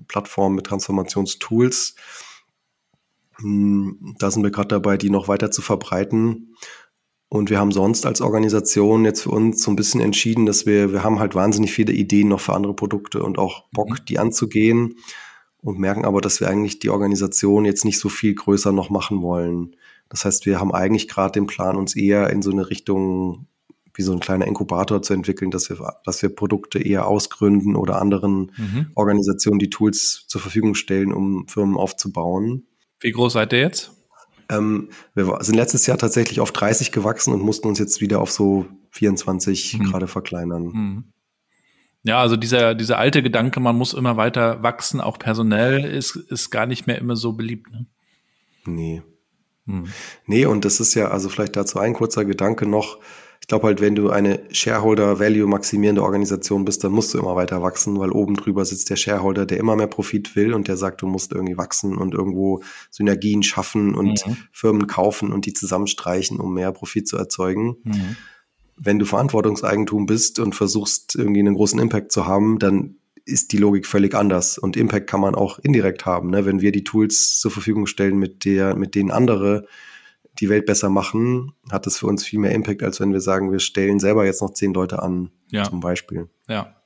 Plattform 0.08 0.56
mit 0.56 0.66
Transformationstools. 0.66 1.94
Hm, 3.36 4.16
da 4.18 4.30
sind 4.30 4.42
wir 4.42 4.50
gerade 4.50 4.68
dabei, 4.68 4.98
die 4.98 5.08
noch 5.08 5.26
weiter 5.26 5.50
zu 5.50 5.62
verbreiten. 5.62 6.54
Und 7.32 7.48
wir 7.48 7.60
haben 7.60 7.70
sonst 7.70 8.06
als 8.06 8.20
Organisation 8.20 9.04
jetzt 9.04 9.22
für 9.22 9.30
uns 9.30 9.62
so 9.62 9.70
ein 9.70 9.76
bisschen 9.76 10.00
entschieden, 10.00 10.46
dass 10.46 10.66
wir, 10.66 10.92
wir 10.92 11.04
haben 11.04 11.20
halt 11.20 11.36
wahnsinnig 11.36 11.72
viele 11.72 11.92
Ideen 11.92 12.26
noch 12.26 12.40
für 12.40 12.54
andere 12.54 12.74
Produkte 12.74 13.22
und 13.22 13.38
auch 13.38 13.66
Bock, 13.70 13.88
mhm. 13.88 14.04
die 14.08 14.18
anzugehen 14.18 14.96
und 15.62 15.78
merken 15.78 16.04
aber, 16.04 16.20
dass 16.20 16.40
wir 16.40 16.48
eigentlich 16.48 16.80
die 16.80 16.90
Organisation 16.90 17.64
jetzt 17.64 17.84
nicht 17.84 18.00
so 18.00 18.08
viel 18.08 18.34
größer 18.34 18.72
noch 18.72 18.90
machen 18.90 19.22
wollen. 19.22 19.76
Das 20.08 20.24
heißt, 20.24 20.44
wir 20.44 20.58
haben 20.58 20.74
eigentlich 20.74 21.06
gerade 21.06 21.30
den 21.30 21.46
Plan, 21.46 21.76
uns 21.76 21.94
eher 21.94 22.30
in 22.30 22.42
so 22.42 22.50
eine 22.50 22.68
Richtung 22.68 23.46
wie 23.94 24.02
so 24.02 24.12
ein 24.12 24.20
kleiner 24.20 24.48
Inkubator 24.48 25.00
zu 25.00 25.14
entwickeln, 25.14 25.52
dass 25.52 25.70
wir, 25.70 25.98
dass 26.04 26.22
wir 26.22 26.30
Produkte 26.30 26.80
eher 26.80 27.06
ausgründen 27.06 27.76
oder 27.76 28.00
anderen 28.00 28.50
mhm. 28.56 28.90
Organisationen 28.96 29.60
die 29.60 29.70
Tools 29.70 30.24
zur 30.26 30.40
Verfügung 30.40 30.74
stellen, 30.74 31.12
um 31.12 31.46
Firmen 31.46 31.76
aufzubauen. 31.76 32.66
Wie 32.98 33.12
groß 33.12 33.34
seid 33.34 33.52
ihr 33.52 33.60
jetzt? 33.60 33.92
Ähm, 34.50 34.90
wir 35.14 35.38
sind 35.40 35.54
letztes 35.54 35.86
Jahr 35.86 35.96
tatsächlich 35.96 36.40
auf 36.40 36.52
30 36.52 36.92
gewachsen 36.92 37.32
und 37.32 37.42
mussten 37.42 37.68
uns 37.68 37.78
jetzt 37.78 38.00
wieder 38.00 38.20
auf 38.20 38.30
so 38.30 38.66
24 38.90 39.78
mhm. 39.78 39.84
gerade 39.84 40.08
verkleinern. 40.08 40.64
Mhm. 40.64 41.04
Ja, 42.02 42.20
also 42.20 42.36
dieser, 42.36 42.74
dieser 42.74 42.98
alte 42.98 43.22
Gedanke, 43.22 43.60
man 43.60 43.76
muss 43.76 43.92
immer 43.92 44.16
weiter 44.16 44.62
wachsen, 44.62 45.00
auch 45.00 45.18
personell, 45.18 45.84
ist, 45.84 46.16
ist 46.16 46.50
gar 46.50 46.66
nicht 46.66 46.86
mehr 46.86 46.98
immer 46.98 47.14
so 47.14 47.34
beliebt. 47.34 47.70
Ne? 47.70 47.86
Nee. 48.64 49.02
Hm. 49.66 49.84
Nee, 50.26 50.46
und 50.46 50.64
das 50.64 50.80
ist 50.80 50.94
ja, 50.94 51.08
also 51.08 51.28
vielleicht 51.28 51.56
dazu 51.56 51.78
ein 51.78 51.92
kurzer 51.92 52.24
Gedanke 52.24 52.66
noch. 52.66 52.98
Ich 53.40 53.46
glaube 53.46 53.66
halt, 53.66 53.80
wenn 53.80 53.96
du 53.96 54.10
eine 54.10 54.42
Shareholder-Value-maximierende 54.52 56.02
Organisation 56.02 56.64
bist, 56.64 56.84
dann 56.84 56.92
musst 56.92 57.14
du 57.14 57.18
immer 57.18 57.34
weiter 57.34 57.62
wachsen, 57.62 57.98
weil 57.98 58.12
oben 58.12 58.36
drüber 58.36 58.64
sitzt 58.64 58.90
der 58.90 58.96
Shareholder, 58.96 59.44
der 59.44 59.58
immer 59.58 59.74
mehr 59.76 59.88
Profit 59.88 60.36
will 60.36 60.54
und 60.54 60.68
der 60.68 60.76
sagt, 60.76 61.02
du 61.02 61.06
musst 61.06 61.32
irgendwie 61.32 61.58
wachsen 61.58 61.96
und 61.96 62.14
irgendwo 62.14 62.62
Synergien 62.90 63.42
schaffen 63.42 63.94
und 63.94 64.24
mhm. 64.24 64.36
Firmen 64.52 64.86
kaufen 64.86 65.32
und 65.32 65.46
die 65.46 65.52
zusammenstreichen, 65.52 66.38
um 66.38 66.54
mehr 66.54 66.70
Profit 66.70 67.08
zu 67.08 67.16
erzeugen. 67.16 67.78
Mhm. 67.82 68.16
Wenn 68.76 68.98
du 68.98 69.04
Verantwortungseigentum 69.04 70.06
bist 70.06 70.38
und 70.38 70.54
versuchst, 70.54 71.16
irgendwie 71.16 71.40
einen 71.40 71.54
großen 71.54 71.80
Impact 71.80 72.12
zu 72.12 72.26
haben, 72.26 72.58
dann 72.58 72.96
ist 73.24 73.52
die 73.52 73.58
Logik 73.58 73.86
völlig 73.86 74.14
anders. 74.14 74.58
Und 74.58 74.76
Impact 74.76 75.08
kann 75.08 75.20
man 75.20 75.34
auch 75.34 75.58
indirekt 75.58 76.06
haben. 76.06 76.30
Ne? 76.30 76.44
Wenn 76.44 76.60
wir 76.60 76.72
die 76.72 76.84
Tools 76.84 77.38
zur 77.38 77.50
Verfügung 77.50 77.86
stellen, 77.86 78.18
mit 78.18 78.44
der, 78.44 78.76
mit 78.76 78.94
denen 78.94 79.10
andere 79.10 79.66
die 80.40 80.48
Welt 80.48 80.66
besser 80.66 80.88
machen, 80.88 81.52
hat 81.70 81.86
das 81.86 81.98
für 81.98 82.06
uns 82.06 82.24
viel 82.24 82.38
mehr 82.38 82.52
Impact, 82.52 82.82
als 82.82 83.00
wenn 83.00 83.12
wir 83.12 83.20
sagen, 83.20 83.52
wir 83.52 83.60
stellen 83.60 84.00
selber 84.00 84.24
jetzt 84.24 84.40
noch 84.40 84.52
zehn 84.52 84.72
Leute 84.72 85.02
an, 85.02 85.30
ja. 85.50 85.64
zum 85.64 85.80
Beispiel. 85.80 86.28
Ja. 86.48 86.76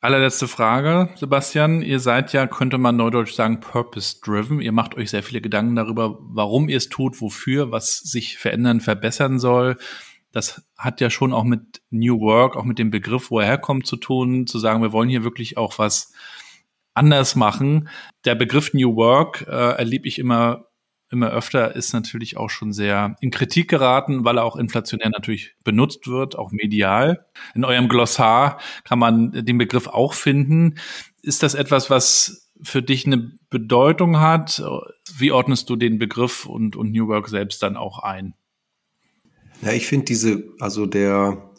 Allerletzte 0.00 0.48
Frage, 0.48 1.10
Sebastian. 1.14 1.80
Ihr 1.80 2.00
seid 2.00 2.32
ja, 2.32 2.48
könnte 2.48 2.78
man 2.78 2.96
neudeutsch 2.96 3.34
sagen, 3.34 3.60
purpose-driven. 3.60 4.60
Ihr 4.60 4.72
macht 4.72 4.96
euch 4.96 5.10
sehr 5.10 5.22
viele 5.22 5.40
Gedanken 5.40 5.76
darüber, 5.76 6.18
warum 6.20 6.68
ihr 6.68 6.76
es 6.76 6.88
tut, 6.88 7.20
wofür, 7.20 7.70
was 7.70 7.98
sich 7.98 8.36
verändern, 8.36 8.80
verbessern 8.80 9.38
soll. 9.38 9.76
Das 10.32 10.62
hat 10.76 11.00
ja 11.00 11.08
schon 11.08 11.32
auch 11.32 11.44
mit 11.44 11.82
New 11.90 12.18
Work, 12.20 12.56
auch 12.56 12.64
mit 12.64 12.78
dem 12.78 12.90
Begriff, 12.90 13.30
wo 13.30 13.38
er 13.38 13.46
herkommt, 13.46 13.86
zu 13.86 13.96
tun, 13.96 14.46
zu 14.46 14.58
sagen, 14.58 14.82
wir 14.82 14.92
wollen 14.92 15.08
hier 15.08 15.22
wirklich 15.22 15.56
auch 15.56 15.78
was 15.78 16.12
anders 16.94 17.36
machen. 17.36 17.88
Der 18.24 18.34
Begriff 18.34 18.74
New 18.74 18.96
Work 18.96 19.46
äh, 19.46 19.76
erlebe 19.76 20.08
ich 20.08 20.18
immer 20.18 20.66
immer 21.12 21.30
öfter, 21.30 21.76
ist 21.76 21.92
natürlich 21.92 22.36
auch 22.36 22.50
schon 22.50 22.72
sehr 22.72 23.16
in 23.20 23.30
Kritik 23.30 23.68
geraten, 23.68 24.24
weil 24.24 24.38
er 24.38 24.44
auch 24.44 24.56
inflationär 24.56 25.10
natürlich 25.10 25.54
benutzt 25.62 26.08
wird, 26.08 26.36
auch 26.36 26.50
medial. 26.50 27.26
In 27.54 27.64
eurem 27.64 27.88
Glossar 27.88 28.58
kann 28.84 28.98
man 28.98 29.30
den 29.32 29.58
Begriff 29.58 29.86
auch 29.86 30.14
finden. 30.14 30.76
Ist 31.22 31.42
das 31.42 31.54
etwas, 31.54 31.90
was 31.90 32.50
für 32.62 32.82
dich 32.82 33.06
eine 33.06 33.32
Bedeutung 33.50 34.20
hat? 34.20 34.62
Wie 35.16 35.32
ordnest 35.32 35.68
du 35.68 35.76
den 35.76 35.98
Begriff 35.98 36.46
und, 36.46 36.76
und 36.76 36.92
New 36.92 37.08
Work 37.08 37.28
selbst 37.28 37.62
dann 37.62 37.76
auch 37.76 37.98
ein? 37.98 38.34
Ja, 39.60 39.72
ich 39.72 39.86
finde 39.86 40.06
diese, 40.06 40.44
also 40.58 40.86
der 40.86 41.51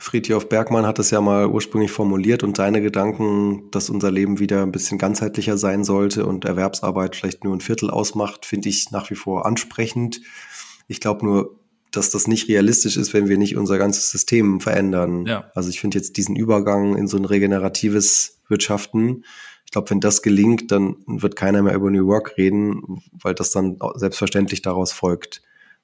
Friedhof 0.00 0.48
Bergmann 0.48 0.86
hat 0.86 0.98
es 0.98 1.10
ja 1.10 1.20
mal 1.20 1.46
ursprünglich 1.46 1.92
formuliert 1.92 2.42
und 2.42 2.56
seine 2.56 2.80
Gedanken, 2.80 3.70
dass 3.70 3.90
unser 3.90 4.10
Leben 4.10 4.38
wieder 4.38 4.62
ein 4.62 4.72
bisschen 4.72 4.96
ganzheitlicher 4.96 5.58
sein 5.58 5.84
sollte 5.84 6.24
und 6.24 6.46
Erwerbsarbeit 6.46 7.14
vielleicht 7.14 7.44
nur 7.44 7.54
ein 7.54 7.60
Viertel 7.60 7.90
ausmacht, 7.90 8.46
finde 8.46 8.70
ich 8.70 8.90
nach 8.90 9.10
wie 9.10 9.14
vor 9.14 9.44
ansprechend. 9.44 10.22
Ich 10.88 11.00
glaube 11.00 11.26
nur, 11.26 11.60
dass 11.92 12.10
das 12.10 12.26
nicht 12.26 12.48
realistisch 12.48 12.96
ist, 12.96 13.12
wenn 13.12 13.28
wir 13.28 13.36
nicht 13.36 13.56
unser 13.56 13.76
ganzes 13.76 14.10
System 14.10 14.60
verändern. 14.60 15.26
Ja. 15.26 15.50
Also 15.54 15.68
ich 15.68 15.80
finde 15.80 15.98
jetzt 15.98 16.16
diesen 16.16 16.34
Übergang 16.34 16.96
in 16.96 17.06
so 17.06 17.18
ein 17.18 17.26
regeneratives 17.26 18.40
Wirtschaften, 18.48 19.24
ich 19.70 19.72
glaube, 19.72 19.90
wenn 19.90 20.00
das 20.00 20.22
gelingt, 20.22 20.72
dann 20.72 20.96
wird 21.06 21.36
keiner 21.36 21.62
mehr 21.62 21.76
über 21.76 21.92
New 21.92 22.04
Work 22.08 22.36
reden, 22.36 23.04
weil 23.12 23.34
das 23.34 23.52
dann 23.52 23.78
selbstverständlich 23.94 24.62
daraus 24.62 24.90
folgt. 24.90 25.42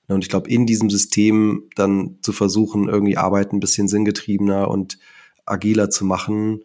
Und 0.09 0.23
ich 0.23 0.29
glaube, 0.29 0.49
in 0.49 0.67
diesem 0.67 0.91
System 0.91 1.65
dann 1.75 2.19
zu 2.23 2.33
versuchen, 2.33 2.89
irgendwie 2.89 3.17
Arbeit 3.17 3.53
ein 3.53 3.61
bisschen 3.61 3.89
sinngetriebener 3.89 4.69
und 4.69 4.99
agiler 5.45 5.91
zu 5.91 6.05
machen, 6.05 6.63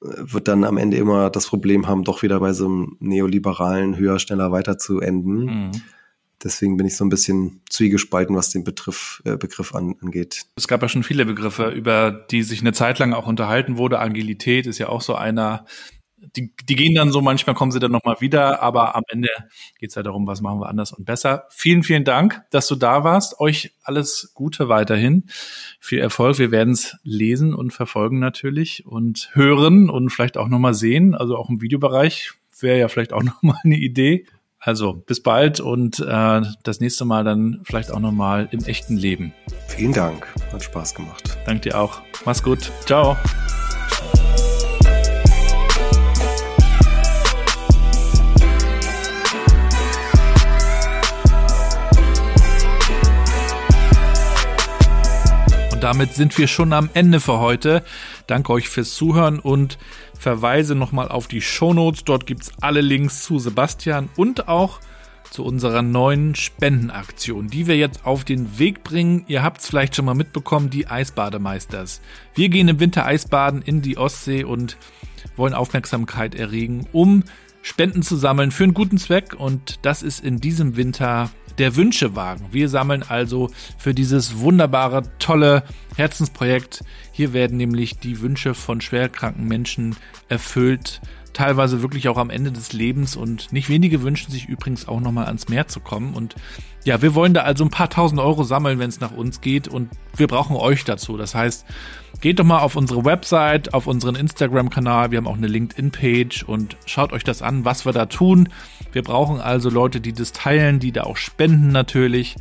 wird 0.00 0.48
dann 0.48 0.64
am 0.64 0.78
Ende 0.78 0.96
immer 0.96 1.28
das 1.28 1.46
Problem 1.46 1.86
haben, 1.86 2.04
doch 2.04 2.22
wieder 2.22 2.40
bei 2.40 2.52
so 2.52 2.66
einem 2.66 2.96
neoliberalen 3.00 3.96
höher, 3.96 4.18
schneller 4.18 4.50
weiter 4.50 4.78
zu 4.78 5.00
enden. 5.00 5.44
Mhm. 5.44 5.70
Deswegen 6.42 6.78
bin 6.78 6.86
ich 6.86 6.96
so 6.96 7.04
ein 7.04 7.10
bisschen 7.10 7.60
zwiegespalten, 7.68 8.34
was 8.34 8.48
den 8.48 8.64
Begriff, 8.64 9.20
äh, 9.26 9.36
Begriff 9.36 9.74
an, 9.74 9.96
angeht. 10.00 10.46
Es 10.56 10.68
gab 10.68 10.80
ja 10.80 10.88
schon 10.88 11.02
viele 11.02 11.26
Begriffe, 11.26 11.68
über 11.68 12.10
die 12.10 12.42
sich 12.42 12.62
eine 12.62 12.72
Zeit 12.72 12.98
lang 12.98 13.12
auch 13.12 13.26
unterhalten 13.26 13.76
wurde. 13.76 13.98
Agilität 13.98 14.66
ist 14.66 14.78
ja 14.78 14.88
auch 14.88 15.02
so 15.02 15.14
einer, 15.14 15.66
die, 16.36 16.52
die 16.68 16.76
gehen 16.76 16.94
dann 16.94 17.12
so, 17.12 17.20
manchmal 17.20 17.54
kommen 17.54 17.72
sie 17.72 17.80
dann 17.80 17.92
nochmal 17.92 18.20
wieder, 18.20 18.62
aber 18.62 18.94
am 18.94 19.02
Ende 19.08 19.28
geht's 19.78 19.94
ja 19.94 20.02
darum, 20.02 20.26
was 20.26 20.40
machen 20.40 20.60
wir 20.60 20.68
anders 20.68 20.92
und 20.92 21.04
besser. 21.04 21.46
Vielen, 21.50 21.82
vielen 21.82 22.04
Dank, 22.04 22.42
dass 22.50 22.66
du 22.66 22.74
da 22.74 23.04
warst. 23.04 23.40
Euch 23.40 23.74
alles 23.82 24.32
Gute 24.34 24.68
weiterhin. 24.68 25.24
Viel 25.78 25.98
Erfolg. 25.98 26.38
Wir 26.38 26.50
werden 26.50 26.74
es 26.74 26.96
lesen 27.02 27.54
und 27.54 27.72
verfolgen 27.72 28.18
natürlich 28.18 28.86
und 28.86 29.30
hören 29.32 29.90
und 29.90 30.10
vielleicht 30.10 30.36
auch 30.36 30.48
nochmal 30.48 30.74
sehen. 30.74 31.14
Also 31.14 31.36
auch 31.36 31.48
im 31.48 31.60
Videobereich 31.60 32.32
wäre 32.60 32.78
ja 32.78 32.88
vielleicht 32.88 33.12
auch 33.12 33.22
nochmal 33.22 33.58
eine 33.64 33.76
Idee. 33.76 34.26
Also 34.62 34.92
bis 34.92 35.22
bald 35.22 35.60
und 35.60 36.00
äh, 36.00 36.42
das 36.62 36.80
nächste 36.80 37.06
Mal 37.06 37.24
dann 37.24 37.62
vielleicht 37.64 37.90
auch 37.90 37.98
nochmal 37.98 38.48
im 38.50 38.62
echten 38.64 38.96
Leben. 38.96 39.32
Vielen 39.68 39.94
Dank. 39.94 40.26
Hat 40.52 40.62
Spaß 40.62 40.94
gemacht. 40.94 41.38
Dank 41.46 41.62
dir 41.62 41.80
auch. 41.80 42.02
Mach's 42.26 42.42
gut. 42.42 42.70
Ciao. 42.84 43.16
Damit 55.80 56.14
sind 56.14 56.36
wir 56.36 56.46
schon 56.46 56.74
am 56.74 56.90
Ende 56.92 57.20
für 57.20 57.38
heute. 57.38 57.82
Danke 58.26 58.52
euch 58.52 58.68
fürs 58.68 58.94
Zuhören 58.94 59.38
und 59.38 59.78
verweise 60.18 60.74
nochmal 60.74 61.08
auf 61.08 61.26
die 61.26 61.40
Shownotes. 61.40 62.04
Dort 62.04 62.26
gibt 62.26 62.42
es 62.42 62.52
alle 62.60 62.82
Links 62.82 63.24
zu 63.24 63.38
Sebastian 63.38 64.10
und 64.16 64.46
auch 64.48 64.80
zu 65.30 65.42
unserer 65.44 65.80
neuen 65.80 66.34
Spendenaktion, 66.34 67.48
die 67.48 67.66
wir 67.66 67.76
jetzt 67.76 68.04
auf 68.04 68.24
den 68.24 68.58
Weg 68.58 68.84
bringen. 68.84 69.24
Ihr 69.26 69.42
habt 69.42 69.60
es 69.60 69.68
vielleicht 69.68 69.96
schon 69.96 70.04
mal 70.04 70.14
mitbekommen, 70.14 70.68
die 70.68 70.86
Eisbademeisters. 70.86 72.02
Wir 72.34 72.50
gehen 72.50 72.68
im 72.68 72.80
Winter 72.80 73.06
Eisbaden 73.06 73.62
in 73.62 73.80
die 73.80 73.96
Ostsee 73.96 74.44
und 74.44 74.76
wollen 75.36 75.54
Aufmerksamkeit 75.54 76.34
erregen, 76.34 76.86
um 76.92 77.24
Spenden 77.62 78.02
zu 78.02 78.16
sammeln 78.16 78.50
für 78.50 78.64
einen 78.64 78.74
guten 78.74 78.98
Zweck. 78.98 79.34
Und 79.38 79.78
das 79.82 80.02
ist 80.02 80.22
in 80.22 80.40
diesem 80.40 80.76
Winter 80.76 81.30
der 81.60 81.76
Wünschewagen. 81.76 82.46
Wir 82.52 82.70
sammeln 82.70 83.04
also 83.06 83.50
für 83.76 83.92
dieses 83.92 84.38
wunderbare, 84.38 85.02
tolle 85.18 85.62
Herzensprojekt. 85.94 86.82
Hier 87.12 87.34
werden 87.34 87.58
nämlich 87.58 87.98
die 87.98 88.22
Wünsche 88.22 88.54
von 88.54 88.80
schwerkranken 88.80 89.46
Menschen 89.46 89.94
erfüllt. 90.30 91.02
Teilweise 91.34 91.82
wirklich 91.82 92.08
auch 92.08 92.16
am 92.16 92.30
Ende 92.30 92.50
des 92.50 92.72
Lebens 92.72 93.14
und 93.14 93.52
nicht 93.52 93.68
wenige 93.68 94.02
wünschen 94.02 94.32
sich 94.32 94.48
übrigens 94.48 94.88
auch 94.88 95.00
nochmal 95.00 95.26
ans 95.26 95.48
Meer 95.48 95.68
zu 95.68 95.80
kommen. 95.80 96.14
Und 96.14 96.34
ja, 96.84 97.02
wir 97.02 97.14
wollen 97.14 97.34
da 97.34 97.42
also 97.42 97.62
ein 97.62 97.70
paar 97.70 97.90
tausend 97.90 98.20
Euro 98.20 98.42
sammeln, 98.42 98.78
wenn 98.78 98.88
es 98.88 99.00
nach 99.00 99.12
uns 99.12 99.42
geht 99.42 99.68
und 99.68 99.90
wir 100.16 100.28
brauchen 100.28 100.56
euch 100.56 100.84
dazu. 100.84 101.18
Das 101.18 101.34
heißt, 101.34 101.66
geht 102.22 102.38
doch 102.38 102.44
mal 102.44 102.60
auf 102.60 102.74
unsere 102.74 103.04
Website, 103.04 103.74
auf 103.74 103.86
unseren 103.86 104.16
Instagram-Kanal. 104.16 105.10
Wir 105.10 105.18
haben 105.18 105.28
auch 105.28 105.36
eine 105.36 105.46
LinkedIn-Page 105.46 106.42
und 106.42 106.78
schaut 106.86 107.12
euch 107.12 107.22
das 107.22 107.42
an, 107.42 107.66
was 107.66 107.84
wir 107.84 107.92
da 107.92 108.06
tun. 108.06 108.48
Wir 108.92 109.02
brauchen 109.02 109.40
also 109.40 109.70
Leute, 109.70 110.00
die 110.00 110.12
das 110.12 110.32
teilen, 110.32 110.80
die 110.80 110.92
da 110.92 111.04
auch 111.04 111.16
spenden 111.16 111.68
natürlich. 111.68 112.36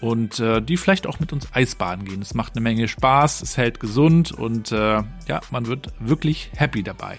und 0.00 0.40
äh, 0.40 0.60
die 0.60 0.76
vielleicht 0.76 1.06
auch 1.06 1.20
mit 1.20 1.32
uns 1.32 1.48
Eisbaden 1.54 2.04
gehen. 2.04 2.20
Es 2.20 2.34
macht 2.34 2.52
eine 2.54 2.60
Menge 2.60 2.86
Spaß, 2.86 3.40
es 3.42 3.56
hält 3.56 3.80
gesund 3.80 4.30
und 4.30 4.70
äh, 4.70 5.02
ja, 5.26 5.40
man 5.50 5.66
wird 5.66 5.88
wirklich 6.00 6.50
happy 6.54 6.82
dabei. 6.82 7.18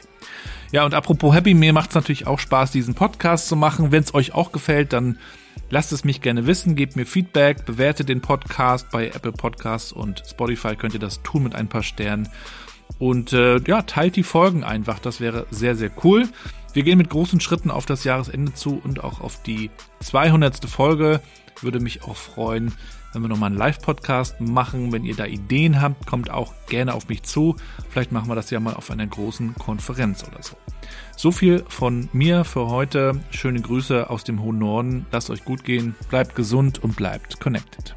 Ja, 0.72 0.86
und 0.86 0.94
apropos 0.94 1.34
Happy, 1.34 1.54
mir 1.54 1.72
macht 1.72 1.90
es 1.90 1.96
natürlich 1.96 2.28
auch 2.28 2.40
Spaß, 2.40 2.72
diesen 2.72 2.94
Podcast 2.94 3.48
zu 3.48 3.56
machen. 3.56 3.92
Wenn 3.92 4.04
es 4.04 4.14
euch 4.14 4.34
auch 4.34 4.52
gefällt, 4.52 4.92
dann 4.92 5.18
lasst 5.70 5.94
es 5.94 6.04
mich 6.04 6.22
gerne 6.22 6.46
wissen, 6.46 6.76
gebt 6.76 6.96
mir 6.96 7.06
Feedback, 7.06 7.66
bewertet 7.66 8.10
den 8.10 8.22
Podcast 8.22 8.92
bei 8.92 9.08
Apple 9.08 9.32
Podcasts 9.32 9.92
und 9.92 10.24
Spotify 10.28 10.76
könnt 10.76 10.94
ihr 10.94 11.00
das 11.00 11.24
tun 11.24 11.44
mit 11.44 11.56
ein 11.56 11.70
paar 11.70 11.84
Sternen. 11.84 12.28
Und 13.00 13.32
äh, 13.34 13.60
ja, 13.66 13.82
teilt 13.84 14.16
die 14.16 14.24
Folgen 14.24 14.64
einfach, 14.64 15.00
das 15.00 15.22
wäre 15.22 15.46
sehr, 15.52 15.76
sehr 15.76 15.92
cool. 16.04 16.28
Wir 16.78 16.84
gehen 16.84 17.00
mit 17.00 17.10
großen 17.10 17.40
Schritten 17.40 17.72
auf 17.72 17.88
das 17.88 18.04
Jahresende 18.04 18.54
zu 18.54 18.80
und 18.84 19.04
auch 19.04 19.20
auf 19.20 19.42
die 19.42 19.72
200. 20.02 20.64
Folge. 20.70 21.22
Würde 21.62 21.80
mich 21.80 22.04
auch 22.04 22.16
freuen, 22.16 22.72
wenn 23.14 23.24
wir 23.24 23.30
nochmal 23.30 23.48
einen 23.48 23.58
Live-Podcast 23.58 24.40
machen. 24.42 24.92
Wenn 24.92 25.04
ihr 25.04 25.16
da 25.16 25.26
Ideen 25.26 25.82
habt, 25.82 26.06
kommt 26.06 26.30
auch 26.30 26.54
gerne 26.68 26.94
auf 26.94 27.10
mich 27.10 27.24
zu. 27.24 27.56
Vielleicht 27.90 28.12
machen 28.12 28.30
wir 28.30 28.36
das 28.36 28.52
ja 28.52 28.60
mal 28.60 28.76
auf 28.76 28.92
einer 28.92 29.08
großen 29.08 29.56
Konferenz 29.56 30.24
oder 30.24 30.44
so. 30.44 30.56
So 31.16 31.32
viel 31.32 31.66
von 31.68 32.10
mir 32.14 32.44
für 32.44 32.68
heute. 32.68 33.22
Schöne 33.32 33.60
Grüße 33.60 34.08
aus 34.08 34.24
dem 34.24 34.44
hohen 34.44 34.60
Norden. 34.60 35.08
Lasst 35.12 35.32
euch 35.32 35.44
gut 35.44 35.64
gehen, 35.64 35.96
bleibt 36.12 36.36
gesund 36.36 36.84
und 36.84 36.96
bleibt 36.96 37.40
connected. 37.40 37.96